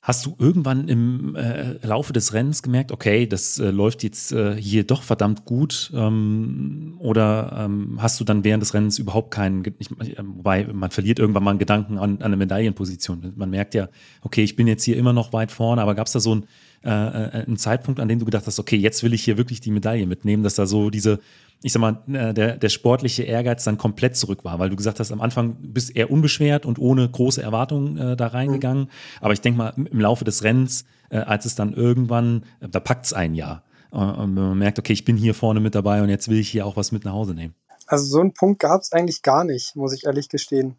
Hast 0.04 0.26
du 0.26 0.36
irgendwann 0.40 0.88
im 0.88 1.36
äh, 1.36 1.74
Laufe 1.86 2.12
des 2.12 2.34
Rennens 2.34 2.64
gemerkt, 2.64 2.92
okay, 2.92 3.28
das 3.28 3.60
äh, 3.60 3.70
läuft 3.70 4.02
jetzt 4.02 4.32
äh, 4.32 4.56
hier 4.60 4.84
doch 4.84 5.04
verdammt 5.04 5.46
gut? 5.46 5.92
Ähm, 5.94 6.96
oder 6.98 7.66
ähm, 7.66 8.02
hast 8.02 8.20
du 8.20 8.24
dann 8.24 8.44
während 8.44 8.64
des 8.64 8.74
Rennens 8.74 8.98
überhaupt 8.98 9.30
keinen, 9.30 9.62
nicht, 9.62 9.92
wobei 10.18 10.66
man 10.74 10.90
verliert 10.90 11.20
irgendwann 11.20 11.44
mal 11.44 11.52
einen 11.52 11.60
Gedanken 11.60 12.00
an, 12.00 12.18
an 12.18 12.24
eine 12.24 12.38
Medaillenposition. 12.38 13.34
Man 13.36 13.52
merkt 13.52 13.76
ja, 13.76 13.90
okay, 14.22 14.44
ich 14.44 14.56
bin 14.56 14.66
jetzt 14.66 14.84
hier 14.84 14.98
immer 14.98 15.14
noch 15.14 15.34
weit 15.34 15.52
vorne, 15.52 15.84
aber 15.84 15.94
gab 15.94 16.08
es 16.08 16.14
da 16.14 16.20
so 16.20 16.34
ein 16.34 16.48
äh, 16.84 16.90
äh, 16.90 17.46
ein 17.48 17.58
Zeitpunkt, 17.58 18.00
an 18.00 18.08
dem 18.08 18.20
du 18.20 18.26
gedacht 18.26 18.48
hast, 18.48 18.60
okay, 18.60 18.76
jetzt 18.76 19.04
will 19.04 19.14
ich 19.14 19.24
hier 19.24 19.38
wirklich 19.38 19.62
die 19.62 19.72
Medaille 19.72 20.08
mitnehmen, 20.08 20.42
dass 20.42 20.56
da 20.56 20.66
so 20.66 20.90
diese, 20.90 21.20
ich 21.62 21.74
sag 21.74 21.80
mal, 21.80 22.02
äh, 22.12 22.34
der, 22.34 22.58
der 22.58 22.70
sportliche 22.70 23.22
Ehrgeiz 23.24 23.64
dann 23.64 23.78
komplett 23.78 24.16
zurück 24.16 24.44
war, 24.44 24.58
weil 24.58 24.70
du 24.72 24.76
gesagt 24.76 25.00
hast, 25.00 25.12
am 25.12 25.22
Anfang 25.22 25.58
bist 25.60 25.96
eher 25.96 26.10
unbeschwert 26.10 26.66
und 26.66 26.80
ohne 26.80 27.08
große 27.08 27.42
Erwartungen 27.42 27.98
äh, 27.98 28.16
da 28.18 28.28
reingegangen. 28.28 28.86
Mhm. 28.86 28.90
Aber 29.20 29.34
ich 29.34 29.42
denke 29.42 29.58
mal, 29.60 29.74
im 29.78 30.00
Laufe 30.00 30.26
des 30.26 30.44
Rennens, 30.44 30.86
äh, 31.10 31.18
als 31.18 31.46
es 31.46 31.54
dann 31.54 31.74
irgendwann, 31.74 32.46
äh, 32.62 32.70
da 32.70 32.80
packt 32.80 33.06
es 33.06 33.14
ein 33.14 33.36
Jahr. 33.36 33.64
Und 33.92 34.36
man 34.36 34.58
merkt, 34.58 34.80
okay, 34.80 34.94
ich 34.94 35.04
bin 35.04 35.18
hier 35.18 35.34
vorne 35.34 35.60
mit 35.60 35.76
dabei 35.76 36.02
und 36.02 36.08
jetzt 36.08 36.30
will 36.30 36.40
ich 36.40 36.48
hier 36.48 36.66
auch 36.66 36.78
was 36.78 36.94
mit 36.94 37.04
nach 37.04 37.12
Hause 37.12 37.34
nehmen. 37.34 37.54
Also 37.88 38.06
so 38.06 38.22
einen 38.22 38.34
Punkt 38.34 38.60
gab 38.60 38.80
es 38.80 38.94
eigentlich 38.94 39.22
gar 39.22 39.44
nicht, 39.44 39.76
muss 39.76 39.94
ich 39.94 40.06
ehrlich 40.06 40.30
gestehen. 40.30 40.78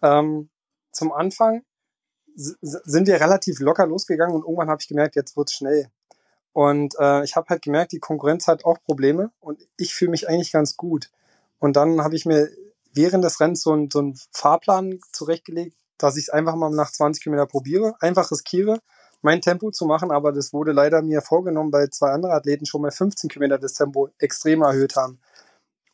Ähm, 0.00 0.48
zum 0.90 1.12
Anfang 1.12 1.62
sind 2.34 3.06
wir 3.06 3.20
relativ 3.20 3.60
locker 3.60 3.86
losgegangen 3.86 4.34
und 4.34 4.42
irgendwann 4.42 4.68
habe 4.68 4.80
ich 4.80 4.88
gemerkt, 4.88 5.16
jetzt 5.16 5.36
wird's 5.36 5.52
schnell. 5.52 5.88
Und 6.52 6.94
äh, 7.00 7.24
ich 7.24 7.36
habe 7.36 7.48
halt 7.48 7.62
gemerkt, 7.62 7.92
die 7.92 7.98
Konkurrenz 7.98 8.46
hat 8.46 8.64
auch 8.64 8.78
Probleme 8.84 9.30
und 9.40 9.58
ich 9.76 9.94
fühle 9.94 10.12
mich 10.12 10.28
eigentlich 10.28 10.52
ganz 10.52 10.76
gut. 10.76 11.10
Und 11.58 11.76
dann 11.76 12.02
habe 12.02 12.14
ich 12.14 12.26
mir 12.26 12.48
während 12.92 13.24
des 13.24 13.40
Rennens 13.40 13.62
so, 13.62 13.72
ein, 13.72 13.90
so 13.90 13.98
einen 13.98 14.18
Fahrplan 14.32 15.00
zurechtgelegt, 15.12 15.76
dass 15.98 16.16
ich 16.16 16.24
es 16.24 16.30
einfach 16.30 16.54
mal 16.54 16.70
nach 16.70 16.90
20 16.90 17.22
Kilometer 17.22 17.46
probiere, 17.46 17.94
einfach 18.00 18.30
riskiere, 18.30 18.80
mein 19.22 19.40
Tempo 19.40 19.70
zu 19.70 19.86
machen, 19.86 20.10
aber 20.10 20.32
das 20.32 20.52
wurde 20.52 20.72
leider 20.72 21.02
mir 21.02 21.22
vorgenommen, 21.22 21.72
weil 21.72 21.90
zwei 21.90 22.10
andere 22.10 22.34
Athleten 22.34 22.66
schon 22.66 22.82
mal 22.82 22.90
15 22.90 23.30
Kilometer 23.30 23.58
das 23.58 23.72
Tempo 23.72 24.10
extrem 24.18 24.62
erhöht 24.62 24.96
haben. 24.96 25.18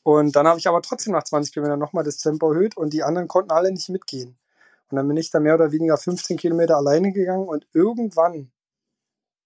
Und 0.03 0.35
dann 0.35 0.49
habe 0.49 0.59
ich 0.59 0.67
aber 0.67 0.83
trotzdem 0.83 1.13
nach 1.13 1.23
20 1.23 1.53
Kilometern 1.53 1.79
nochmal 1.79 2.05
das 2.05 2.19
Tempo 2.19 2.53
erhöht 2.53 2.77
und 2.77 2.93
die 2.93 3.05
anderen 3.05 3.29
konnten 3.29 3.53
alle 3.53 3.71
nicht 3.71 3.89
mitgehen. 3.89 4.37
Und 4.91 4.97
dann 4.97 5.09
bin 5.09 5.17
ich 5.17 5.31
da 5.31 5.41
mehr 5.41 5.55
oder 5.55 5.73
weniger 5.73 5.97
15 5.97 6.37
Kilometer 6.37 6.77
alleine 6.77 7.13
gegangen 7.13 7.49
und 7.49 7.67
irgendwann 7.73 8.51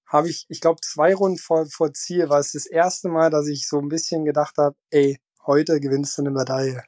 habe 0.07 0.29
ich, 0.29 0.47
ich 0.49 0.61
glaube, 0.61 0.81
zwei 0.81 1.15
Runden 1.15 1.39
vor, 1.39 1.67
vor 1.67 1.93
Ziel 1.93 2.29
war 2.29 2.39
es 2.39 2.53
das 2.53 2.67
erste 2.67 3.09
Mal, 3.09 3.31
dass 3.31 3.47
ich 3.49 3.69
so 3.69 3.79
ein 3.79 3.89
bisschen 3.89 4.25
gedacht 4.25 4.59
habe, 4.59 4.77
ey, 4.91 5.19
heute 5.47 5.81
gewinnst 5.81 6.17
du 6.17 6.23
eine 6.23 6.31
Medaille. 6.31 6.83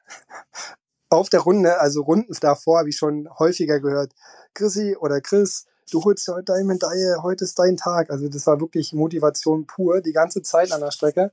Auf 1.09 1.29
der 1.29 1.41
Runde, 1.41 1.81
also 1.81 2.03
Runden 2.03 2.35
davor, 2.41 2.79
habe 2.79 2.89
ich 2.89 2.97
schon 2.97 3.29
häufiger 3.39 3.81
gehört, 3.81 4.13
Chrissy 4.55 4.97
oder 4.97 5.21
Chris, 5.21 5.67
du 5.91 6.03
holst 6.05 6.27
heute 6.29 6.45
deine 6.45 6.65
Medaille, 6.65 7.23
heute 7.23 7.45
ist 7.45 7.59
dein 7.59 7.77
Tag. 7.77 8.11
Also 8.11 8.29
das 8.29 8.47
war 8.47 8.61
wirklich 8.61 8.93
Motivation 8.93 9.67
pur, 9.67 10.01
die 10.01 10.13
ganze 10.13 10.43
Zeit 10.43 10.73
an 10.73 10.81
der 10.81 10.91
Strecke. 10.91 11.33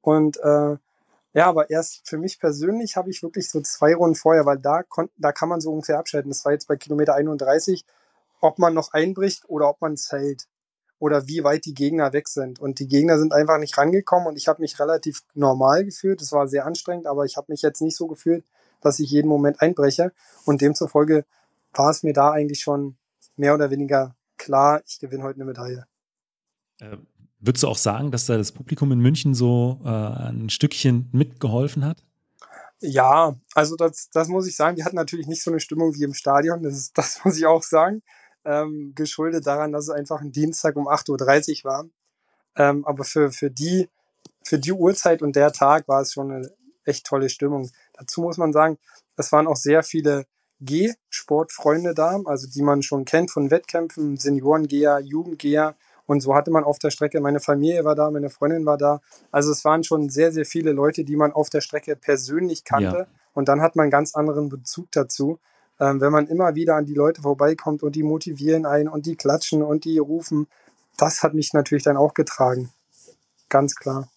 Und 0.00 0.38
äh, 0.38 0.76
ja, 1.32 1.46
aber 1.46 1.70
erst 1.70 2.08
für 2.08 2.18
mich 2.18 2.40
persönlich 2.40 2.96
habe 2.96 3.10
ich 3.10 3.22
wirklich 3.22 3.48
so 3.48 3.60
zwei 3.60 3.94
Runden 3.94 4.16
vorher, 4.16 4.46
weil 4.46 4.58
da, 4.58 4.82
da 5.16 5.32
kann 5.32 5.48
man 5.48 5.60
so 5.60 5.72
ungefähr 5.72 5.98
abschalten. 5.98 6.30
Das 6.30 6.44
war 6.44 6.52
jetzt 6.52 6.66
bei 6.66 6.76
Kilometer 6.76 7.14
31, 7.14 7.84
ob 8.40 8.58
man 8.58 8.74
noch 8.74 8.92
einbricht 8.92 9.48
oder 9.48 9.68
ob 9.68 9.80
man 9.80 9.92
es 9.92 10.10
hält. 10.10 10.48
Oder 10.98 11.28
wie 11.28 11.44
weit 11.44 11.64
die 11.64 11.72
Gegner 11.72 12.12
weg 12.12 12.28
sind. 12.28 12.58
Und 12.58 12.78
die 12.78 12.88
Gegner 12.88 13.18
sind 13.18 13.32
einfach 13.32 13.58
nicht 13.58 13.78
rangekommen 13.78 14.26
und 14.26 14.36
ich 14.36 14.48
habe 14.48 14.60
mich 14.60 14.78
relativ 14.78 15.22
normal 15.34 15.84
gefühlt. 15.84 16.20
Es 16.20 16.32
war 16.32 16.46
sehr 16.46 16.66
anstrengend, 16.66 17.06
aber 17.06 17.24
ich 17.24 17.36
habe 17.36 17.50
mich 17.50 17.62
jetzt 17.62 17.80
nicht 17.80 17.96
so 17.96 18.06
gefühlt, 18.06 18.44
dass 18.80 18.98
ich 18.98 19.10
jeden 19.10 19.28
Moment 19.28 19.62
einbreche. 19.62 20.12
Und 20.44 20.60
demzufolge 20.60 21.24
war 21.72 21.90
es 21.90 22.02
mir 22.02 22.12
da 22.12 22.32
eigentlich 22.32 22.60
schon 22.60 22.96
mehr 23.36 23.54
oder 23.54 23.70
weniger 23.70 24.14
klar, 24.36 24.82
ich 24.86 24.98
gewinne 24.98 25.22
heute 25.22 25.36
eine 25.36 25.44
Medaille. 25.44 25.86
Würdest 27.40 27.62
du 27.62 27.68
auch 27.68 27.78
sagen, 27.78 28.10
dass 28.10 28.26
da 28.26 28.36
das 28.36 28.52
Publikum 28.52 28.92
in 28.92 29.00
München 29.00 29.34
so 29.34 29.80
äh, 29.84 29.88
ein 29.88 30.50
Stückchen 30.50 31.08
mitgeholfen 31.12 31.84
hat? 31.84 32.04
Ja, 32.80 33.36
also 33.54 33.76
das, 33.76 34.10
das 34.10 34.28
muss 34.28 34.46
ich 34.46 34.56
sagen. 34.56 34.76
Wir 34.76 34.84
hatten 34.84 34.96
natürlich 34.96 35.26
nicht 35.26 35.42
so 35.42 35.50
eine 35.50 35.60
Stimmung 35.60 35.94
wie 35.94 36.04
im 36.04 36.14
Stadion. 36.14 36.62
Das, 36.62 36.74
ist, 36.74 36.92
das 36.98 37.24
muss 37.24 37.38
ich 37.38 37.46
auch 37.46 37.62
sagen. 37.62 38.02
Ähm, 38.44 38.92
geschuldet 38.94 39.46
daran, 39.46 39.72
dass 39.72 39.84
es 39.84 39.90
einfach 39.90 40.20
ein 40.20 40.32
Dienstag 40.32 40.76
um 40.76 40.88
8.30 40.88 41.64
Uhr 41.64 41.70
war. 41.70 41.86
Ähm, 42.56 42.84
aber 42.86 43.04
für, 43.04 43.30
für, 43.32 43.50
die, 43.50 43.88
für 44.44 44.58
die 44.58 44.72
Uhrzeit 44.72 45.22
und 45.22 45.36
der 45.36 45.52
Tag 45.52 45.88
war 45.88 46.00
es 46.02 46.12
schon 46.12 46.30
eine 46.30 46.50
echt 46.84 47.06
tolle 47.06 47.28
Stimmung. 47.28 47.70
Dazu 47.94 48.22
muss 48.22 48.38
man 48.38 48.52
sagen, 48.52 48.78
es 49.16 49.30
waren 49.32 49.46
auch 49.46 49.56
sehr 49.56 49.82
viele 49.82 50.26
G-Sportfreunde 50.60 51.94
da, 51.94 52.20
also 52.24 52.46
die 52.48 52.62
man 52.62 52.82
schon 52.82 53.04
kennt 53.04 53.30
von 53.30 53.50
Wettkämpfen, 53.50 54.16
Seniorengeher, 54.16 55.00
Jugendgeher 55.00 55.76
und 56.10 56.22
so 56.22 56.34
hatte 56.34 56.50
man 56.50 56.64
auf 56.64 56.80
der 56.80 56.90
Strecke, 56.90 57.20
meine 57.20 57.38
Familie 57.38 57.84
war 57.84 57.94
da, 57.94 58.10
meine 58.10 58.30
Freundin 58.30 58.66
war 58.66 58.76
da. 58.76 59.00
Also 59.30 59.52
es 59.52 59.64
waren 59.64 59.84
schon 59.84 60.08
sehr, 60.08 60.32
sehr 60.32 60.44
viele 60.44 60.72
Leute, 60.72 61.04
die 61.04 61.14
man 61.14 61.30
auf 61.30 61.50
der 61.50 61.60
Strecke 61.60 61.94
persönlich 61.94 62.64
kannte. 62.64 62.96
Ja. 62.98 63.06
Und 63.32 63.46
dann 63.48 63.60
hat 63.60 63.76
man 63.76 63.84
einen 63.84 63.92
ganz 63.92 64.16
anderen 64.16 64.48
Bezug 64.48 64.90
dazu. 64.90 65.38
Ähm, 65.78 66.00
wenn 66.00 66.10
man 66.10 66.26
immer 66.26 66.56
wieder 66.56 66.74
an 66.74 66.84
die 66.84 66.94
Leute 66.94 67.22
vorbeikommt 67.22 67.84
und 67.84 67.94
die 67.94 68.02
motivieren 68.02 68.66
einen 68.66 68.88
und 68.88 69.06
die 69.06 69.14
klatschen 69.14 69.62
und 69.62 69.84
die 69.84 69.98
rufen, 69.98 70.48
das 70.96 71.22
hat 71.22 71.32
mich 71.32 71.52
natürlich 71.52 71.84
dann 71.84 71.96
auch 71.96 72.12
getragen. 72.12 72.72
Ganz 73.48 73.76
klar. 73.76 74.08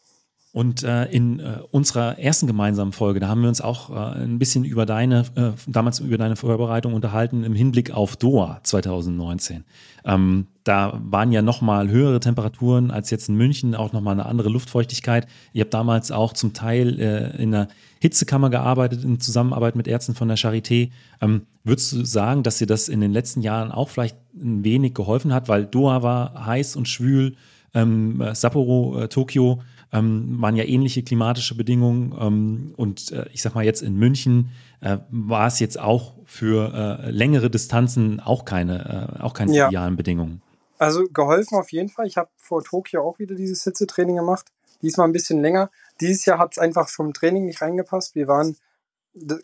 Und 0.54 0.84
äh, 0.84 1.06
in 1.06 1.39
äh, 1.39 1.62
unserer 1.72 2.20
ersten 2.20 2.45
gemeinsamen 2.45 2.91
Folge, 2.91 3.20
da 3.20 3.28
haben 3.28 3.41
wir 3.41 3.49
uns 3.49 3.60
auch 3.60 3.89
äh, 3.89 4.24
ein 4.24 4.38
bisschen 4.38 4.64
über 4.64 4.86
deine, 4.86 5.26
äh, 5.34 5.49
damals 5.66 5.99
über 5.99 6.20
deine 6.20 6.36
Vorbereitung 6.36 6.93
unterhalten 6.93 7.43
im 7.43 7.56
Hinblick 7.56 7.89
auf 7.89 8.16
Doha 8.18 8.60
2019. 8.62 9.64
Ähm, 10.06 10.45
da 10.64 11.01
waren 11.04 11.32
ja 11.32 11.41
nochmal 11.41 11.89
höhere 11.89 12.20
Temperaturen 12.20 12.91
als 12.91 13.10
jetzt 13.10 13.30
in 13.30 13.36
München, 13.36 13.74
auch 13.74 13.93
nochmal 13.93 14.14
eine 14.14 14.28
andere 14.28 14.49
Luftfeuchtigkeit. 14.49 15.26
Ihr 15.54 15.62
habt 15.62 15.74
damals 15.74 16.12
auch 16.12 16.34
zum 16.34 16.54
Teil 16.54 16.99
äh, 16.99 17.41
in 17.41 17.56
einer 17.56 17.68
Hitzekammer 17.99 18.51
gearbeitet, 18.51 19.04
in 19.04 19.20
Zusammenarbeit 19.20 19.76
mit 19.76 19.88
Ärzten 19.88 20.14
von 20.14 20.28
der 20.28 20.38
Charité. 20.38 20.91
Ähm, 21.20 21.47
würdest 21.64 21.93
du 21.93 22.06
sagen, 22.06 22.43
dass 22.43 22.60
dir 22.60 22.68
das 22.68 22.89
in 22.89 23.01
den 23.01 23.12
letzten 23.12 23.41
Jahren 23.41 23.72
auch 23.72 23.89
vielleicht 23.89 24.18
ein 24.36 24.64
wenig 24.64 24.93
geholfen 24.93 25.34
hat, 25.34 25.49
weil 25.49 25.66
Doha 25.66 26.04
war 26.04 26.45
heiß 26.45 26.76
und 26.76 26.88
schwül, 26.88 27.38
ähm, 27.74 28.24
Sapporo, 28.34 28.99
äh, 28.99 29.08
Tokio 29.08 29.64
ähm, 29.94 30.41
waren 30.41 30.56
ja 30.56 30.66
ähnliche 30.66 31.04
klimatische 31.04 31.56
Bedingungen. 31.56 32.14
Ähm, 32.20 32.74
und 32.76 33.12
äh, 33.12 33.26
ich 33.32 33.41
sag 33.41 33.56
mal, 33.56 33.64
jetzt 33.64 33.82
in 33.82 33.96
München 33.96 34.50
äh, 34.82 34.98
war 35.10 35.48
es 35.48 35.60
jetzt 35.60 35.80
auch 35.80 36.16
für 36.26 36.74
äh, 37.04 37.12
längere 37.12 37.50
Distanzen 37.50 38.20
auch 38.20 38.44
keine, 38.44 39.18
äh, 39.20 39.22
auch 39.22 39.34
keine 39.34 39.54
ja. 39.54 39.68
idealen 39.68 39.96
Bedingungen. 39.96 40.41
Also 40.80 41.06
geholfen 41.06 41.58
auf 41.58 41.72
jeden 41.72 41.89
Fall. 41.89 42.08
Ich 42.08 42.18
habe 42.18 42.30
vor 42.36 42.64
Tokio 42.64 43.08
auch 43.08 43.20
wieder 43.20 43.36
dieses 43.36 43.64
Hitzetraining 43.64 44.18
gemacht. 44.18 44.48
Diesmal 44.82 45.08
ein 45.08 45.14
bisschen 45.14 45.41
länger. 45.41 45.70
Dieses 46.02 46.26
Jahr 46.26 46.39
hat 46.39 46.54
es 46.54 46.58
einfach 46.58 46.89
vom 46.89 47.14
Training 47.14 47.46
nicht 47.46 47.62
reingepasst. 47.62 48.16
Wir 48.16 48.28
waren 48.28 48.58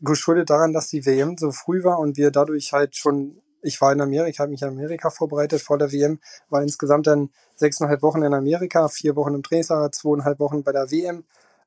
geschuldet 0.02 0.50
daran, 0.50 0.74
dass 0.74 0.88
die 0.88 1.06
WM 1.06 1.38
so 1.38 1.52
früh 1.52 1.84
war 1.84 2.00
und 2.00 2.18
wir 2.18 2.32
dadurch 2.32 2.74
halt 2.74 2.96
schon, 2.96 3.40
ich 3.62 3.80
war 3.82 3.92
in 3.92 4.02
Amerika, 4.02 4.44
habe 4.44 4.52
mich 4.52 4.62
in 4.62 4.68
Amerika 4.70 5.10
vorbereitet 5.10 5.62
vor 5.62 5.78
der 5.78 5.92
WM, 5.92 6.20
war 6.50 6.62
insgesamt 6.62 7.08
dann 7.08 7.30
sechseinhalb 7.56 8.02
Wochen 8.02 8.24
in 8.24 8.34
Amerika, 8.34 8.88
vier 8.88 9.16
Wochen 9.16 9.34
im 9.34 9.44
Trainingslager, 9.44 9.92
zweieinhalb 9.92 10.40
Wochen 10.40 10.64
bei 10.64 10.72
der 10.72 10.92
WM. 10.92 11.24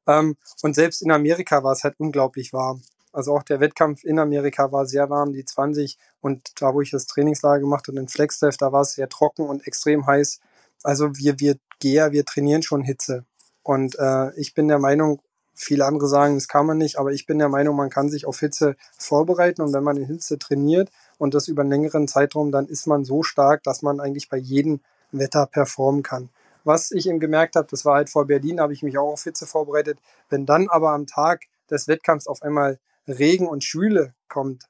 Ähm, 0.06 0.36
und 0.62 0.74
selbst 0.74 1.02
in 1.02 1.10
Amerika 1.10 1.62
war 1.62 1.72
es 1.72 1.84
halt 1.84 1.94
unglaublich 1.98 2.52
warm. 2.52 2.82
Also 3.12 3.34
auch 3.34 3.42
der 3.42 3.60
Wettkampf 3.60 4.04
in 4.04 4.18
Amerika 4.18 4.72
war 4.72 4.86
sehr 4.86 5.10
warm, 5.10 5.32
die 5.32 5.44
20 5.44 5.98
und 6.20 6.50
da, 6.60 6.72
wo 6.72 6.80
ich 6.80 6.90
das 6.90 7.06
Trainingslager 7.06 7.60
gemacht 7.60 7.86
habe 7.88 7.98
in 7.98 8.08
Flagstaff, 8.08 8.56
da 8.56 8.72
war 8.72 8.82
es 8.82 8.94
sehr 8.94 9.08
trocken 9.08 9.46
und 9.46 9.66
extrem 9.66 10.06
heiß. 10.06 10.40
Also 10.82 11.16
wir, 11.16 11.38
wir 11.38 11.56
Geher, 11.78 12.12
wir 12.12 12.24
trainieren 12.24 12.62
schon 12.62 12.82
Hitze. 12.82 13.24
Und 13.62 13.98
äh, 13.98 14.32
ich 14.38 14.54
bin 14.54 14.68
der 14.68 14.78
Meinung, 14.78 15.20
Viele 15.54 15.84
andere 15.84 16.08
sagen, 16.08 16.34
das 16.34 16.48
kann 16.48 16.64
man 16.64 16.78
nicht, 16.78 16.98
aber 16.98 17.12
ich 17.12 17.26
bin 17.26 17.38
der 17.38 17.50
Meinung, 17.50 17.76
man 17.76 17.90
kann 17.90 18.08
sich 18.08 18.24
auf 18.26 18.40
Hitze 18.40 18.74
vorbereiten 18.96 19.60
und 19.60 19.72
wenn 19.74 19.84
man 19.84 19.98
in 19.98 20.06
Hitze 20.06 20.38
trainiert 20.38 20.90
und 21.22 21.34
das 21.34 21.46
über 21.46 21.62
einen 21.62 21.70
längeren 21.70 22.08
Zeitraum, 22.08 22.50
dann 22.50 22.66
ist 22.66 22.88
man 22.88 23.04
so 23.04 23.22
stark, 23.22 23.62
dass 23.62 23.80
man 23.80 24.00
eigentlich 24.00 24.28
bei 24.28 24.38
jedem 24.38 24.80
Wetter 25.12 25.46
performen 25.46 26.02
kann. 26.02 26.30
Was 26.64 26.90
ich 26.90 27.08
eben 27.08 27.20
gemerkt 27.20 27.54
habe, 27.54 27.68
das 27.70 27.84
war 27.84 27.94
halt 27.94 28.10
vor 28.10 28.26
Berlin, 28.26 28.58
habe 28.58 28.72
ich 28.72 28.82
mich 28.82 28.98
auch 28.98 29.12
auf 29.12 29.22
Hitze 29.22 29.46
vorbereitet. 29.46 30.00
Wenn 30.30 30.46
dann 30.46 30.68
aber 30.68 30.90
am 30.90 31.06
Tag 31.06 31.44
des 31.70 31.86
Wettkampfs 31.86 32.26
auf 32.26 32.42
einmal 32.42 32.80
Regen 33.06 33.46
und 33.46 33.62
Schwüle 33.62 34.14
kommt, 34.26 34.64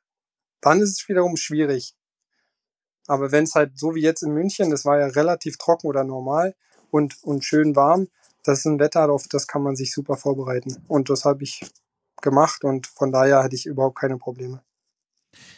dann 0.61 0.83
ist 0.83 0.91
es 0.91 1.09
wiederum 1.09 1.39
schwierig. 1.39 1.95
Aber 3.07 3.33
wenn 3.33 3.45
es 3.45 3.55
halt 3.55 3.79
so 3.79 3.95
wie 3.95 4.03
jetzt 4.03 4.23
in 4.23 4.35
München, 4.35 4.69
das 4.69 4.85
war 4.85 4.99
ja 4.99 5.07
relativ 5.07 5.57
trocken 5.57 5.87
oder 5.87 6.05
normal 6.05 6.55
und, 6.91 7.17
und 7.23 7.47
schön 7.47 7.75
warm, 7.77 8.09
das 8.45 8.59
ist 8.59 8.67
ein 8.67 8.79
Wetter, 8.79 9.11
auf 9.11 9.27
das 9.27 9.47
kann 9.47 9.63
man 9.63 9.75
sich 9.75 9.91
super 9.91 10.19
vorbereiten. 10.19 10.85
Und 10.87 11.09
das 11.09 11.25
habe 11.25 11.45
ich 11.45 11.63
gemacht 12.21 12.63
und 12.63 12.89
von 12.89 13.11
daher 13.11 13.43
hatte 13.43 13.55
ich 13.55 13.65
überhaupt 13.65 13.99
keine 13.99 14.19
Probleme. 14.19 14.63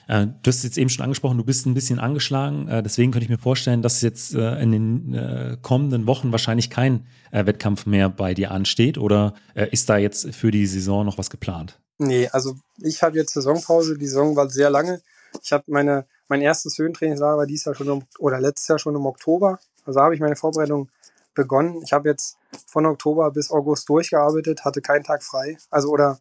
Äh, 0.09 0.27
du 0.27 0.49
hast 0.49 0.65
jetzt 0.65 0.79
eben 0.79 0.91
schon 0.91 1.05
angesprochen, 1.05 1.39
du 1.39 1.45
bist 1.45 1.67
ein 1.67 1.75
bisschen 1.75 1.99
angeschlagen. 1.99 2.69
Äh, 2.69 2.83
deswegen 2.83 3.13
könnte 3.13 3.25
ich 3.25 3.31
mir 3.31 3.39
vorstellen, 3.39 3.83
dass 3.83 4.01
jetzt 4.01 4.35
äh, 4.35 4.61
in 4.61 4.73
den 4.73 5.59
kommenden 5.63 6.07
Wochen 6.07 6.33
wahrscheinlich 6.33 6.71
kein 6.71 7.07
Wettkampf 7.31 7.87
mehr 7.87 8.09
bei 8.09 8.35
dir 8.35 8.51
ansteht. 8.51 8.99
Oder 8.99 9.35
ist 9.71 9.89
da 9.89 9.97
jetzt 9.97 10.35
für 10.35 10.51
die 10.51 10.67
Saison 10.67 11.05
noch 11.05 11.19
was 11.19 11.31
geplant? 11.31 11.81
Nee, 11.99 12.29
also 12.29 12.55
ich 12.79 13.03
habe 13.03 13.17
jetzt 13.17 13.33
Saisonpause. 13.33 13.99
Die 13.99 14.07
Saison 14.07 14.37
war 14.37 14.49
sehr 14.51 14.71
lange. 14.71 15.01
Ich 15.43 15.53
habe 15.53 15.65
meine, 15.67 16.07
mein 16.29 16.43
erstes 16.43 16.79
Höhentrainingslager 16.79 17.39
war 17.39 17.47
dieses 17.47 17.65
Jahr 17.65 17.75
schon 17.75 17.89
im, 17.89 18.03
oder 18.19 18.41
letztes 18.41 18.69
Jahr 18.69 18.79
schon 18.79 18.95
im 18.95 19.07
Oktober. 19.07 19.59
Also 19.85 20.01
habe 20.01 20.15
ich 20.15 20.21
meine 20.21 20.37
Vorbereitung 20.37 20.89
begonnen. 21.35 21.83
Ich 21.85 21.93
habe 21.93 22.09
jetzt 22.09 22.37
von 22.67 22.87
Oktober 22.87 23.31
bis 23.31 23.51
August 23.51 23.89
durchgearbeitet, 23.89 24.65
hatte 24.65 24.81
keinen 24.81 25.05
Tag 25.05 25.23
frei. 25.23 25.57
Also 25.71 25.89
oder 25.89 26.19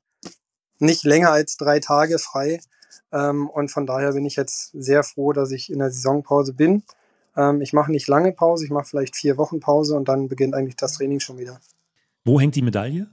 nicht 0.79 1.03
länger 1.03 1.31
als 1.31 1.57
drei 1.57 1.79
Tage 1.79 2.19
frei. 2.19 2.59
Ähm, 3.13 3.47
und 3.49 3.69
von 3.69 3.85
daher 3.85 4.13
bin 4.13 4.25
ich 4.25 4.35
jetzt 4.35 4.71
sehr 4.73 5.03
froh, 5.03 5.33
dass 5.33 5.51
ich 5.51 5.71
in 5.71 5.79
der 5.79 5.91
Saisonpause 5.91 6.53
bin. 6.53 6.83
Ähm, 7.37 7.61
ich 7.61 7.71
mache 7.71 7.91
nicht 7.91 8.07
lange 8.07 8.31
Pause, 8.33 8.65
ich 8.65 8.71
mache 8.71 8.85
vielleicht 8.85 9.15
vier 9.15 9.37
Wochen 9.37 9.59
Pause 9.59 9.95
und 9.95 10.07
dann 10.07 10.27
beginnt 10.27 10.55
eigentlich 10.55 10.75
das 10.75 10.93
Training 10.93 11.19
schon 11.19 11.37
wieder. 11.37 11.59
Wo 12.25 12.39
hängt 12.39 12.55
die 12.55 12.63
Medaille? 12.63 13.07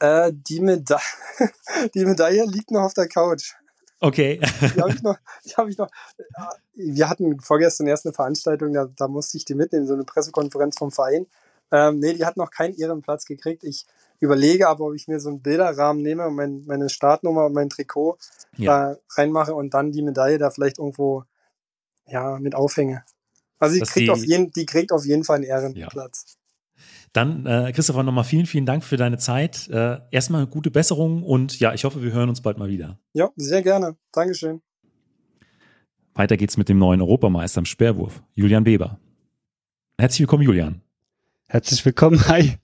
Äh, 0.00 0.32
die, 0.34 0.60
Meda 0.60 1.00
die 1.94 2.04
Medaille 2.04 2.44
liegt 2.44 2.70
noch 2.70 2.82
auf 2.82 2.94
der 2.94 3.08
Couch. 3.08 3.54
Okay. 4.00 4.40
die 4.60 4.80
habe 4.80 4.92
ich 4.92 5.02
noch, 5.02 5.16
die 5.44 5.54
habe 5.54 5.70
ich 5.70 5.78
noch. 5.78 5.88
Wir 6.74 7.08
hatten 7.08 7.40
vorgestern 7.40 7.86
erst 7.86 8.06
eine 8.06 8.12
Veranstaltung, 8.12 8.72
da, 8.72 8.88
da 8.96 9.08
musste 9.08 9.38
ich 9.38 9.44
die 9.44 9.54
mitnehmen, 9.54 9.86
so 9.86 9.94
eine 9.94 10.04
Pressekonferenz 10.04 10.76
vom 10.78 10.92
Verein. 10.92 11.26
Ähm, 11.72 11.98
nee, 11.98 12.14
die 12.14 12.24
hat 12.24 12.36
noch 12.36 12.50
keinen 12.50 12.74
Ehrenplatz 12.74 13.24
gekriegt. 13.24 13.64
Ich 13.64 13.86
überlege 14.20 14.68
aber, 14.68 14.86
ob 14.86 14.94
ich 14.94 15.08
mir 15.08 15.20
so 15.20 15.28
einen 15.28 15.42
Bilderrahmen 15.42 16.02
nehme 16.02 16.26
und 16.26 16.34
mein, 16.34 16.64
meine 16.66 16.88
Startnummer 16.88 17.46
und 17.46 17.52
mein 17.52 17.68
Trikot 17.68 18.18
ja. 18.56 18.92
da 18.92 18.96
reinmache 19.16 19.54
und 19.54 19.74
dann 19.74 19.92
die 19.92 20.02
Medaille 20.02 20.38
da 20.38 20.50
vielleicht 20.50 20.78
irgendwo 20.78 21.24
ja, 22.06 22.38
mit 22.38 22.54
aufhänge. 22.54 23.04
Also 23.58 23.74
die 23.74 23.80
kriegt, 23.80 24.06
die, 24.06 24.10
auf 24.10 24.24
jeden, 24.24 24.52
die 24.52 24.66
kriegt 24.66 24.92
auf 24.92 25.04
jeden 25.04 25.24
Fall 25.24 25.36
einen 25.36 25.44
Ehrenplatz. 25.44 26.24
Ja. 26.26 26.34
Dann, 27.12 27.46
äh, 27.46 27.72
Christopher, 27.72 28.02
nochmal 28.02 28.24
vielen, 28.24 28.46
vielen 28.46 28.66
Dank 28.66 28.84
für 28.84 28.96
deine 28.96 29.18
Zeit. 29.18 29.68
Äh, 29.68 29.98
erstmal 30.10 30.46
gute 30.46 30.70
Besserung 30.70 31.22
und 31.22 31.58
ja, 31.58 31.72
ich 31.72 31.84
hoffe, 31.84 32.02
wir 32.02 32.12
hören 32.12 32.28
uns 32.28 32.40
bald 32.40 32.58
mal 32.58 32.68
wieder. 32.68 32.98
Ja, 33.14 33.30
sehr 33.36 33.62
gerne. 33.62 33.96
Dankeschön. 34.12 34.60
Weiter 36.14 36.36
geht's 36.36 36.56
mit 36.56 36.68
dem 36.68 36.78
neuen 36.78 37.00
Europameister 37.00 37.60
im 37.60 37.64
Speerwurf, 37.64 38.22
Julian 38.34 38.66
Weber. 38.66 38.98
Herzlich 39.98 40.20
willkommen, 40.20 40.42
Julian. 40.42 40.82
Herzlich 41.48 41.84
willkommen. 41.84 42.20
Hi. 42.28 42.58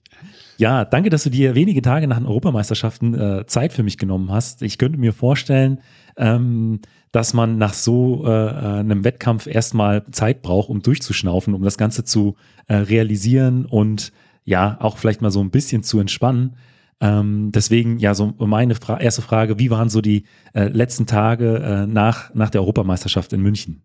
Ja, 0.57 0.85
danke, 0.85 1.09
dass 1.09 1.23
du 1.23 1.29
dir 1.29 1.55
wenige 1.55 1.81
Tage 1.81 2.07
nach 2.07 2.17
den 2.17 2.25
Europameisterschaften 2.25 3.13
äh, 3.13 3.45
Zeit 3.45 3.73
für 3.73 3.83
mich 3.83 3.97
genommen 3.97 4.31
hast. 4.31 4.61
Ich 4.61 4.77
könnte 4.77 4.97
mir 4.97 5.11
vorstellen, 5.11 5.81
ähm, 6.17 6.79
dass 7.11 7.33
man 7.33 7.57
nach 7.57 7.73
so 7.73 8.25
äh, 8.25 8.29
äh 8.29 8.79
einem 8.79 9.03
Wettkampf 9.03 9.47
erstmal 9.47 10.05
Zeit 10.11 10.41
braucht, 10.41 10.69
um 10.69 10.81
durchzuschnaufen, 10.81 11.53
um 11.53 11.63
das 11.63 11.77
Ganze 11.77 12.03
zu 12.03 12.35
äh, 12.67 12.75
realisieren 12.75 13.65
und 13.65 14.13
ja, 14.45 14.77
auch 14.79 14.97
vielleicht 14.97 15.21
mal 15.21 15.31
so 15.31 15.41
ein 15.41 15.49
bisschen 15.49 15.83
zu 15.83 15.99
entspannen. 15.99 16.55
Ähm, 17.01 17.51
deswegen, 17.53 17.99
ja, 17.99 18.13
so 18.13 18.33
meine 18.37 18.75
Fra 18.75 18.99
erste 18.99 19.21
Frage, 19.21 19.59
wie 19.59 19.69
waren 19.69 19.89
so 19.89 20.01
die 20.01 20.23
äh, 20.53 20.67
letzten 20.69 21.05
Tage 21.05 21.57
äh, 21.57 21.87
nach, 21.87 22.33
nach 22.33 22.49
der 22.49 22.61
Europameisterschaft 22.61 23.33
in 23.33 23.41
München? 23.41 23.81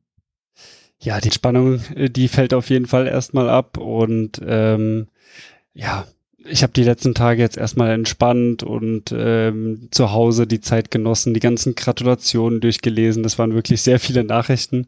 Ja, 1.03 1.21
die 1.21 1.33
Spannung, 1.33 1.81
die 1.97 2.29
fällt 2.29 2.53
auf 2.53 2.69
jeden 2.69 2.87
Fall 2.87 3.07
erstmal 3.07 3.49
ab 3.49 3.79
und 3.79 4.41
ähm, 4.45 5.09
ja, 5.73 6.05
ich 6.45 6.63
habe 6.63 6.73
die 6.73 6.85
letzten 6.85 7.15
Tage 7.15 7.43
jetzt 7.43 7.57
erstmal 7.57 7.91
entspannt 7.91 8.63
und 8.63 9.15
ähm, 9.17 9.89
zu 9.91 10.13
Hause 10.13 10.47
die 10.47 10.61
Zeit 10.61 10.91
genossen, 10.91 11.35
die 11.35 11.41
ganzen 11.41 11.75
Gratulationen 11.75 12.61
durchgelesen. 12.61 13.23
Das 13.23 13.39
waren 13.39 13.55
wirklich 13.55 13.83
sehr 13.83 14.01
viele 14.01 14.25
Nachrichten. 14.25 14.87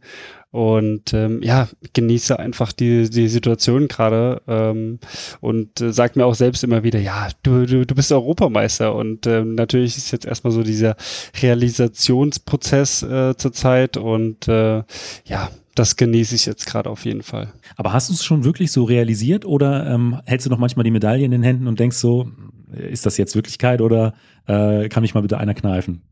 Und 0.50 1.14
ähm, 1.14 1.42
ja, 1.42 1.68
genieße 1.94 2.38
einfach 2.38 2.72
die, 2.72 3.09
die 3.09 3.28
Situation 3.28 3.88
gerade 3.88 4.42
ähm, 4.46 4.98
und 5.40 5.80
äh, 5.80 5.94
sag 5.94 6.14
mir 6.14 6.26
auch 6.26 6.34
selbst 6.34 6.62
immer 6.62 6.82
wieder, 6.82 7.00
ja, 7.00 7.28
du, 7.42 7.64
du, 7.64 7.86
du 7.86 7.94
bist 7.94 8.12
Europameister. 8.12 8.94
Und 8.94 9.26
ähm, 9.26 9.55
natürlich 9.55 9.96
ist 9.96 10.11
jetzt 10.11 10.26
erstmal 10.26 10.53
so 10.53 10.62
dieser 10.62 10.96
Realisationsprozess 11.40 13.03
äh, 13.03 13.34
zurzeit 13.38 13.96
und 13.96 14.46
äh, 14.46 14.82
ja, 15.24 15.50
das 15.75 15.97
genieße 15.97 16.35
ich 16.35 16.47
jetzt 16.47 16.66
gerade 16.66 16.91
auf 16.91 17.05
jeden 17.05 17.23
Fall. 17.23 17.53
Aber 17.77 17.93
hast 17.93 18.09
du 18.09 18.14
es 18.14 18.25
schon 18.25 18.45
wirklich 18.45 18.73
so 18.73 18.85
realisiert 18.85 19.45
oder 19.45 19.87
ähm, 19.87 20.20
hältst 20.27 20.47
du 20.47 20.51
noch 20.51 20.59
manchmal 20.59 20.85
die 20.85 20.91
Medaille 20.91 21.25
in 21.25 21.31
den 21.31 21.43
Händen 21.43 21.66
und 21.66 21.81
denkst 21.81 21.97
so, 21.97 22.31
ist 22.73 23.07
das 23.07 23.16
jetzt 23.16 23.35
Wirklichkeit 23.35 23.81
oder 23.81 24.14
äh, 24.47 24.89
kann 24.89 25.03
mich 25.03 25.14
mal 25.14 25.20
bitte 25.20 25.39
einer 25.39 25.55
kneifen? 25.55 26.03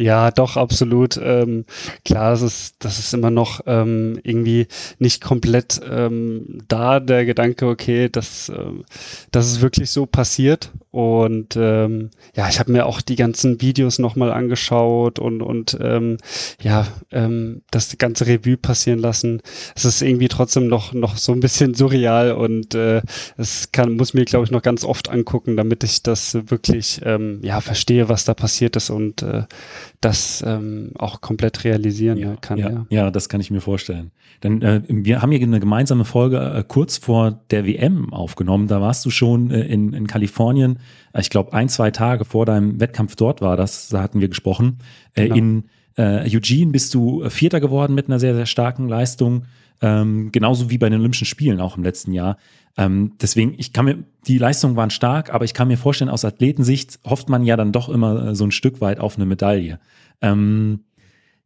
Ja, 0.00 0.30
doch, 0.30 0.56
absolut. 0.56 1.18
Ähm, 1.20 1.64
klar, 2.04 2.30
das 2.30 2.42
ist, 2.42 2.76
das 2.78 3.00
ist 3.00 3.12
immer 3.14 3.30
noch 3.30 3.62
ähm, 3.66 4.20
irgendwie 4.22 4.68
nicht 5.00 5.20
komplett 5.20 5.80
ähm, 5.90 6.60
da, 6.68 7.00
der 7.00 7.24
Gedanke, 7.26 7.66
okay, 7.66 8.08
dass, 8.08 8.48
ähm, 8.48 8.84
dass 9.32 9.46
es 9.46 9.60
wirklich 9.60 9.90
so 9.90 10.06
passiert. 10.06 10.70
Und 10.92 11.56
ähm, 11.56 12.10
ja, 12.34 12.48
ich 12.48 12.60
habe 12.60 12.72
mir 12.72 12.86
auch 12.86 13.00
die 13.00 13.16
ganzen 13.16 13.60
Videos 13.60 13.98
nochmal 13.98 14.32
angeschaut 14.32 15.18
und, 15.18 15.42
und 15.42 15.76
ähm, 15.80 16.16
ja, 16.62 16.86
ähm, 17.10 17.62
das 17.72 17.98
ganze 17.98 18.26
Revue 18.26 18.56
passieren 18.56 19.00
lassen. 19.00 19.42
Es 19.74 19.84
ist 19.84 20.00
irgendwie 20.00 20.28
trotzdem 20.28 20.68
noch, 20.68 20.92
noch 20.92 21.16
so 21.16 21.32
ein 21.32 21.40
bisschen 21.40 21.74
surreal 21.74 22.32
und 22.32 22.74
äh, 22.74 23.02
es 23.36 23.72
kann, 23.72 23.96
muss 23.96 24.14
mir, 24.14 24.24
glaube 24.24 24.44
ich, 24.44 24.50
noch 24.52 24.62
ganz 24.62 24.84
oft 24.84 25.08
angucken, 25.10 25.56
damit 25.56 25.82
ich 25.84 26.02
das 26.04 26.34
wirklich 26.50 27.00
ähm, 27.04 27.40
ja, 27.42 27.60
verstehe, 27.60 28.08
was 28.08 28.24
da 28.24 28.34
passiert 28.34 28.76
ist 28.76 28.90
und 28.90 29.22
äh, 29.22 29.42
das 30.00 30.44
ähm, 30.46 30.92
auch 30.96 31.20
komplett 31.20 31.64
realisieren 31.64 32.18
ja, 32.18 32.36
kann. 32.36 32.58
Ja, 32.58 32.70
ja. 32.70 32.86
ja, 32.88 33.10
das 33.10 33.28
kann 33.28 33.40
ich 33.40 33.50
mir 33.50 33.60
vorstellen. 33.60 34.12
Denn 34.42 34.62
äh, 34.62 34.82
wir 34.86 35.22
haben 35.22 35.32
hier 35.32 35.42
eine 35.42 35.58
gemeinsame 35.58 36.04
Folge 36.04 36.38
äh, 36.38 36.64
kurz 36.66 36.98
vor 36.98 37.40
der 37.50 37.66
WM 37.66 38.12
aufgenommen. 38.12 38.68
Da 38.68 38.80
warst 38.80 39.04
du 39.04 39.10
schon 39.10 39.50
äh, 39.50 39.62
in, 39.62 39.92
in 39.92 40.06
Kalifornien, 40.06 40.78
äh, 41.12 41.20
ich 41.20 41.30
glaube 41.30 41.52
ein, 41.52 41.68
zwei 41.68 41.90
Tage 41.90 42.24
vor 42.24 42.46
deinem 42.46 42.78
Wettkampf 42.80 43.16
dort 43.16 43.40
war 43.40 43.56
das, 43.56 43.88
da 43.88 44.00
hatten 44.00 44.20
wir 44.20 44.28
gesprochen. 44.28 44.78
Äh, 45.14 45.24
genau. 45.24 45.34
In 45.36 45.64
äh, 45.96 46.32
Eugene 46.32 46.70
bist 46.70 46.94
du 46.94 47.28
Vierter 47.28 47.58
geworden 47.58 47.94
mit 47.94 48.06
einer 48.06 48.20
sehr, 48.20 48.36
sehr 48.36 48.46
starken 48.46 48.88
Leistung. 48.88 49.46
Ähm, 49.80 50.32
genauso 50.32 50.70
wie 50.70 50.78
bei 50.78 50.88
den 50.88 50.98
Olympischen 50.98 51.26
Spielen 51.26 51.60
auch 51.60 51.76
im 51.76 51.84
letzten 51.84 52.12
Jahr. 52.12 52.36
Ähm, 52.76 53.12
deswegen, 53.20 53.54
ich 53.58 53.72
kann 53.72 53.84
mir, 53.84 54.04
die 54.26 54.38
Leistungen 54.38 54.76
waren 54.76 54.90
stark, 54.90 55.32
aber 55.32 55.44
ich 55.44 55.54
kann 55.54 55.68
mir 55.68 55.76
vorstellen, 55.76 56.10
aus 56.10 56.24
Athletensicht 56.24 57.00
hofft 57.04 57.28
man 57.28 57.44
ja 57.44 57.56
dann 57.56 57.72
doch 57.72 57.88
immer 57.88 58.28
äh, 58.28 58.34
so 58.34 58.44
ein 58.44 58.50
Stück 58.50 58.80
weit 58.80 59.00
auf 59.00 59.16
eine 59.16 59.26
Medaille. 59.26 59.78
Ähm, 60.20 60.80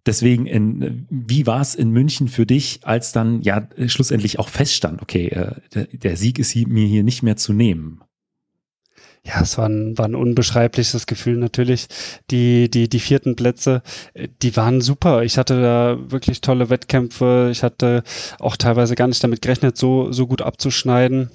deswegen, 0.07 0.47
in, 0.47 1.07
wie 1.11 1.47
war 1.47 1.61
es 1.61 1.75
in 1.75 1.91
München 1.91 2.29
für 2.29 2.47
dich, 2.47 2.81
als 2.83 3.13
dann 3.13 3.43
ja 3.43 3.69
schlussendlich 3.87 4.39
auch 4.39 4.49
feststand, 4.49 5.03
okay, 5.03 5.29
äh, 5.29 5.55
der, 5.75 5.85
der 5.87 6.17
Sieg 6.17 6.39
ist 6.39 6.51
hier, 6.51 6.69
mir 6.69 6.87
hier 6.87 7.03
nicht 7.03 7.23
mehr 7.23 7.37
zu 7.37 7.53
nehmen? 7.53 8.03
Ja, 9.25 9.41
es 9.41 9.57
war 9.57 9.69
ein, 9.69 9.97
war 9.97 10.07
ein 10.07 10.17
unbeschreibliches 10.17 11.07
Gefühl 11.07 11.37
natürlich. 11.37 11.87
Die, 12.31 12.69
die, 12.69 12.89
die 12.89 12.99
vierten 12.99 13.37
Plätze, 13.37 13.83
äh, 14.15 14.29
die 14.43 14.57
waren 14.57 14.81
super. 14.81 15.23
Ich 15.23 15.39
hatte 15.39 15.61
da 15.63 15.99
wirklich 16.11 16.41
tolle 16.41 16.71
Wettkämpfe. 16.71 17.49
Ich 17.53 17.63
hatte 17.63 18.03
auch 18.41 18.57
teilweise 18.57 18.97
gar 18.97 19.07
nicht 19.07 19.23
damit 19.23 19.41
gerechnet, 19.43 19.77
so, 19.77 20.11
so 20.11 20.27
gut 20.27 20.43
abzuschneiden. 20.43 21.31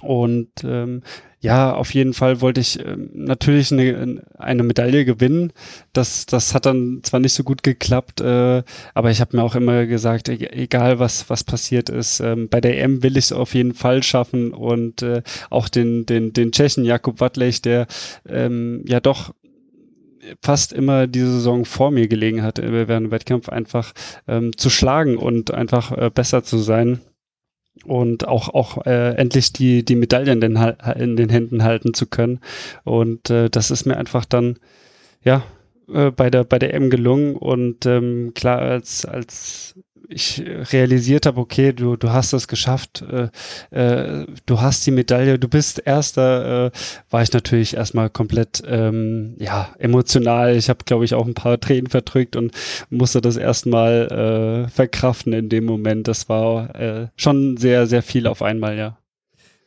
Und 0.00 0.48
ähm, 0.64 1.02
ja, 1.42 1.74
auf 1.74 1.94
jeden 1.94 2.12
Fall 2.12 2.42
wollte 2.42 2.60
ich 2.60 2.84
ähm, 2.84 3.08
natürlich 3.14 3.72
eine, 3.72 4.22
eine 4.38 4.62
Medaille 4.62 5.06
gewinnen. 5.06 5.54
Das, 5.94 6.26
das 6.26 6.54
hat 6.54 6.66
dann 6.66 7.00
zwar 7.02 7.18
nicht 7.18 7.32
so 7.32 7.44
gut 7.44 7.62
geklappt, 7.62 8.20
äh, 8.20 8.62
aber 8.92 9.10
ich 9.10 9.22
habe 9.22 9.36
mir 9.36 9.42
auch 9.42 9.54
immer 9.54 9.86
gesagt, 9.86 10.28
e 10.28 10.34
egal 10.52 10.98
was, 10.98 11.30
was 11.30 11.42
passiert 11.42 11.88
ist, 11.88 12.20
ähm, 12.20 12.48
bei 12.50 12.60
der 12.60 12.78
EM 12.82 13.02
will 13.02 13.16
ich 13.16 13.26
es 13.26 13.32
auf 13.32 13.54
jeden 13.54 13.72
Fall 13.72 14.02
schaffen 14.02 14.52
und 14.52 15.00
äh, 15.00 15.22
auch 15.48 15.70
den, 15.70 16.04
den, 16.04 16.34
den 16.34 16.52
Tschechen 16.52 16.84
Jakub 16.84 17.20
Wadlech, 17.20 17.62
der 17.62 17.86
ähm, 18.28 18.84
ja 18.86 19.00
doch 19.00 19.32
fast 20.42 20.74
immer 20.74 21.06
diese 21.06 21.32
Saison 21.32 21.64
vor 21.64 21.90
mir 21.90 22.06
gelegen 22.06 22.42
hat, 22.42 22.58
äh, 22.58 22.86
während 22.86 23.06
dem 23.06 23.10
Wettkampf 23.10 23.48
einfach 23.48 23.92
ähm, 24.28 24.56
zu 24.58 24.68
schlagen 24.68 25.16
und 25.16 25.52
einfach 25.52 25.92
äh, 25.92 26.10
besser 26.12 26.44
zu 26.44 26.58
sein 26.58 27.00
und 27.84 28.26
auch 28.26 28.48
auch 28.48 28.86
äh, 28.86 29.14
endlich 29.14 29.52
die 29.52 29.84
die 29.84 29.96
Medaillen 29.96 30.42
in 30.42 30.54
den, 30.54 30.74
in 30.96 31.16
den 31.16 31.28
Händen 31.28 31.62
halten 31.64 31.94
zu 31.94 32.06
können. 32.06 32.40
Und 32.84 33.30
äh, 33.30 33.50
das 33.50 33.70
ist 33.70 33.86
mir 33.86 33.96
einfach 33.96 34.24
dann 34.24 34.58
ja 35.24 35.42
äh, 35.92 36.10
bei 36.10 36.30
der 36.30 36.44
bei 36.44 36.58
der 36.58 36.74
M 36.74 36.90
gelungen. 36.90 37.36
Und 37.36 37.86
ähm, 37.86 38.32
klar 38.34 38.60
als 38.60 39.04
als 39.04 39.74
ich 40.10 40.42
realisiert 40.72 41.26
habe, 41.26 41.40
okay, 41.40 41.72
du, 41.72 41.96
du 41.96 42.10
hast 42.10 42.32
es 42.32 42.48
geschafft, 42.48 43.02
äh, 43.02 43.28
äh, 43.70 44.26
du 44.46 44.60
hast 44.60 44.86
die 44.86 44.90
Medaille, 44.90 45.38
du 45.38 45.48
bist 45.48 45.82
Erster, 45.84 46.66
äh, 46.66 46.70
war 47.10 47.22
ich 47.22 47.32
natürlich 47.32 47.76
erstmal 47.76 48.10
komplett 48.10 48.62
ähm, 48.66 49.36
ja, 49.38 49.70
emotional. 49.78 50.56
Ich 50.56 50.68
habe, 50.68 50.84
glaube 50.84 51.04
ich, 51.04 51.14
auch 51.14 51.26
ein 51.26 51.34
paar 51.34 51.60
Tränen 51.60 51.88
verdrückt 51.88 52.36
und 52.36 52.52
musste 52.90 53.20
das 53.20 53.36
erstmal 53.36 54.66
äh, 54.66 54.68
verkraften 54.68 55.32
in 55.32 55.48
dem 55.48 55.64
Moment. 55.64 56.08
Das 56.08 56.28
war 56.28 56.74
äh, 56.74 57.08
schon 57.16 57.56
sehr, 57.56 57.86
sehr 57.86 58.02
viel 58.02 58.26
auf 58.26 58.42
einmal, 58.42 58.76
ja. 58.76 58.98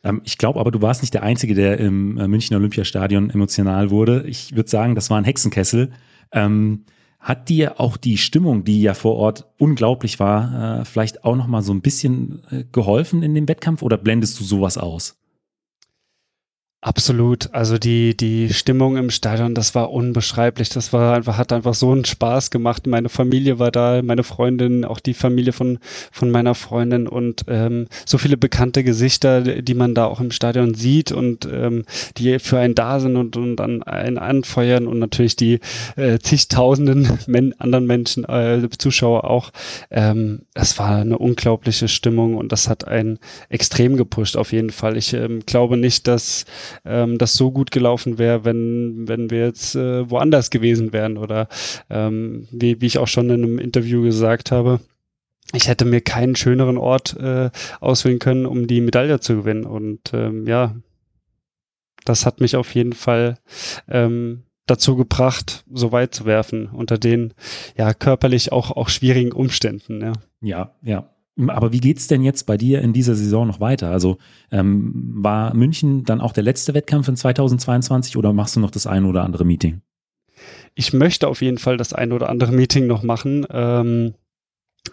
Ähm, 0.04 0.20
ich 0.24 0.38
glaube 0.38 0.60
aber, 0.60 0.70
du 0.70 0.82
warst 0.82 1.02
nicht 1.02 1.14
der 1.14 1.22
Einzige, 1.22 1.54
der 1.54 1.78
im 1.78 2.18
äh, 2.18 2.28
München 2.28 2.56
Olympiastadion 2.56 3.30
emotional 3.30 3.90
wurde. 3.90 4.24
Ich 4.26 4.54
würde 4.54 4.68
sagen, 4.68 4.94
das 4.94 5.10
war 5.10 5.18
ein 5.18 5.24
Hexenkessel. 5.24 5.92
Ähm, 6.32 6.84
hat 7.24 7.48
dir 7.48 7.80
auch 7.80 7.96
die 7.96 8.18
Stimmung, 8.18 8.64
die 8.64 8.82
ja 8.82 8.92
vor 8.92 9.16
Ort 9.16 9.46
unglaublich 9.58 10.20
war, 10.20 10.80
äh, 10.80 10.84
vielleicht 10.84 11.24
auch 11.24 11.36
noch 11.36 11.46
mal 11.46 11.62
so 11.62 11.72
ein 11.72 11.80
bisschen 11.80 12.42
äh, 12.50 12.64
geholfen 12.70 13.22
in 13.22 13.34
dem 13.34 13.48
Wettkampf 13.48 13.80
oder 13.80 13.96
blendest 13.96 14.38
du 14.38 14.44
sowas 14.44 14.76
aus? 14.76 15.16
Absolut. 16.84 17.48
Also 17.54 17.78
die, 17.78 18.14
die 18.14 18.52
Stimmung 18.52 18.98
im 18.98 19.08
Stadion, 19.08 19.54
das 19.54 19.74
war 19.74 19.90
unbeschreiblich. 19.90 20.68
Das 20.68 20.92
war 20.92 21.16
einfach, 21.16 21.38
hat 21.38 21.50
einfach 21.50 21.72
so 21.72 21.90
einen 21.92 22.04
Spaß 22.04 22.50
gemacht. 22.50 22.86
Meine 22.86 23.08
Familie 23.08 23.58
war 23.58 23.70
da, 23.70 24.02
meine 24.02 24.22
Freundin, 24.22 24.84
auch 24.84 25.00
die 25.00 25.14
Familie 25.14 25.54
von, 25.54 25.78
von 26.12 26.30
meiner 26.30 26.54
Freundin 26.54 27.08
und 27.08 27.46
ähm, 27.48 27.86
so 28.04 28.18
viele 28.18 28.36
bekannte 28.36 28.84
Gesichter, 28.84 29.40
die 29.40 29.72
man 29.72 29.94
da 29.94 30.04
auch 30.04 30.20
im 30.20 30.30
Stadion 30.30 30.74
sieht 30.74 31.10
und 31.10 31.48
ähm, 31.50 31.86
die 32.18 32.38
für 32.38 32.58
einen 32.58 32.74
da 32.74 33.00
sind 33.00 33.16
und, 33.16 33.34
und 33.38 33.56
dann 33.56 33.82
einen 33.82 34.18
anfeuern 34.18 34.86
und 34.86 34.98
natürlich 34.98 35.36
die 35.36 35.60
äh, 35.96 36.18
zigtausenden 36.18 37.18
Men 37.26 37.58
anderen 37.58 37.86
Menschen, 37.86 38.24
äh, 38.24 38.68
Zuschauer 38.76 39.24
auch. 39.24 39.52
Ähm, 39.90 40.42
es 40.52 40.78
war 40.78 40.96
eine 40.96 41.16
unglaubliche 41.16 41.88
Stimmung 41.88 42.36
und 42.36 42.52
das 42.52 42.68
hat 42.68 42.86
einen 42.86 43.20
extrem 43.48 43.96
gepusht 43.96 44.36
auf 44.36 44.52
jeden 44.52 44.68
Fall. 44.70 44.98
Ich 44.98 45.14
ähm, 45.14 45.40
glaube 45.46 45.78
nicht, 45.78 46.06
dass 46.06 46.44
ähm, 46.84 47.18
das 47.18 47.34
so 47.34 47.50
gut 47.50 47.70
gelaufen 47.70 48.18
wäre, 48.18 48.44
wenn, 48.44 49.08
wenn 49.08 49.30
wir 49.30 49.46
jetzt 49.46 49.74
äh, 49.76 50.08
woanders 50.10 50.50
gewesen 50.50 50.92
wären 50.92 51.16
oder 51.16 51.48
ähm, 51.90 52.48
wie, 52.50 52.80
wie 52.80 52.86
ich 52.86 52.98
auch 52.98 53.08
schon 53.08 53.30
in 53.30 53.44
einem 53.44 53.58
Interview 53.58 54.02
gesagt 54.02 54.50
habe 54.50 54.80
ich 55.52 55.68
hätte 55.68 55.84
mir 55.84 56.00
keinen 56.00 56.36
schöneren 56.36 56.78
Ort 56.78 57.16
äh, 57.16 57.50
auswählen 57.80 58.18
können, 58.18 58.46
um 58.46 58.66
die 58.66 58.80
Medaille 58.80 59.20
zu 59.20 59.36
gewinnen. 59.36 59.64
Und 59.64 60.12
ähm, 60.12 60.46
ja, 60.46 60.74
das 62.04 62.26
hat 62.26 62.40
mich 62.40 62.56
auf 62.56 62.74
jeden 62.74 62.92
Fall 62.92 63.38
ähm, 63.88 64.44
dazu 64.66 64.96
gebracht, 64.96 65.64
so 65.70 65.92
weit 65.92 66.14
zu 66.14 66.24
werfen, 66.24 66.68
unter 66.68 66.98
den 66.98 67.34
ja 67.76 67.92
körperlich 67.94 68.52
auch, 68.52 68.70
auch 68.70 68.88
schwierigen 68.88 69.32
Umständen. 69.32 70.00
Ja, 70.00 70.12
ja. 70.40 70.74
ja. 70.82 71.13
Aber 71.36 71.72
wie 71.72 71.80
geht's 71.80 72.06
denn 72.06 72.22
jetzt 72.22 72.44
bei 72.44 72.56
dir 72.56 72.80
in 72.80 72.92
dieser 72.92 73.16
Saison 73.16 73.46
noch 73.46 73.60
weiter? 73.60 73.90
Also 73.90 74.18
ähm, 74.52 74.92
war 74.94 75.54
München 75.54 76.04
dann 76.04 76.20
auch 76.20 76.32
der 76.32 76.44
letzte 76.44 76.74
Wettkampf 76.74 77.08
in 77.08 77.16
2022 77.16 78.16
oder 78.16 78.32
machst 78.32 78.54
du 78.54 78.60
noch 78.60 78.70
das 78.70 78.86
ein 78.86 79.04
oder 79.04 79.24
andere 79.24 79.44
Meeting? 79.44 79.80
Ich 80.74 80.92
möchte 80.92 81.28
auf 81.28 81.42
jeden 81.42 81.58
Fall 81.58 81.76
das 81.76 81.92
ein 81.92 82.12
oder 82.12 82.28
andere 82.28 82.52
Meeting 82.52 82.86
noch 82.86 83.02
machen. 83.02 83.46
Ähm, 83.50 84.14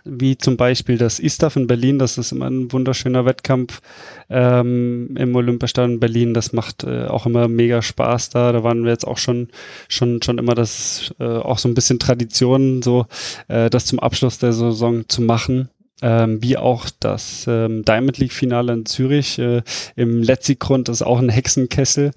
wie 0.04 0.38
zum 0.38 0.58
Beispiel 0.58 0.98
das 0.98 1.20
ISTAF 1.20 1.58
in 1.58 1.68
Berlin, 1.68 2.00
das 2.00 2.18
ist 2.18 2.32
immer 2.32 2.50
ein 2.50 2.72
wunderschöner 2.72 3.26
Wettkampf 3.26 3.82
ähm, 4.30 5.16
im 5.18 5.36
Olympiastadion 5.36 6.00
Berlin. 6.00 6.34
Das 6.34 6.54
macht 6.54 6.86
äh, 6.86 7.06
auch 7.06 7.26
immer 7.26 7.48
mega 7.48 7.82
Spaß 7.82 8.30
da. 8.30 8.52
Da 8.52 8.64
waren 8.64 8.84
wir 8.84 8.92
jetzt 8.92 9.06
auch 9.06 9.18
schon 9.18 9.50
schon 9.90 10.22
schon 10.24 10.38
immer 10.38 10.56
das 10.56 11.14
äh, 11.20 11.26
auch 11.26 11.60
so 11.60 11.68
ein 11.68 11.76
bisschen 11.76 12.00
Tradition, 12.00 12.82
so 12.82 13.06
äh, 13.48 13.70
das 13.70 13.86
zum 13.86 14.00
Abschluss 14.00 14.40
der 14.40 14.54
Saison 14.54 15.08
zu 15.08 15.22
machen 15.22 15.70
ähm, 16.02 16.42
wie 16.42 16.58
auch 16.58 16.90
das 17.00 17.46
ähm, 17.48 17.84
Diamond 17.86 18.18
League 18.18 18.34
Finale 18.34 18.74
in 18.74 18.86
Zürich 18.86 19.40
äh, 19.40 19.62
im 19.96 20.24
Letzigrund 20.24 20.90
ist 20.90 21.02
auch 21.02 21.20
ein 21.20 21.30
Hexenkessel. 21.30 22.12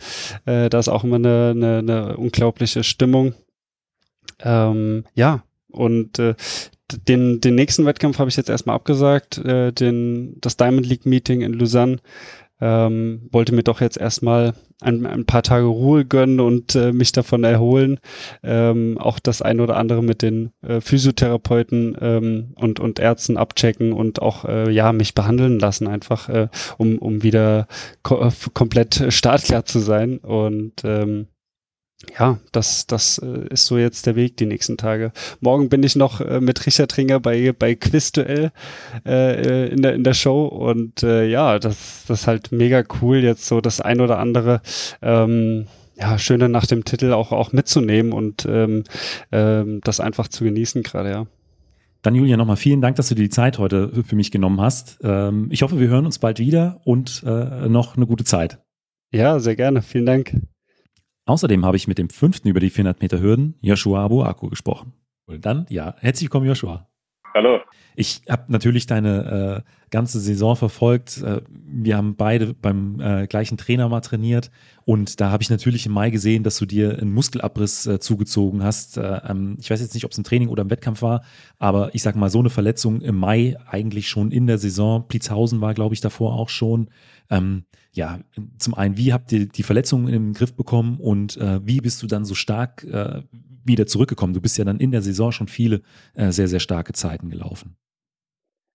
Äh, 0.46 0.70
da 0.70 0.78
ist 0.78 0.88
auch 0.88 1.04
immer 1.04 1.16
eine, 1.16 1.52
eine, 1.54 1.78
eine 1.78 2.16
unglaubliche 2.16 2.84
Stimmung. 2.84 3.34
Ähm, 4.40 5.04
ja, 5.14 5.44
und 5.70 6.18
äh, 6.18 6.34
den, 7.08 7.40
den 7.40 7.54
nächsten 7.54 7.86
Wettkampf 7.86 8.18
habe 8.18 8.30
ich 8.30 8.36
jetzt 8.36 8.50
erstmal 8.50 8.76
abgesagt, 8.76 9.38
äh, 9.38 9.72
den, 9.72 10.36
das 10.40 10.56
Diamond 10.56 10.86
League 10.86 11.06
Meeting 11.06 11.40
in 11.40 11.54
Lausanne 11.54 11.98
ähm, 12.60 13.28
wollte 13.32 13.54
mir 13.54 13.62
doch 13.62 13.80
jetzt 13.80 13.98
erstmal 13.98 14.54
ein, 14.80 15.06
ein 15.06 15.24
paar 15.24 15.42
Tage 15.42 15.66
Ruhe 15.66 16.04
gönnen 16.04 16.40
und 16.40 16.74
äh, 16.74 16.92
mich 16.92 17.12
davon 17.12 17.44
erholen. 17.44 17.98
Ähm, 18.42 18.98
auch 18.98 19.18
das 19.18 19.42
ein 19.42 19.60
oder 19.60 19.76
andere 19.76 20.02
mit 20.02 20.22
den 20.22 20.50
äh, 20.62 20.80
Physiotherapeuten 20.80 21.96
ähm, 22.00 22.54
und, 22.56 22.80
und 22.80 22.98
Ärzten 22.98 23.36
abchecken 23.36 23.92
und 23.92 24.20
auch 24.22 24.44
äh, 24.44 24.70
ja 24.70 24.92
mich 24.92 25.14
behandeln 25.14 25.58
lassen, 25.58 25.86
einfach 25.88 26.28
äh, 26.28 26.48
um, 26.78 26.98
um 26.98 27.22
wieder 27.22 27.66
ko 28.02 28.28
komplett 28.52 29.06
startklar 29.08 29.64
zu 29.64 29.78
sein. 29.78 30.18
Und 30.18 30.82
ähm, 30.84 31.28
ja, 32.18 32.38
das, 32.52 32.86
das 32.86 33.18
äh, 33.18 33.48
ist 33.48 33.66
so 33.66 33.78
jetzt 33.78 34.06
der 34.06 34.16
Weg 34.16 34.36
die 34.36 34.46
nächsten 34.46 34.76
Tage. 34.76 35.12
Morgen 35.40 35.68
bin 35.68 35.82
ich 35.82 35.96
noch 35.96 36.20
äh, 36.20 36.40
mit 36.40 36.64
Richard 36.66 36.96
Ringer 36.96 37.20
bei, 37.20 37.52
bei 37.52 37.74
Quizduell 37.74 38.52
äh, 39.06 39.68
in, 39.68 39.82
der, 39.82 39.94
in 39.94 40.04
der 40.04 40.14
Show 40.14 40.46
und 40.46 41.02
äh, 41.02 41.26
ja, 41.26 41.58
das, 41.58 42.04
das 42.06 42.22
ist 42.22 42.26
halt 42.26 42.52
mega 42.52 42.82
cool, 43.00 43.18
jetzt 43.18 43.46
so 43.46 43.60
das 43.60 43.80
ein 43.80 44.00
oder 44.00 44.18
andere 44.18 44.60
ähm, 45.02 45.66
ja, 45.96 46.18
Schöne 46.18 46.48
nach 46.48 46.66
dem 46.66 46.84
Titel 46.84 47.12
auch, 47.12 47.32
auch 47.32 47.52
mitzunehmen 47.52 48.12
und 48.12 48.46
ähm, 48.48 48.84
ähm, 49.32 49.80
das 49.84 50.00
einfach 50.00 50.28
zu 50.28 50.44
genießen 50.44 50.82
gerade, 50.82 51.10
ja. 51.10 51.26
Dann 52.02 52.14
Julia, 52.14 52.36
nochmal 52.36 52.56
vielen 52.56 52.82
Dank, 52.82 52.96
dass 52.96 53.08
du 53.08 53.14
dir 53.14 53.22
die 53.22 53.30
Zeit 53.30 53.58
heute 53.58 53.90
für 54.04 54.14
mich 54.14 54.30
genommen 54.30 54.60
hast. 54.60 54.98
Ähm, 55.02 55.48
ich 55.50 55.62
hoffe, 55.62 55.80
wir 55.80 55.88
hören 55.88 56.04
uns 56.04 56.18
bald 56.18 56.38
wieder 56.38 56.80
und 56.84 57.22
äh, 57.26 57.68
noch 57.68 57.96
eine 57.96 58.06
gute 58.06 58.24
Zeit. 58.24 58.58
Ja, 59.10 59.38
sehr 59.38 59.56
gerne. 59.56 59.80
Vielen 59.80 60.04
Dank. 60.04 60.34
Außerdem 61.26 61.64
habe 61.64 61.76
ich 61.76 61.88
mit 61.88 61.96
dem 61.96 62.10
fünften 62.10 62.48
über 62.48 62.60
die 62.60 62.70
400 62.70 63.00
Meter 63.00 63.20
Hürden, 63.20 63.54
Joshua 63.62 64.04
Abuaku, 64.04 64.50
gesprochen. 64.50 64.92
Und 65.26 65.46
dann, 65.46 65.64
ja, 65.70 65.94
herzlich 66.00 66.24
willkommen, 66.24 66.46
Joshua. 66.46 66.86
Hallo. 67.32 67.60
Ich 67.96 68.22
habe 68.28 68.44
natürlich 68.52 68.86
deine 68.86 69.64
äh, 69.64 69.88
ganze 69.90 70.20
Saison 70.20 70.54
verfolgt. 70.54 71.22
Äh, 71.22 71.40
wir 71.48 71.96
haben 71.96 72.14
beide 72.14 72.52
beim 72.52 73.00
äh, 73.00 73.26
gleichen 73.26 73.56
Trainer 73.56 73.88
mal 73.88 74.02
trainiert 74.02 74.50
und 74.84 75.20
da 75.20 75.30
habe 75.30 75.42
ich 75.42 75.50
natürlich 75.50 75.86
im 75.86 75.92
Mai 75.92 76.10
gesehen, 76.10 76.42
dass 76.42 76.58
du 76.58 76.66
dir 76.66 76.98
einen 76.98 77.12
Muskelabriss 77.12 77.86
äh, 77.86 77.98
zugezogen 78.00 78.62
hast. 78.62 78.98
Äh, 78.98 79.20
ähm, 79.26 79.56
ich 79.58 79.70
weiß 79.70 79.80
jetzt 79.80 79.94
nicht, 79.94 80.04
ob 80.04 80.12
es 80.12 80.18
im 80.18 80.24
Training 80.24 80.48
oder 80.48 80.62
im 80.62 80.70
Wettkampf 80.70 81.02
war, 81.02 81.24
aber 81.58 81.94
ich 81.94 82.02
sage 82.02 82.18
mal, 82.18 82.30
so 82.30 82.40
eine 82.40 82.50
Verletzung 82.50 83.00
im 83.00 83.16
Mai 83.16 83.56
eigentlich 83.66 84.08
schon 84.08 84.30
in 84.30 84.46
der 84.46 84.58
Saison. 84.58 85.08
Plitzhausen 85.08 85.60
war, 85.60 85.74
glaube 85.74 85.94
ich, 85.94 86.00
davor 86.00 86.34
auch 86.34 86.50
schon. 86.50 86.90
Ähm, 87.30 87.64
ja, 87.94 88.20
zum 88.58 88.74
einen, 88.74 88.96
wie 88.96 89.12
habt 89.12 89.32
ihr 89.32 89.46
die 89.46 89.62
Verletzungen 89.62 90.12
im 90.12 90.32
Griff 90.32 90.54
bekommen 90.54 90.98
und 90.98 91.36
äh, 91.36 91.60
wie 91.64 91.80
bist 91.80 92.02
du 92.02 92.06
dann 92.06 92.24
so 92.24 92.34
stark 92.34 92.84
äh, 92.84 93.22
wieder 93.64 93.86
zurückgekommen? 93.86 94.34
Du 94.34 94.40
bist 94.40 94.58
ja 94.58 94.64
dann 94.64 94.80
in 94.80 94.90
der 94.90 95.02
Saison 95.02 95.32
schon 95.32 95.48
viele 95.48 95.82
äh, 96.14 96.30
sehr, 96.32 96.48
sehr 96.48 96.60
starke 96.60 96.92
Zeiten 96.92 97.30
gelaufen. 97.30 97.76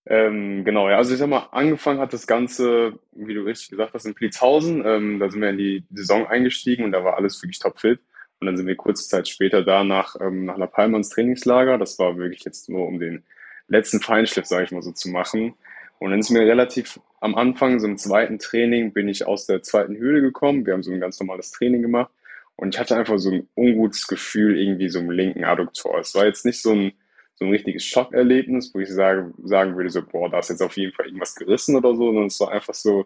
Ähm, 0.06 0.64
genau, 0.64 0.90
ja, 0.90 0.98
also 0.98 1.14
ich 1.14 1.20
sag 1.20 1.30
mal, 1.30 1.50
angefangen 1.52 2.00
hat 2.00 2.14
das 2.14 2.26
Ganze, 2.26 2.98
wie 3.12 3.34
du 3.34 3.42
richtig 3.42 3.70
gesagt 3.70 3.94
hast, 3.94 4.06
in 4.06 4.16
Pliezhausen. 4.16 4.84
Ähm, 4.86 5.20
da 5.20 5.30
sind 5.30 5.42
wir 5.42 5.50
in 5.50 5.58
die 5.58 5.84
Saison 5.94 6.26
eingestiegen 6.26 6.86
und 6.86 6.94
da 6.94 7.04
war 7.04 7.18
alles 7.18 7.42
wirklich 7.44 7.60
topfit. 7.60 8.00
Und 8.40 8.48
dann 8.48 8.56
sind 8.56 8.68
wir 8.68 8.76
kurze 8.76 9.08
Zeit 9.08 9.28
später 9.28 9.64
da 9.64 9.84
nach, 9.84 10.16
ähm, 10.20 10.46
nach 10.46 10.58
La 10.58 10.66
Palma 10.66 10.98
ins 10.98 11.10
Trainingslager. 11.10 11.78
Das 11.78 12.00
war 12.00 12.18
wirklich 12.18 12.44
jetzt 12.46 12.70
nur 12.70 12.88
um 12.88 13.00
den 13.00 13.24
letzten 13.68 14.00
Feinschliff, 14.00 14.46
sage 14.46 14.64
ich 14.64 14.72
mal 14.72 14.82
so, 14.82 14.94
zu 14.94 15.10
machen. 15.10 15.56
Und 16.00 16.12
dann 16.12 16.20
ist 16.20 16.30
mir 16.30 16.42
relativ 16.42 17.00
am 17.20 17.36
Anfang, 17.36 17.80
so 17.80 17.88
im 17.88 17.98
zweiten 17.98 18.40
Training, 18.40 18.94
bin 18.94 19.10
ich 19.10 19.28
aus 19.28 19.46
der 19.46 19.62
zweiten 19.62 19.98
Höhle 19.98 20.22
gekommen. 20.22 20.66
Wir 20.66 20.74
haben 20.74 20.84
so 20.84 20.92
ein 20.92 21.00
ganz 21.00 21.20
normales 21.20 21.52
Training 21.52 21.82
gemacht. 21.82 22.12
Und 22.56 22.76
ich 22.76 22.80
hatte 22.80 22.96
einfach 22.96 23.18
so 23.20 23.32
ein 23.32 23.48
ungutes 23.56 24.08
Gefühl 24.08 24.58
irgendwie 24.58 24.90
so 24.90 25.00
im 25.00 25.12
linken 25.12 25.44
Adduktor. 25.44 26.00
Es 26.00 26.16
war 26.16 26.26
jetzt 26.26 26.46
nicht 26.46 26.62
so 26.62 26.72
ein, 26.72 26.94
so 27.36 27.46
ein 27.46 27.52
richtiges 27.52 27.86
Schockerlebnis, 27.86 28.74
wo 28.74 28.80
ich 28.80 28.90
sage, 28.90 29.34
sagen 29.44 29.76
würde, 29.76 29.90
so, 29.90 30.02
boah, 30.02 30.30
da 30.30 30.40
ist 30.40 30.50
jetzt 30.50 30.62
auf 30.62 30.76
jeden 30.76 30.94
Fall 30.94 31.06
irgendwas 31.06 31.36
gerissen 31.36 31.76
oder 31.76 31.96
so, 31.96 32.08
sondern 32.08 32.26
es 32.26 32.40
war 32.40 32.52
einfach 32.52 32.74
so, 32.74 33.06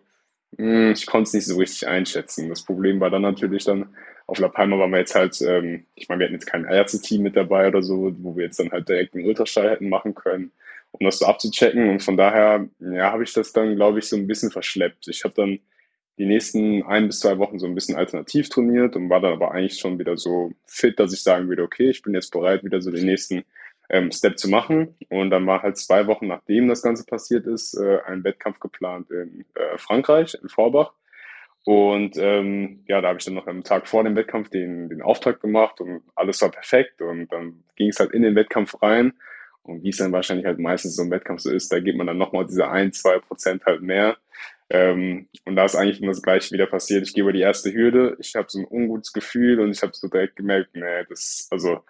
mh, 0.57 0.65
hm, 0.65 0.91
ich 0.93 1.05
konnte 1.05 1.27
es 1.27 1.33
nicht 1.33 1.45
so 1.45 1.57
richtig 1.57 1.87
einschätzen. 1.87 2.49
Das 2.49 2.63
Problem 2.63 2.99
war 2.99 3.09
dann 3.09 3.21
natürlich 3.23 3.63
dann, 3.65 3.95
auf 4.25 4.39
La 4.39 4.47
Palma 4.47 4.79
waren 4.79 4.91
wir 4.91 4.99
jetzt 4.99 5.15
halt, 5.15 5.39
ähm, 5.41 5.85
ich 5.95 6.09
meine, 6.09 6.19
wir 6.19 6.25
hatten 6.25 6.35
jetzt 6.35 6.47
kein 6.47 6.65
Ärzteteam 6.65 7.23
mit 7.23 7.35
dabei 7.35 7.67
oder 7.67 7.83
so, 7.83 8.11
wo 8.19 8.35
wir 8.35 8.45
jetzt 8.45 8.59
dann 8.59 8.71
halt 8.71 8.87
direkt 8.89 9.13
einen 9.15 9.25
Ultraschall 9.25 9.69
hätten 9.69 9.89
machen 9.89 10.15
können, 10.15 10.51
um 10.93 11.05
das 11.05 11.19
so 11.19 11.25
abzuchecken. 11.25 11.89
Und 11.89 12.01
von 12.01 12.17
daher, 12.17 12.67
ja, 12.79 13.11
habe 13.11 13.23
ich 13.23 13.33
das 13.33 13.51
dann, 13.51 13.75
glaube 13.75 13.99
ich, 13.99 14.05
so 14.05 14.15
ein 14.15 14.27
bisschen 14.27 14.51
verschleppt. 14.51 15.07
Ich 15.07 15.23
habe 15.23 15.33
dann 15.35 15.59
die 16.17 16.25
nächsten 16.25 16.83
ein 16.83 17.07
bis 17.07 17.19
zwei 17.19 17.37
Wochen 17.39 17.59
so 17.59 17.65
ein 17.65 17.75
bisschen 17.75 17.95
alternativ 17.95 18.49
trainiert 18.49 18.95
und 18.95 19.09
war 19.09 19.19
dann 19.19 19.33
aber 19.33 19.51
eigentlich 19.51 19.79
schon 19.79 19.97
wieder 19.97 20.15
so 20.15 20.51
fit, 20.65 20.99
dass 20.99 21.11
ich 21.11 21.23
sagen 21.23 21.49
würde, 21.49 21.63
okay, 21.63 21.89
ich 21.89 22.03
bin 22.03 22.13
jetzt 22.13 22.31
bereit, 22.31 22.63
wieder 22.63 22.81
so 22.81 22.91
den 22.91 23.05
nächsten 23.05 23.43
ähm, 23.89 24.11
Step 24.11 24.37
zu 24.37 24.47
machen. 24.47 24.95
Und 25.09 25.31
dann 25.31 25.47
war 25.47 25.63
halt 25.63 25.77
zwei 25.77 26.05
Wochen 26.07 26.27
nachdem 26.27 26.67
das 26.67 26.83
Ganze 26.83 27.05
passiert 27.05 27.47
ist, 27.47 27.73
äh, 27.73 27.99
ein 28.05 28.23
Wettkampf 28.23 28.59
geplant 28.59 29.09
in 29.09 29.45
äh, 29.55 29.77
Frankreich, 29.77 30.37
in 30.41 30.49
Vorbach. 30.49 30.93
Und 31.65 32.17
ähm, 32.17 32.83
ja, 32.87 33.01
da 33.01 33.07
habe 33.07 33.19
ich 33.19 33.25
dann 33.25 33.35
noch 33.35 33.47
am 33.47 33.63
Tag 33.63 33.87
vor 33.87 34.03
dem 34.03 34.15
Wettkampf 34.15 34.49
den, 34.49 34.89
den 34.89 35.01
Auftrag 35.01 35.39
gemacht 35.39 35.79
und 35.79 36.01
alles 36.13 36.41
war 36.41 36.51
perfekt. 36.51 37.01
Und 37.01 37.31
dann 37.31 37.63
ging 37.75 37.89
es 37.89 37.99
halt 37.99 38.11
in 38.11 38.21
den 38.21 38.35
Wettkampf 38.35 38.81
rein. 38.81 39.13
Und 39.63 39.83
wie 39.83 39.89
es 39.89 39.97
dann 39.97 40.11
wahrscheinlich 40.11 40.45
halt 40.45 40.59
meistens 40.59 40.95
so 40.95 41.03
im 41.03 41.11
Wettkampf 41.11 41.41
so 41.41 41.51
ist, 41.51 41.71
da 41.71 41.79
geht 41.79 41.95
man 41.95 42.07
dann 42.07 42.17
nochmal 42.17 42.45
diese 42.45 42.69
ein, 42.69 42.91
zwei 42.91 43.19
Prozent 43.19 43.65
halt 43.65 43.81
mehr. 43.81 44.17
Ähm, 44.69 45.27
und 45.45 45.55
da 45.55 45.65
ist 45.65 45.75
eigentlich 45.75 46.01
immer 46.01 46.11
das 46.11 46.21
Gleiche 46.21 46.51
wieder 46.51 46.65
passiert. 46.67 47.03
Ich 47.03 47.13
gehe 47.13 47.23
über 47.23 47.33
die 47.33 47.41
erste 47.41 47.73
Hürde, 47.73 48.17
ich 48.19 48.35
habe 48.35 48.47
so 48.49 48.59
ein 48.59 48.67
ungutes 48.69 49.13
Gefühl 49.13 49.59
und 49.59 49.71
ich 49.71 49.81
habe 49.81 49.93
so 49.93 50.07
direkt 50.07 50.35
gemerkt, 50.35 50.71
nee, 50.73 51.05
das, 51.07 51.47
also 51.51 51.81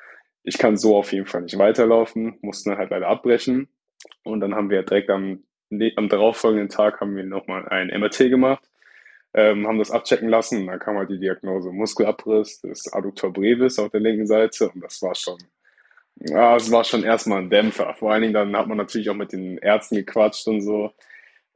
ich 0.44 0.58
kann 0.58 0.78
so 0.78 0.98
auf 0.98 1.14
jeden 1.14 1.26
Fall 1.26 1.42
nicht 1.42 1.58
weiterlaufen, 1.58 2.38
mussten 2.42 2.70
dann 2.70 2.80
halt 2.80 2.92
leider 2.92 3.08
abbrechen. 3.08 3.70
Und 4.24 4.42
dann 4.42 4.54
haben 4.54 4.70
wir 4.70 4.84
direkt 4.84 5.10
am, 5.10 5.44
am 5.96 6.10
darauffolgenden 6.10 6.70
Tag 6.70 7.00
haben 7.00 7.16
wir 7.16 7.24
nochmal 7.24 7.68
ein 7.70 7.88
MRT 7.88 8.30
gemacht, 8.30 8.70
ähm, 9.34 9.66
haben 9.66 9.80
das 9.80 9.92
abchecken 9.92 10.30
lassen 10.30 10.60
und 10.62 10.68
dann 10.68 10.80
kam 10.80 10.98
halt 10.98 11.10
die 11.10 11.20
Diagnose 11.20 11.72
Muskelabriss 11.72 12.62
des 12.62 12.92
Adduktor 12.92 13.32
brevis 13.32 13.80
auf 13.80 13.92
der 13.92 14.02
linken 14.02 14.28
Seite 14.28 14.70
und 14.70 14.82
das 14.82 15.02
war 15.02 15.16
schon, 15.16 15.38
ja, 16.16 16.56
es 16.56 16.72
war 16.72 16.84
schon 16.84 17.04
erstmal 17.04 17.40
ein 17.40 17.50
Dämpfer. 17.50 17.94
Vor 17.96 18.12
allen 18.12 18.22
Dingen 18.22 18.34
dann 18.34 18.56
hat 18.56 18.68
man 18.68 18.78
natürlich 18.78 19.10
auch 19.10 19.16
mit 19.16 19.34
den 19.34 19.58
Ärzten 19.58 19.96
gequatscht 19.96 20.48
und 20.48 20.62
so. 20.62 20.92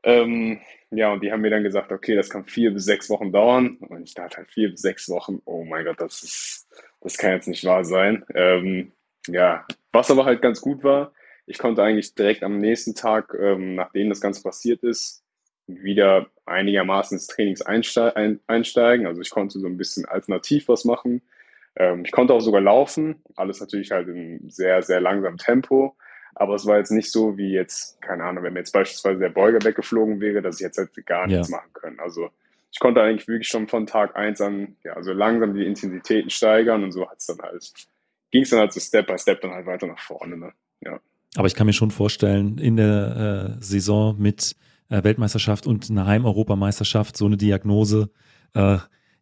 Ähm, 0.03 0.59
ja, 0.91 1.11
und 1.11 1.21
die 1.21 1.31
haben 1.31 1.41
mir 1.41 1.49
dann 1.49 1.63
gesagt, 1.63 1.91
okay, 1.91 2.15
das 2.15 2.29
kann 2.29 2.45
vier 2.45 2.71
bis 2.71 2.85
sechs 2.85 3.09
Wochen 3.09 3.31
dauern. 3.31 3.77
Und 3.77 4.03
ich 4.03 4.13
dachte 4.13 4.37
halt, 4.37 4.49
vier 4.49 4.71
bis 4.71 4.81
sechs 4.81 5.09
Wochen, 5.09 5.41
oh 5.45 5.63
mein 5.63 5.85
Gott, 5.85 5.99
das 5.99 6.23
ist, 6.23 6.67
das 7.01 7.17
kann 7.17 7.31
jetzt 7.31 7.47
nicht 7.47 7.65
wahr 7.65 7.83
sein. 7.83 8.25
Ähm, 8.33 8.93
ja, 9.27 9.65
was 9.91 10.11
aber 10.11 10.25
halt 10.25 10.41
ganz 10.41 10.61
gut 10.61 10.83
war, 10.83 11.13
ich 11.45 11.57
konnte 11.57 11.83
eigentlich 11.83 12.13
direkt 12.15 12.43
am 12.43 12.57
nächsten 12.59 12.95
Tag, 12.95 13.33
ähm, 13.39 13.75
nachdem 13.75 14.09
das 14.09 14.21
Ganze 14.21 14.43
passiert 14.43 14.83
ist, 14.83 15.23
wieder 15.67 16.27
einigermaßen 16.45 17.15
ins 17.17 17.27
Trainings 17.27 17.61
einsteigen. 17.61 19.07
Also 19.07 19.21
ich 19.21 19.29
konnte 19.29 19.59
so 19.59 19.67
ein 19.67 19.77
bisschen 19.77 20.05
alternativ 20.05 20.67
was 20.69 20.85
machen. 20.85 21.21
Ähm, 21.78 22.03
ich 22.05 22.11
konnte 22.11 22.34
auch 22.34 22.39
sogar 22.39 22.61
laufen, 22.61 23.21
alles 23.36 23.59
natürlich 23.59 23.91
halt 23.91 24.07
in 24.07 24.49
sehr, 24.49 24.82
sehr 24.82 24.99
langsamem 24.99 25.38
Tempo. 25.38 25.95
Aber 26.36 26.53
es 26.53 26.65
war 26.65 26.78
jetzt 26.78 26.91
nicht 26.91 27.11
so 27.11 27.38
wie 27.38 27.51
jetzt, 27.51 27.99
keine 28.01 28.23
Ahnung, 28.23 28.43
wenn 28.43 28.53
mir 28.53 28.59
jetzt 28.59 28.71
beispielsweise 28.71 29.19
der 29.19 29.30
Beuger 29.30 29.63
weggeflogen 29.63 30.19
wäre, 30.19 30.41
dass 30.41 30.59
ich 30.59 30.61
jetzt 30.61 30.78
halt 30.78 30.89
gar 31.05 31.25
nichts 31.25 31.49
ja. 31.49 31.57
machen 31.57 31.71
können. 31.73 31.99
Also 31.99 32.30
ich 32.71 32.80
konnte 32.80 33.01
eigentlich 33.01 33.28
wirklich 33.28 33.47
schon 33.47 33.67
von 33.67 33.88
Tag 33.88 34.15
eins 34.15 34.39
an, 34.41 34.75
ja, 34.84 34.93
also 34.93 35.13
langsam 35.13 35.55
die 35.55 35.65
Intensitäten 35.65 36.30
steigern 36.30 36.84
und 36.84 36.91
so 36.91 37.09
hat 37.09 37.17
es 37.17 37.25
dann 37.25 37.39
halt, 37.39 37.71
ging 38.30 38.43
es 38.43 38.51
dann 38.51 38.59
halt 38.59 38.73
so 38.73 38.80
Step 38.80 39.07
by 39.07 39.17
Step 39.17 39.41
dann 39.41 39.51
halt 39.51 39.65
weiter 39.65 39.88
nach 39.88 39.99
vorne. 39.99 40.38
Ne? 40.38 40.51
Ja. 40.82 40.99
Aber 41.36 41.47
ich 41.47 41.55
kann 41.55 41.65
mir 41.65 41.73
schon 41.73 41.91
vorstellen, 41.91 42.57
in 42.57 42.78
der 42.78 43.55
äh, 43.57 43.63
Saison 43.63 44.15
mit 44.19 44.55
äh, 44.89 45.03
Weltmeisterschaft 45.03 45.65
und 45.65 45.89
einer 45.89 46.05
Heim-Europameisterschaft 46.05 47.17
so 47.17 47.25
eine 47.25 47.38
Diagnose, 47.38 48.11
äh, 48.53 48.78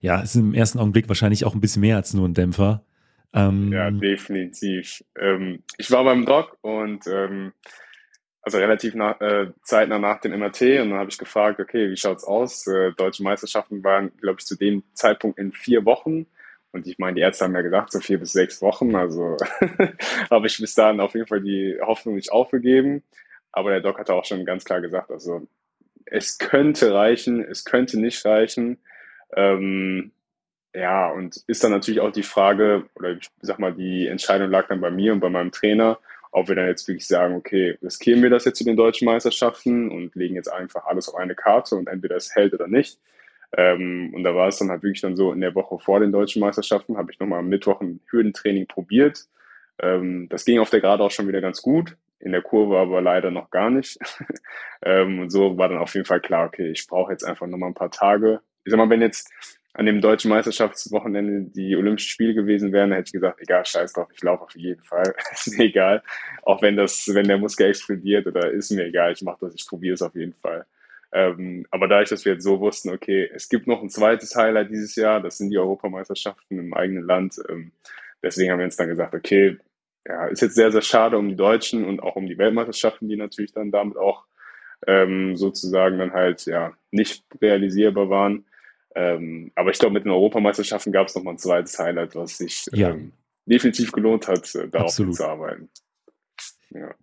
ja, 0.05 0.21
ist 0.21 0.35
im 0.35 0.53
ersten 0.53 0.77
Augenblick 0.77 1.07
wahrscheinlich 1.07 1.45
auch 1.45 1.55
ein 1.55 1.61
bisschen 1.61 1.81
mehr 1.81 1.95
als 1.95 2.13
nur 2.13 2.27
ein 2.27 2.35
Dämpfer. 2.35 2.83
Ähm, 3.33 3.73
ja, 3.73 3.89
definitiv. 3.89 5.03
Ähm, 5.19 5.63
ich 5.77 5.89
war 5.89 6.03
beim 6.03 6.25
Doc 6.25 6.57
und 6.61 7.07
ähm, 7.07 7.53
also 8.43 8.59
relativ 8.59 8.93
nach, 8.93 9.19
äh, 9.19 9.47
zeitnah 9.63 9.97
nach 9.97 10.21
dem 10.21 10.39
MRT 10.39 10.61
und 10.61 10.91
dann 10.91 10.99
habe 10.99 11.09
ich 11.09 11.17
gefragt, 11.17 11.59
okay, 11.59 11.89
wie 11.89 11.97
schaut's 11.97 12.23
aus? 12.23 12.67
Äh, 12.67 12.91
Deutsche 12.93 13.23
Meisterschaften 13.23 13.83
waren, 13.83 14.15
glaube 14.17 14.37
ich, 14.39 14.45
zu 14.45 14.55
dem 14.55 14.83
Zeitpunkt 14.93 15.39
in 15.39 15.51
vier 15.51 15.85
Wochen. 15.85 16.27
Und 16.71 16.85
ich 16.85 16.99
meine, 16.99 17.15
die 17.15 17.21
Ärzte 17.21 17.45
haben 17.45 17.55
ja 17.55 17.61
gesagt, 17.61 17.91
so 17.91 17.99
vier 17.99 18.19
bis 18.19 18.33
sechs 18.33 18.61
Wochen. 18.61 18.95
Also 18.95 19.37
habe 20.29 20.45
ich 20.45 20.59
bis 20.59 20.75
dahin 20.75 20.99
auf 20.99 21.15
jeden 21.15 21.25
Fall 21.25 21.41
die 21.41 21.79
Hoffnung 21.81 22.15
nicht 22.15 22.31
aufgegeben. 22.31 23.01
Aber 23.51 23.71
der 23.71 23.81
Doc 23.81 23.97
hatte 23.97 24.13
auch 24.13 24.25
schon 24.25 24.45
ganz 24.45 24.65
klar 24.65 24.81
gesagt, 24.81 25.09
also 25.09 25.47
es 26.05 26.37
könnte 26.37 26.93
reichen, 26.93 27.43
es 27.43 27.65
könnte 27.65 27.99
nicht 27.99 28.23
reichen. 28.23 28.77
Ähm, 29.33 30.11
ja, 30.73 31.09
und 31.09 31.37
ist 31.47 31.63
dann 31.63 31.71
natürlich 31.71 32.01
auch 32.01 32.11
die 32.11 32.23
Frage, 32.23 32.89
oder 32.95 33.11
ich 33.13 33.29
sag 33.41 33.59
mal, 33.59 33.73
die 33.73 34.07
Entscheidung 34.07 34.49
lag 34.49 34.67
dann 34.67 34.81
bei 34.81 34.91
mir 34.91 35.13
und 35.13 35.21
bei 35.21 35.29
meinem 35.29 35.51
Trainer, 35.51 35.99
ob 36.31 36.49
wir 36.49 36.55
dann 36.55 36.67
jetzt 36.67 36.87
wirklich 36.87 37.07
sagen, 37.07 37.35
okay, 37.35 37.77
riskieren 37.81 38.21
wir 38.21 38.29
das 38.29 38.43
jetzt 38.43 38.57
zu 38.57 38.65
den 38.65 38.75
deutschen 38.75 39.05
Meisterschaften 39.05 39.89
und 39.89 40.15
legen 40.15 40.35
jetzt 40.35 40.51
einfach 40.51 40.85
alles 40.85 41.07
auf 41.07 41.15
eine 41.15 41.33
Karte 41.33 41.75
und 41.75 41.87
entweder 41.87 42.17
es 42.17 42.35
hält 42.35 42.53
oder 42.53 42.67
nicht. 42.67 42.99
Ähm, 43.55 44.11
und 44.13 44.23
da 44.23 44.35
war 44.35 44.49
es 44.49 44.57
dann 44.57 44.69
halt 44.69 44.83
wirklich 44.83 45.01
dann 45.01 45.15
so, 45.15 45.31
in 45.31 45.39
der 45.39 45.55
Woche 45.55 45.79
vor 45.79 46.01
den 46.01 46.11
deutschen 46.11 46.41
Meisterschaften 46.41 46.97
habe 46.97 47.11
ich 47.11 47.19
nochmal 47.19 47.39
am 47.39 47.47
Mittwoch 47.47 47.79
ein 47.79 48.01
Hürdentraining 48.09 48.67
probiert. 48.67 49.27
Ähm, 49.79 50.27
das 50.29 50.43
ging 50.43 50.59
auf 50.59 50.69
der 50.69 50.81
Gerade 50.81 51.03
auch 51.03 51.11
schon 51.11 51.27
wieder 51.29 51.39
ganz 51.39 51.61
gut, 51.61 51.95
in 52.19 52.33
der 52.33 52.41
Kurve 52.41 52.77
aber 52.79 53.01
leider 53.01 53.31
noch 53.31 53.49
gar 53.49 53.69
nicht. 53.69 53.97
ähm, 54.81 55.19
und 55.19 55.29
so 55.29 55.57
war 55.57 55.69
dann 55.69 55.77
auf 55.77 55.93
jeden 55.93 56.05
Fall 56.05 56.19
klar, 56.19 56.47
okay, 56.47 56.69
ich 56.69 56.85
brauche 56.87 57.13
jetzt 57.13 57.23
einfach 57.23 57.47
nochmal 57.47 57.69
ein 57.69 57.75
paar 57.75 57.91
Tage. 57.91 58.41
Ich 58.65 58.71
sag 58.71 58.77
mal, 58.77 58.89
wenn 58.89 59.01
jetzt 59.01 59.31
an 59.73 59.85
dem 59.85 60.01
deutschen 60.01 60.29
Meisterschaftswochenende 60.29 61.51
die 61.51 61.75
Olympischen 61.75 62.09
Spiele 62.09 62.33
gewesen 62.33 62.71
wären, 62.71 62.91
hätte 62.91 63.07
ich 63.07 63.13
gesagt, 63.13 63.41
egal, 63.41 63.65
scheiß 63.65 63.93
drauf, 63.93 64.07
ich 64.13 64.23
laufe 64.23 64.43
auf 64.43 64.55
jeden 64.55 64.81
Fall. 64.83 65.13
ist 65.31 65.57
mir 65.57 65.65
egal. 65.65 66.01
Auch 66.43 66.61
wenn 66.61 66.77
das, 66.77 67.09
wenn 67.13 67.27
der 67.27 67.37
Muskel 67.37 67.67
explodiert 67.69 68.25
oder 68.25 68.51
ist 68.51 68.71
mir 68.71 68.85
egal, 68.85 69.11
ich 69.11 69.21
mache 69.21 69.37
das, 69.41 69.55
ich 69.55 69.67
probiere 69.67 69.93
es 69.93 70.01
auf 70.01 70.15
jeden 70.15 70.33
Fall. 70.33 70.65
Ähm, 71.11 71.65
aber 71.71 71.87
dadurch, 71.87 72.09
dass 72.09 72.25
wir 72.25 72.33
jetzt 72.33 72.43
so 72.43 72.59
wussten, 72.59 72.89
okay, 72.89 73.29
es 73.33 73.49
gibt 73.49 73.67
noch 73.67 73.81
ein 73.81 73.89
zweites 73.89 74.35
Highlight 74.35 74.69
dieses 74.69 74.95
Jahr, 74.95 75.21
das 75.21 75.37
sind 75.37 75.49
die 75.49 75.57
Europameisterschaften 75.57 76.57
im 76.57 76.73
eigenen 76.73 77.05
Land. 77.05 77.39
Ähm, 77.49 77.71
deswegen 78.23 78.51
haben 78.51 78.59
wir 78.59 78.65
uns 78.65 78.77
dann 78.77 78.89
gesagt, 78.89 79.13
okay, 79.13 79.57
ja, 80.07 80.27
ist 80.27 80.41
jetzt 80.41 80.55
sehr, 80.55 80.71
sehr 80.71 80.81
schade 80.81 81.17
um 81.17 81.29
die 81.29 81.35
Deutschen 81.35 81.85
und 81.85 82.01
auch 82.01 82.15
um 82.15 82.27
die 82.27 82.37
Weltmeisterschaften, 82.37 83.09
die 83.09 83.17
natürlich 83.17 83.53
dann 83.53 83.71
damit 83.71 83.97
auch 83.97 84.25
ähm, 84.87 85.35
sozusagen 85.35 85.99
dann 85.99 86.13
halt 86.13 86.45
ja 86.45 86.73
nicht 86.91 87.25
realisierbar 87.41 88.09
waren. 88.09 88.45
Ähm, 88.95 89.51
aber 89.55 89.71
ich 89.71 89.79
glaube, 89.79 89.93
mit 89.93 90.05
den 90.05 90.11
Europameisterschaften 90.11 90.93
gab 90.93 91.07
es 91.07 91.15
nochmal 91.15 91.35
ein 91.35 91.37
zweites 91.37 91.77
Highlight, 91.77 92.15
was 92.15 92.37
sich 92.37 92.65
ja. 92.71 92.91
ähm, 92.91 93.11
definitiv 93.45 93.91
gelohnt 93.91 94.27
hat, 94.27 94.55
äh, 94.55 94.69
darauf 94.69 94.89
Absolut. 94.89 95.15
zu 95.15 95.27
arbeiten. 95.27 95.69
Ja. 96.71 96.93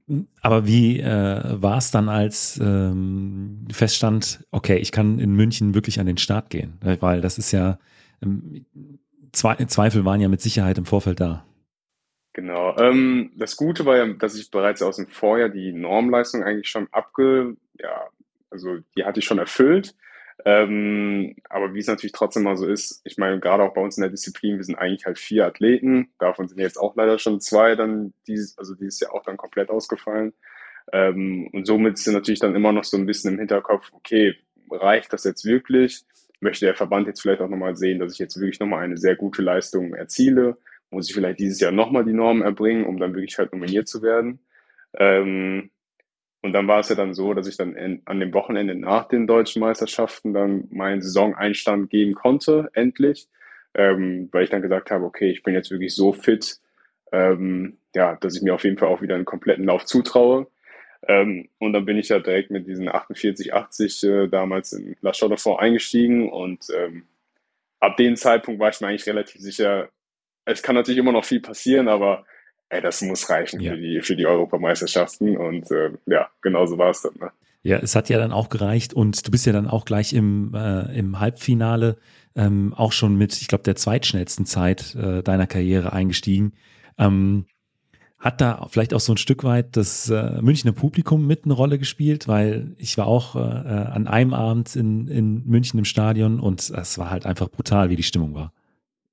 Aber 0.40 0.66
wie 0.66 1.00
äh, 1.00 1.62
war 1.62 1.78
es 1.78 1.90
dann, 1.90 2.08
als 2.08 2.58
ähm, 2.62 3.66
feststand, 3.72 4.44
okay, 4.50 4.76
ich 4.76 4.92
kann 4.92 5.18
in 5.18 5.34
München 5.34 5.74
wirklich 5.74 6.00
an 6.00 6.06
den 6.06 6.18
Start 6.18 6.50
gehen? 6.50 6.78
Weil 6.80 7.20
das 7.20 7.38
ist 7.38 7.52
ja, 7.52 7.78
ähm, 8.22 8.66
Zwe 9.32 9.66
Zweifel 9.66 10.04
waren 10.04 10.20
ja 10.20 10.28
mit 10.28 10.42
Sicherheit 10.42 10.76
im 10.76 10.84
Vorfeld 10.84 11.20
da. 11.20 11.46
Genau. 12.34 12.76
Ähm, 12.78 13.32
das 13.36 13.56
Gute 13.56 13.84
war 13.84 13.96
ja, 13.96 14.06
dass 14.06 14.34
ich 14.34 14.50
bereits 14.50 14.82
aus 14.82 14.96
dem 14.96 15.06
Vorjahr 15.06 15.48
die 15.48 15.72
Normleistung 15.72 16.42
eigentlich 16.42 16.68
schon 16.68 16.88
abge, 16.90 17.56
ja, 17.78 18.08
also 18.50 18.78
die 18.96 19.04
hatte 19.04 19.20
ich 19.20 19.26
schon 19.26 19.38
erfüllt. 19.38 19.94
Ähm, 20.44 21.36
aber 21.48 21.72
wie 21.74 21.78
es 21.78 21.86
natürlich 21.86 22.12
trotzdem 22.12 22.42
mal 22.42 22.56
so 22.56 22.66
ist, 22.66 23.00
ich 23.04 23.16
meine, 23.16 23.38
gerade 23.38 23.62
auch 23.62 23.74
bei 23.74 23.80
uns 23.80 23.96
in 23.96 24.02
der 24.02 24.10
Disziplin, 24.10 24.56
wir 24.56 24.64
sind 24.64 24.74
eigentlich 24.74 25.06
halt 25.06 25.18
vier 25.18 25.46
Athleten, 25.46 26.12
davon 26.18 26.48
sind 26.48 26.58
jetzt 26.58 26.78
auch 26.78 26.96
leider 26.96 27.18
schon 27.18 27.40
zwei 27.40 27.76
dann 27.76 28.12
dieses, 28.26 28.58
also 28.58 28.74
dieses 28.74 28.98
Jahr 29.00 29.14
auch 29.14 29.22
dann 29.22 29.36
komplett 29.36 29.70
ausgefallen. 29.70 30.32
Ähm, 30.92 31.48
und 31.52 31.66
somit 31.66 31.94
ist 31.94 32.08
natürlich 32.08 32.40
dann 32.40 32.56
immer 32.56 32.72
noch 32.72 32.84
so 32.84 32.96
ein 32.96 33.06
bisschen 33.06 33.34
im 33.34 33.38
Hinterkopf, 33.38 33.90
okay, 33.92 34.34
reicht 34.70 35.12
das 35.12 35.24
jetzt 35.24 35.44
wirklich? 35.44 36.02
Möchte 36.40 36.66
der 36.66 36.74
Verband 36.74 37.06
jetzt 37.06 37.20
vielleicht 37.22 37.40
auch 37.40 37.48
nochmal 37.48 37.76
sehen, 37.76 38.00
dass 38.00 38.14
ich 38.14 38.18
jetzt 38.18 38.38
wirklich 38.40 38.58
nochmal 38.58 38.82
eine 38.82 38.96
sehr 38.96 39.14
gute 39.14 39.42
Leistung 39.42 39.94
erziele? 39.94 40.56
Muss 40.90 41.08
ich 41.08 41.14
vielleicht 41.14 41.38
dieses 41.38 41.60
Jahr 41.60 41.72
nochmal 41.72 42.04
die 42.04 42.12
Norm 42.12 42.42
erbringen, 42.42 42.84
um 42.84 42.98
dann 42.98 43.14
wirklich 43.14 43.38
halt 43.38 43.52
nominiert 43.52 43.86
zu 43.86 44.02
werden? 44.02 44.40
Ähm, 44.98 45.70
und 46.42 46.52
dann 46.52 46.66
war 46.66 46.80
es 46.80 46.88
ja 46.88 46.96
dann 46.96 47.14
so, 47.14 47.34
dass 47.34 47.46
ich 47.46 47.56
dann 47.56 47.76
in, 47.76 48.02
an 48.04 48.18
dem 48.18 48.34
Wochenende 48.34 48.74
nach 48.74 49.06
den 49.06 49.28
deutschen 49.28 49.60
Meisterschaften 49.60 50.34
dann 50.34 50.68
meinen 50.70 51.00
Saisoneinstand 51.00 51.88
geben 51.88 52.14
konnte, 52.14 52.68
endlich, 52.74 53.28
ähm, 53.74 54.28
weil 54.32 54.44
ich 54.44 54.50
dann 54.50 54.60
gesagt 54.60 54.90
habe, 54.90 55.04
okay, 55.04 55.30
ich 55.30 55.44
bin 55.44 55.54
jetzt 55.54 55.70
wirklich 55.70 55.94
so 55.94 56.12
fit, 56.12 56.58
ähm, 57.12 57.78
ja, 57.94 58.16
dass 58.16 58.36
ich 58.36 58.42
mir 58.42 58.54
auf 58.54 58.64
jeden 58.64 58.76
Fall 58.76 58.88
auch 58.88 59.02
wieder 59.02 59.14
einen 59.14 59.24
kompletten 59.24 59.64
Lauf 59.64 59.84
zutraue. 59.84 60.48
Ähm, 61.06 61.48
und 61.58 61.72
dann 61.72 61.84
bin 61.84 61.96
ich 61.96 62.08
ja 62.08 62.18
direkt 62.18 62.50
mit 62.50 62.66
diesen 62.66 62.88
48, 62.88 63.54
80 63.54 64.02
äh, 64.02 64.26
damals 64.28 64.72
in 64.72 64.96
La 65.00 65.12
Chaux 65.12 65.42
de 65.42 65.54
eingestiegen 65.56 66.28
und 66.28 66.66
ähm, 66.76 67.04
ab 67.80 67.96
dem 67.96 68.16
Zeitpunkt 68.16 68.60
war 68.60 68.70
ich 68.70 68.80
mir 68.80 68.88
eigentlich 68.88 69.06
relativ 69.06 69.40
sicher, 69.40 69.90
es 70.44 70.62
kann 70.62 70.74
natürlich 70.74 70.98
immer 70.98 71.12
noch 71.12 71.24
viel 71.24 71.40
passieren, 71.40 71.88
aber 71.88 72.24
ey, 72.72 72.80
das 72.80 73.02
muss 73.02 73.28
reichen 73.28 73.60
ja. 73.60 73.72
für, 73.72 73.78
die, 73.78 74.00
für 74.00 74.16
die 74.16 74.26
Europameisterschaften 74.26 75.36
und 75.36 75.70
äh, 75.70 75.90
ja, 76.06 76.28
genau 76.40 76.66
so 76.66 76.78
war 76.78 76.90
es 76.90 77.02
dann. 77.02 77.12
Ne? 77.20 77.30
Ja, 77.62 77.76
es 77.78 77.94
hat 77.94 78.08
ja 78.08 78.18
dann 78.18 78.32
auch 78.32 78.48
gereicht 78.48 78.94
und 78.94 79.26
du 79.26 79.30
bist 79.30 79.46
ja 79.46 79.52
dann 79.52 79.68
auch 79.68 79.84
gleich 79.84 80.14
im, 80.14 80.54
äh, 80.54 80.98
im 80.98 81.20
Halbfinale 81.20 81.98
ähm, 82.34 82.72
auch 82.74 82.92
schon 82.92 83.16
mit, 83.16 83.40
ich 83.40 83.46
glaube, 83.46 83.62
der 83.64 83.76
zweitschnellsten 83.76 84.46
Zeit 84.46 84.94
äh, 84.94 85.22
deiner 85.22 85.46
Karriere 85.46 85.92
eingestiegen. 85.92 86.54
Ähm, 86.98 87.44
hat 88.18 88.40
da 88.40 88.66
vielleicht 88.70 88.94
auch 88.94 89.00
so 89.00 89.12
ein 89.12 89.18
Stück 89.18 89.44
weit 89.44 89.76
das 89.76 90.08
äh, 90.08 90.40
Münchner 90.40 90.72
Publikum 90.72 91.26
mit 91.26 91.44
eine 91.44 91.54
Rolle 91.54 91.78
gespielt, 91.78 92.26
weil 92.26 92.74
ich 92.78 92.96
war 92.96 93.06
auch 93.06 93.36
äh, 93.36 93.40
äh, 93.40 93.42
an 93.42 94.06
einem 94.06 94.32
Abend 94.32 94.76
in, 94.76 95.08
in 95.08 95.44
München 95.44 95.78
im 95.78 95.84
Stadion 95.84 96.40
und 96.40 96.70
es 96.70 96.98
war 96.98 97.10
halt 97.10 97.26
einfach 97.26 97.50
brutal, 97.50 97.90
wie 97.90 97.96
die 97.96 98.02
Stimmung 98.02 98.34
war. 98.34 98.52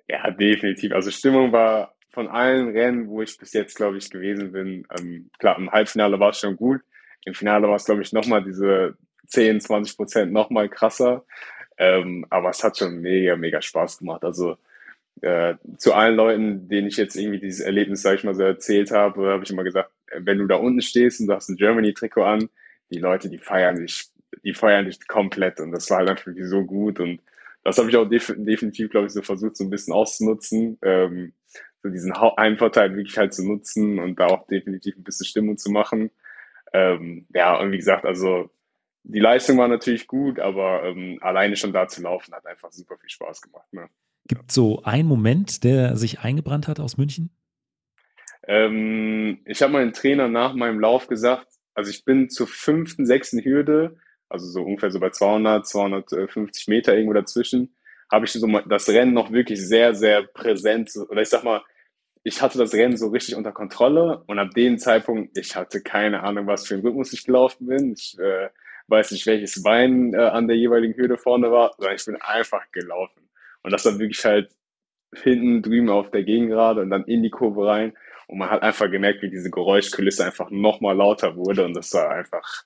Ja, 0.07 0.31
definitiv. 0.31 0.93
Also 0.93 1.11
Stimmung 1.11 1.51
war 1.51 1.93
von 2.09 2.27
allen 2.27 2.69
Rennen, 2.69 3.07
wo 3.07 3.21
ich 3.21 3.37
bis 3.37 3.53
jetzt, 3.53 3.75
glaube 3.75 3.97
ich, 3.97 4.09
gewesen 4.09 4.51
bin, 4.51 4.87
ähm, 4.97 5.29
klar, 5.39 5.57
im 5.57 5.71
Halbfinale 5.71 6.19
war 6.19 6.31
es 6.31 6.39
schon 6.39 6.55
gut. 6.55 6.81
Im 7.25 7.33
Finale 7.33 7.67
war 7.67 7.75
es, 7.75 7.85
glaube 7.85 8.01
ich, 8.01 8.13
nochmal 8.13 8.43
diese 8.43 8.97
10, 9.27 9.61
20 9.61 9.97
Prozent 9.97 10.31
nochmal 10.31 10.69
krasser. 10.69 11.25
Ähm, 11.77 12.25
aber 12.29 12.49
es 12.49 12.63
hat 12.63 12.77
schon 12.77 12.99
mega, 12.99 13.35
mega 13.35 13.61
Spaß 13.61 13.99
gemacht. 13.99 14.23
Also 14.23 14.57
äh, 15.21 15.55
zu 15.77 15.93
allen 15.93 16.15
Leuten, 16.15 16.67
denen 16.67 16.87
ich 16.87 16.97
jetzt 16.97 17.15
irgendwie 17.15 17.39
dieses 17.39 17.61
Erlebnis, 17.61 18.01
sag 18.01 18.15
ich 18.15 18.23
mal, 18.23 18.35
so 18.35 18.43
erzählt 18.43 18.91
habe, 18.91 19.29
habe 19.29 19.43
ich 19.43 19.51
immer 19.51 19.63
gesagt, 19.63 19.91
wenn 20.13 20.37
du 20.37 20.47
da 20.47 20.55
unten 20.55 20.81
stehst 20.81 21.19
und 21.19 21.27
du 21.27 21.33
hast 21.33 21.49
ein 21.49 21.57
Germany-Trikot 21.57 22.23
an, 22.23 22.49
die 22.89 22.99
Leute, 22.99 23.29
die 23.29 23.37
feiern 23.37 23.75
dich, 23.75 24.09
die 24.43 24.53
feiern 24.53 24.85
dich 24.85 25.07
komplett 25.07 25.59
und 25.59 25.71
das 25.71 25.89
war 25.89 25.99
halt 25.99 26.09
einfach 26.09 26.31
so 26.41 26.63
gut 26.63 26.99
und 26.99 27.21
das 27.63 27.77
habe 27.77 27.89
ich 27.89 27.97
auch 27.97 28.05
def 28.05 28.33
definitiv, 28.37 28.89
glaube 28.89 29.07
ich, 29.07 29.13
so 29.13 29.21
versucht, 29.21 29.57
so 29.57 29.65
ein 29.65 29.69
bisschen 29.69 29.93
auszunutzen, 29.93 30.77
ähm, 30.81 31.33
so 31.81 31.89
diesen 31.89 32.13
Heimvorteil 32.13 32.95
wirklich 32.95 33.17
halt 33.17 33.33
zu 33.33 33.47
nutzen 33.47 33.99
und 33.99 34.19
da 34.19 34.27
auch 34.27 34.47
definitiv 34.47 34.97
ein 34.97 35.03
bisschen 35.03 35.25
Stimmung 35.25 35.57
zu 35.57 35.71
machen. 35.71 36.11
Ähm, 36.73 37.25
ja, 37.33 37.57
und 37.57 37.71
wie 37.71 37.77
gesagt, 37.77 38.05
also 38.05 38.49
die 39.03 39.19
Leistung 39.19 39.57
war 39.57 39.67
natürlich 39.67 40.07
gut, 40.07 40.39
aber 40.39 40.83
ähm, 40.83 41.19
alleine 41.21 41.55
schon 41.55 41.73
da 41.73 41.87
zu 41.87 42.01
laufen 42.01 42.33
hat 42.33 42.45
einfach 42.45 42.71
super 42.71 42.97
viel 42.97 43.09
Spaß 43.09 43.41
gemacht. 43.41 43.71
Ne? 43.71 43.89
Gibt 44.27 44.51
so 44.51 44.83
einen 44.83 45.07
Moment, 45.07 45.63
der 45.63 45.95
sich 45.95 46.19
eingebrannt 46.19 46.67
hat 46.67 46.79
aus 46.79 46.97
München? 46.97 47.31
Ähm, 48.47 49.39
ich 49.45 49.61
habe 49.61 49.73
meinem 49.73 49.93
Trainer 49.93 50.27
nach 50.27 50.53
meinem 50.53 50.79
Lauf 50.79 51.07
gesagt, 51.07 51.47
also 51.73 51.89
ich 51.89 52.03
bin 52.03 52.29
zur 52.29 52.47
fünften, 52.47 53.05
sechsten 53.05 53.43
Hürde, 53.43 53.97
also 54.27 54.45
so 54.47 54.63
ungefähr 54.63 54.91
so 54.91 54.99
bei 54.99 55.09
200, 55.09 55.65
250 55.65 56.67
Meter 56.67 56.93
irgendwo 56.93 57.13
dazwischen, 57.13 57.75
habe 58.11 58.25
ich 58.25 58.31
so 58.31 58.47
das 58.67 58.89
Rennen 58.89 59.13
noch 59.13 59.31
wirklich 59.31 59.65
sehr, 59.65 59.93
sehr 59.95 60.23
präsent. 60.23 60.91
Oder 61.09 61.21
ich 61.21 61.29
sag 61.29 61.43
mal, 61.43 61.61
ich 62.23 62.41
hatte 62.41 62.57
das 62.57 62.73
Rennen 62.73 62.97
so 62.97 63.07
richtig 63.07 63.35
unter 63.35 63.51
Kontrolle 63.51 64.23
und 64.27 64.39
ab 64.39 64.51
dem 64.51 64.77
Zeitpunkt, 64.77 65.37
ich 65.37 65.55
hatte 65.55 65.81
keine 65.81 66.21
Ahnung, 66.21 66.47
was 66.47 66.67
für 66.67 66.75
ein 66.75 66.81
Rhythmus 66.81 67.13
ich 67.13 67.25
gelaufen 67.25 67.67
bin. 67.67 67.93
Ich 67.93 68.17
äh, 68.19 68.49
weiß 68.87 69.11
nicht, 69.11 69.25
welches 69.25 69.61
Bein 69.63 70.13
äh, 70.13 70.17
an 70.17 70.47
der 70.47 70.57
jeweiligen 70.57 70.95
Hürde 70.95 71.17
vorne 71.17 71.51
war, 71.51 71.73
sondern 71.77 71.95
ich 71.95 72.05
bin 72.05 72.17
einfach 72.21 72.69
gelaufen. 72.71 73.29
Und 73.63 73.71
das 73.71 73.83
dann 73.83 73.99
wirklich 73.99 74.23
halt 74.25 74.51
hinten 75.13 75.61
drüben 75.61 75.89
auf 75.89 76.11
der 76.11 76.23
Gegengrade 76.23 76.81
und 76.81 76.89
dann 76.89 77.05
in 77.05 77.23
die 77.23 77.29
Kurve 77.29 77.67
rein. 77.67 77.97
Und 78.27 78.37
man 78.37 78.49
hat 78.49 78.61
einfach 78.61 78.91
gemerkt, 78.91 79.21
wie 79.21 79.29
diese 79.29 79.49
Geräuschkulisse 79.49 80.25
einfach 80.25 80.49
nochmal 80.51 80.95
lauter 80.95 81.35
wurde. 81.35 81.65
Und 81.65 81.73
das 81.73 81.93
war 81.93 82.11
einfach, 82.11 82.63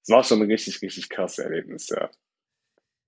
das 0.00 0.08
war 0.08 0.24
schon 0.24 0.40
ein 0.40 0.50
richtig, 0.50 0.80
richtig 0.80 1.10
krasses 1.10 1.44
Erlebnis, 1.44 1.88
ja. 1.90 2.08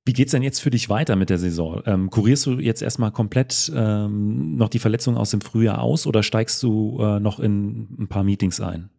Wie 0.07 0.13
geht's 0.13 0.33
denn 0.33 0.43
jetzt 0.43 0.61
für 0.61 0.71
dich 0.71 0.91
weiter 0.91 1.17
mit 1.17 1.31
der 1.31 1.39
Saison? 1.39 1.83
Ähm, 1.87 2.11
kurierst 2.11 2.45
du 2.45 2.53
jetzt 2.59 2.83
erstmal 2.83 3.11
komplett 3.11 3.73
ähm, 3.75 4.57
noch 4.57 4.69
die 4.69 4.79
Verletzung 4.79 5.17
aus 5.17 5.31
dem 5.31 5.41
Frühjahr 5.41 5.81
aus 5.81 6.07
oder 6.07 6.23
steigst 6.23 6.63
du 6.63 6.99
äh, 7.01 7.21
noch 7.21 7.41
in 7.41 7.89
ein 7.99 8.09
paar 8.09 8.23
Meetings 8.23 8.61
ein? 8.61 8.91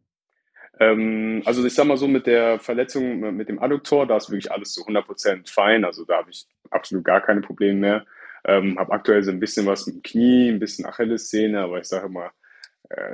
Ähm, 0.80 1.44
also 1.46 1.64
ich 1.64 1.76
sag 1.76 1.86
mal 1.86 1.98
so, 1.98 2.08
mit 2.08 2.26
der 2.26 2.60
Verletzung 2.60 3.20
mit 3.36 3.50
dem 3.50 3.60
Adduktor, 3.60 4.08
da 4.08 4.18
ist 4.18 4.32
wirklich 4.32 4.52
alles 4.52 4.74
zu 4.74 4.82
100% 4.84 5.52
fein. 5.52 5.86
Also 5.86 6.06
da 6.06 6.18
habe 6.18 6.32
ich 6.32 6.48
absolut 6.72 7.06
gar 7.06 7.22
keine 7.22 7.42
Probleme 7.42 7.80
mehr. 7.80 8.06
Ähm, 8.44 8.80
habe 8.80 8.92
aktuell 8.92 9.24
so 9.24 9.30
ein 9.30 9.40
bisschen 9.40 9.68
was 9.68 9.86
mit 9.86 9.98
dem 9.98 10.04
Knie, 10.04 10.50
ein 10.50 10.60
bisschen 10.60 10.88
Achillessehne, 10.88 11.62
aber 11.62 11.80
ich 11.80 11.88
sage 11.88 12.10
mal, 12.10 12.28
äh, 12.28 12.32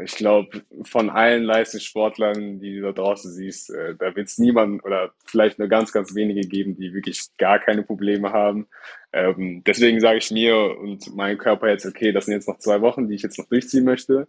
ich 0.04 0.16
glaube, 0.16 0.64
von 0.84 1.10
allen 1.10 1.44
Leistungssportlern, 1.44 2.60
die 2.60 2.76
du 2.76 2.82
da 2.82 2.92
draußen 2.92 3.32
siehst, 3.32 3.70
äh, 3.70 3.96
da 3.96 4.16
wird 4.16 4.28
es 4.28 4.38
niemanden 4.38 4.80
oder 4.82 5.12
vielleicht 5.26 5.60
nur 5.60 5.68
ganz, 5.68 5.92
ganz 5.92 6.14
wenige 6.14 6.42
geben, 6.42 6.76
die 6.76 6.94
wirklich 6.94 7.28
gar 7.38 7.60
keine 7.60 7.84
Probleme 7.84 8.34
haben. 8.34 8.68
Ähm, 9.14 9.64
deswegen 9.66 10.00
sage 10.00 10.18
ich 10.18 10.32
mir 10.32 10.78
und 10.78 11.16
meinem 11.16 11.38
Körper 11.38 11.70
jetzt, 11.70 11.86
okay, 11.86 12.12
das 12.12 12.26
sind 12.26 12.34
jetzt 12.34 12.48
noch 12.48 12.60
zwei 12.60 12.82
Wochen, 12.82 13.08
die 13.08 13.16
ich 13.16 13.22
jetzt 13.22 13.38
noch 13.38 13.48
durchziehen 13.48 13.86
möchte. 13.86 14.28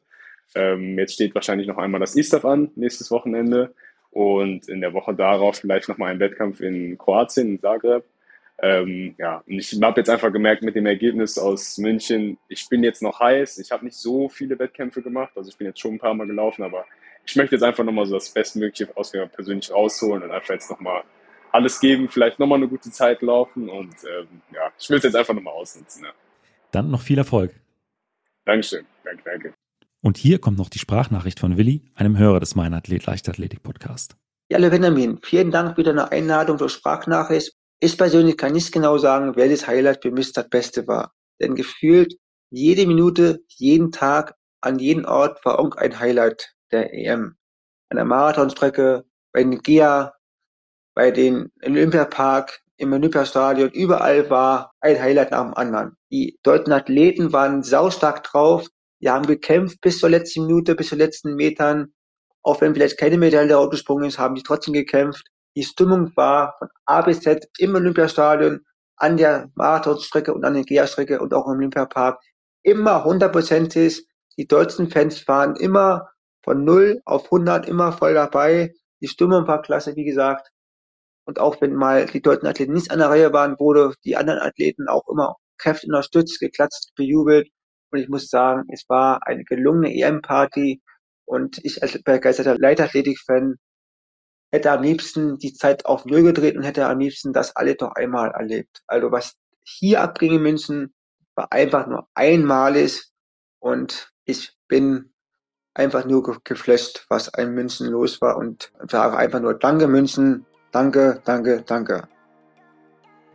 Ähm, 0.55 0.99
jetzt 0.99 1.15
steht 1.15 1.35
wahrscheinlich 1.35 1.67
noch 1.67 1.79
einmal 1.79 2.01
das 2.01 2.15
ISTAF 2.17 2.45
an, 2.45 2.71
nächstes 2.77 3.11
Wochenende. 3.11 3.75
Und 4.11 4.69
in 4.69 4.81
der 4.81 4.93
Woche 4.93 5.15
darauf 5.15 5.57
vielleicht 5.57 5.89
nochmal 5.89 6.13
ein 6.13 6.21
Wettkampf 6.21 6.61
in 6.61 6.99
Kroatien, 6.99 7.55
in 7.55 7.61
Zagreb. 7.61 8.05
Ähm, 8.59 9.15
ja, 9.19 9.43
und 9.47 9.59
ich 9.59 9.77
habe 9.83 10.01
jetzt 10.01 10.11
einfach 10.11 10.33
gemerkt 10.33 10.63
mit 10.63 10.77
dem 10.77 10.87
Ergebnis 10.87 11.37
aus 11.39 11.79
München, 11.79 12.39
ich 12.49 12.69
bin 12.69 12.85
jetzt 12.85 13.03
noch 13.03 13.19
heiß. 13.19 13.59
Ich 13.59 13.73
habe 13.73 13.85
nicht 13.85 13.97
so 13.97 14.29
viele 14.29 14.59
Wettkämpfe 14.59 15.03
gemacht, 15.03 15.33
also 15.37 15.49
ich 15.49 15.57
bin 15.57 15.67
jetzt 15.67 15.81
schon 15.81 15.95
ein 15.95 15.99
paar 15.99 16.15
Mal 16.15 16.27
gelaufen, 16.27 16.63
aber 16.63 16.85
ich 17.25 17.37
möchte 17.37 17.57
jetzt 17.57 17.63
einfach 17.63 17.85
nochmal 17.85 18.07
so 18.07 18.15
das 18.15 18.31
Bestmögliche 18.31 18.89
aus 18.97 19.13
mir 19.13 19.27
persönlich 19.27 19.71
rausholen 19.73 20.23
und 20.23 20.31
einfach 20.31 20.55
jetzt 20.55 20.71
nochmal 20.71 21.03
alles 21.51 21.81
geben, 21.81 22.09
vielleicht 22.09 22.39
nochmal 22.39 22.59
eine 22.59 22.69
gute 22.69 22.91
Zeit 22.91 23.21
laufen 23.23 23.69
und 23.69 23.95
ähm, 24.05 24.43
ja, 24.53 24.71
ich 24.79 24.89
will 24.89 24.99
es 24.99 25.05
jetzt 25.05 25.17
einfach 25.17 25.35
nochmal 25.35 25.55
ausnutzen. 25.55 26.05
Ja. 26.05 26.11
Dann 26.71 26.91
noch 26.91 27.03
viel 27.03 27.19
Erfolg. 27.19 27.55
Dankeschön, 28.45 28.87
danke, 29.05 29.23
danke. 29.25 29.55
Und 30.01 30.17
hier 30.17 30.41
kommt 30.41 30.59
noch 30.59 30.69
die 30.69 30.79
Sprachnachricht 30.79 31.39
von 31.39 31.57
Willi, 31.57 31.83
einem 31.95 32.19
Hörer 32.19 32.41
des 32.41 32.55
Mein 32.55 32.75
Athlet 32.75 33.07
Leichtathletik 33.07 33.63
Podcast. 33.63 34.17
Ja, 34.49 34.59
hallo 34.59 34.71
Benjamin, 34.71 35.19
vielen 35.23 35.51
Dank 35.51 35.77
für 35.77 35.83
deine 35.83 36.11
Einladung 36.11 36.59
zur 36.59 36.69
Sprachnachricht. 36.69 37.53
Ich 37.85 37.99
persönlich 37.99 38.37
kann 38.37 38.53
nicht 38.53 38.71
genau 38.71 38.97
sagen, 38.97 39.35
welches 39.35 39.67
Highlight 39.67 40.03
für 40.03 40.13
mich 40.13 40.33
das 40.33 40.49
Beste 40.49 40.87
war. 40.87 41.13
Denn 41.41 41.57
gefühlt 41.57 42.15
jede 42.49 42.87
Minute, 42.87 43.43
jeden 43.49 43.91
Tag, 43.91 44.37
an 44.61 44.79
jedem 44.79 45.05
Ort 45.05 45.45
war 45.45 45.59
irgendein 45.59 45.99
Highlight 45.99 46.55
der 46.71 46.95
EM. 46.95 47.35
An 47.89 47.97
der 47.97 48.05
Marathonstrecke, 48.05 49.05
bei 49.33 49.43
den 49.43 49.61
GIA, 49.63 50.15
bei 50.95 51.11
den 51.11 51.51
Olympiapark, 51.65 52.61
im 52.77 52.93
Olympiastadion, 52.93 53.71
überall 53.71 54.31
war 54.31 54.71
ein 54.81 55.03
Highlight 55.03 55.33
nach 55.33 55.43
dem 55.43 55.55
anderen. 55.55 55.97
Die 56.13 56.39
deutschen 56.45 56.73
Athleten 56.73 57.33
waren 57.33 57.65
saustark 57.65 58.23
drauf, 58.23 58.69
die 59.01 59.11
haben 59.11 59.27
gekämpft 59.27 59.81
bis 59.81 59.99
zur 59.99 60.11
letzten 60.11 60.47
Minute, 60.47 60.77
bis 60.77 60.91
zur 60.91 60.99
letzten 60.99 61.35
Metern. 61.35 61.93
Auch 62.45 62.61
wenn 62.61 62.75
vielleicht 62.75 62.97
keine 62.99 63.19
Medaille 63.19 63.57
rausgesprungen 63.57 64.05
ist, 64.05 64.21
haben 64.21 64.37
die 64.37 64.45
trotzdem 64.45 64.73
gekämpft. 64.73 65.32
Die 65.57 65.65
Stimmung 65.65 66.13
war 66.17 66.55
von 66.59 66.69
A 66.87 67.03
bis 67.03 67.21
Z 67.21 67.47
im 67.59 67.75
Olympiastadion, 67.75 68.61
an 68.97 69.17
der 69.17 69.51
Marathonstrecke 69.55 70.33
und 70.33 70.45
an 70.45 70.55
der 70.55 70.65
GEA-Strecke 70.65 71.21
und 71.21 71.35
auch 71.35 71.47
im 71.47 71.59
Olympiapark 71.59 72.21
immer 72.63 73.05
hundertprozentig. 73.05 74.07
Die 74.39 74.47
deutschen 74.47 74.89
Fans 74.91 75.27
waren 75.29 75.57
immer 75.57 76.09
von 76.45 76.65
0 76.65 77.03
auf 77.05 77.25
100 77.25 77.69
immer 77.69 77.93
voll 77.93 78.15
dabei. 78.15 78.73
Die 79.01 79.09
Stimmung 79.09 79.47
war 79.47 79.61
klasse, 79.61 79.97
wie 79.97 80.05
gesagt. 80.05 80.49
Und 81.25 81.39
auch 81.39 81.61
wenn 81.61 81.75
mal 81.75 82.07
die 82.07 82.23
deutschen 82.23 82.47
Athleten 82.47 82.73
nicht 82.73 82.91
an 82.91 82.99
der 82.99 83.11
Reihe 83.11 83.33
waren, 83.33 83.59
wurde 83.59 83.95
die 84.05 84.17
anderen 84.17 84.41
Athleten 84.41 84.89
auch 84.89 85.07
immer 85.09 85.37
kräftig 85.59 85.89
unterstützt, 85.89 86.41
geklatscht, 86.41 86.95
bejubelt. 86.97 87.49
Und 87.91 88.01
ich 88.01 88.09
muss 88.09 88.29
sagen, 88.29 88.65
es 88.73 88.85
war 88.89 89.21
eine 89.27 89.45
gelungene 89.45 89.95
EM-Party. 89.95 90.81
Und 91.25 91.59
ich 91.65 91.83
als 91.83 92.01
begeisterter 92.03 92.57
Leichtathletik-Fan 92.59 93.57
hätte 94.53 94.71
am 94.71 94.83
liebsten 94.83 95.39
die 95.39 95.55
Zeit 95.55 95.87
auf 95.87 96.05
Null 96.05 96.23
gedreht 96.23 96.57
und 96.57 96.63
hätte 96.63 96.87
am 96.87 96.99
liebsten 96.99 97.33
das 97.33 97.57
alle 97.57 97.75
doch 97.75 97.93
einmal 97.93 98.31
erlebt. 98.31 98.83
Also 98.87 99.11
was 99.11 99.35
hier 99.65 100.03
abging 100.03 100.35
in 100.35 100.43
München, 100.43 100.95
war 101.35 101.51
einfach 101.51 101.87
nur 101.87 102.07
einmalig 102.15 103.03
und 103.59 104.13
ich 104.27 104.53
bin 104.69 105.13
einfach 105.75 106.05
nur 106.05 106.41
geflasht, 106.45 107.07
was 107.09 107.29
in 107.39 107.55
München 107.55 107.87
los 107.87 108.21
war 108.21 108.37
und 108.37 108.71
sage 108.91 109.17
einfach 109.17 109.41
nur 109.41 109.55
Danke 109.55 109.89
München, 109.89 110.45
danke, 110.71 111.23
danke, 111.25 111.63
danke. 111.67 112.09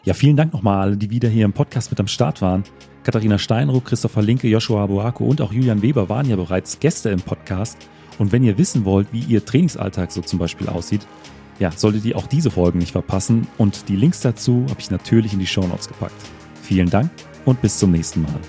Ja, 0.03 0.13
vielen 0.13 0.37
Dank 0.37 0.53
nochmal 0.53 0.81
alle, 0.81 0.97
die 0.97 1.09
wieder 1.09 1.27
hier 1.27 1.45
im 1.45 1.53
Podcast 1.53 1.89
mit 1.91 1.99
am 1.99 2.07
Start 2.07 2.41
waren. 2.41 2.63
Katharina 3.03 3.39
Steinruck, 3.39 3.85
Christopher 3.85 4.21
Linke, 4.21 4.47
Joshua 4.47 4.85
Boako 4.85 5.25
und 5.25 5.41
auch 5.41 5.51
Julian 5.51 5.81
Weber 5.81 6.07
waren 6.09 6.29
ja 6.29 6.35
bereits 6.35 6.79
Gäste 6.79 7.09
im 7.09 7.21
Podcast. 7.21 7.89
Und 8.17 8.31
wenn 8.31 8.43
ihr 8.43 8.57
wissen 8.57 8.85
wollt, 8.85 9.07
wie 9.11 9.19
ihr 9.19 9.45
Trainingsalltag 9.45 10.11
so 10.11 10.21
zum 10.21 10.39
Beispiel 10.39 10.67
aussieht, 10.67 11.05
ja, 11.59 11.71
solltet 11.71 12.05
ihr 12.05 12.17
auch 12.17 12.27
diese 12.27 12.51
Folgen 12.51 12.79
nicht 12.79 12.91
verpassen. 12.91 13.47
Und 13.57 13.89
die 13.89 13.95
Links 13.95 14.21
dazu 14.21 14.65
habe 14.69 14.79
ich 14.79 14.91
natürlich 14.91 15.33
in 15.33 15.39
die 15.39 15.47
Show 15.47 15.65
Notes 15.65 15.87
gepackt. 15.87 16.15
Vielen 16.61 16.89
Dank 16.89 17.09
und 17.45 17.61
bis 17.61 17.79
zum 17.79 17.91
nächsten 17.91 18.21
Mal. 18.21 18.39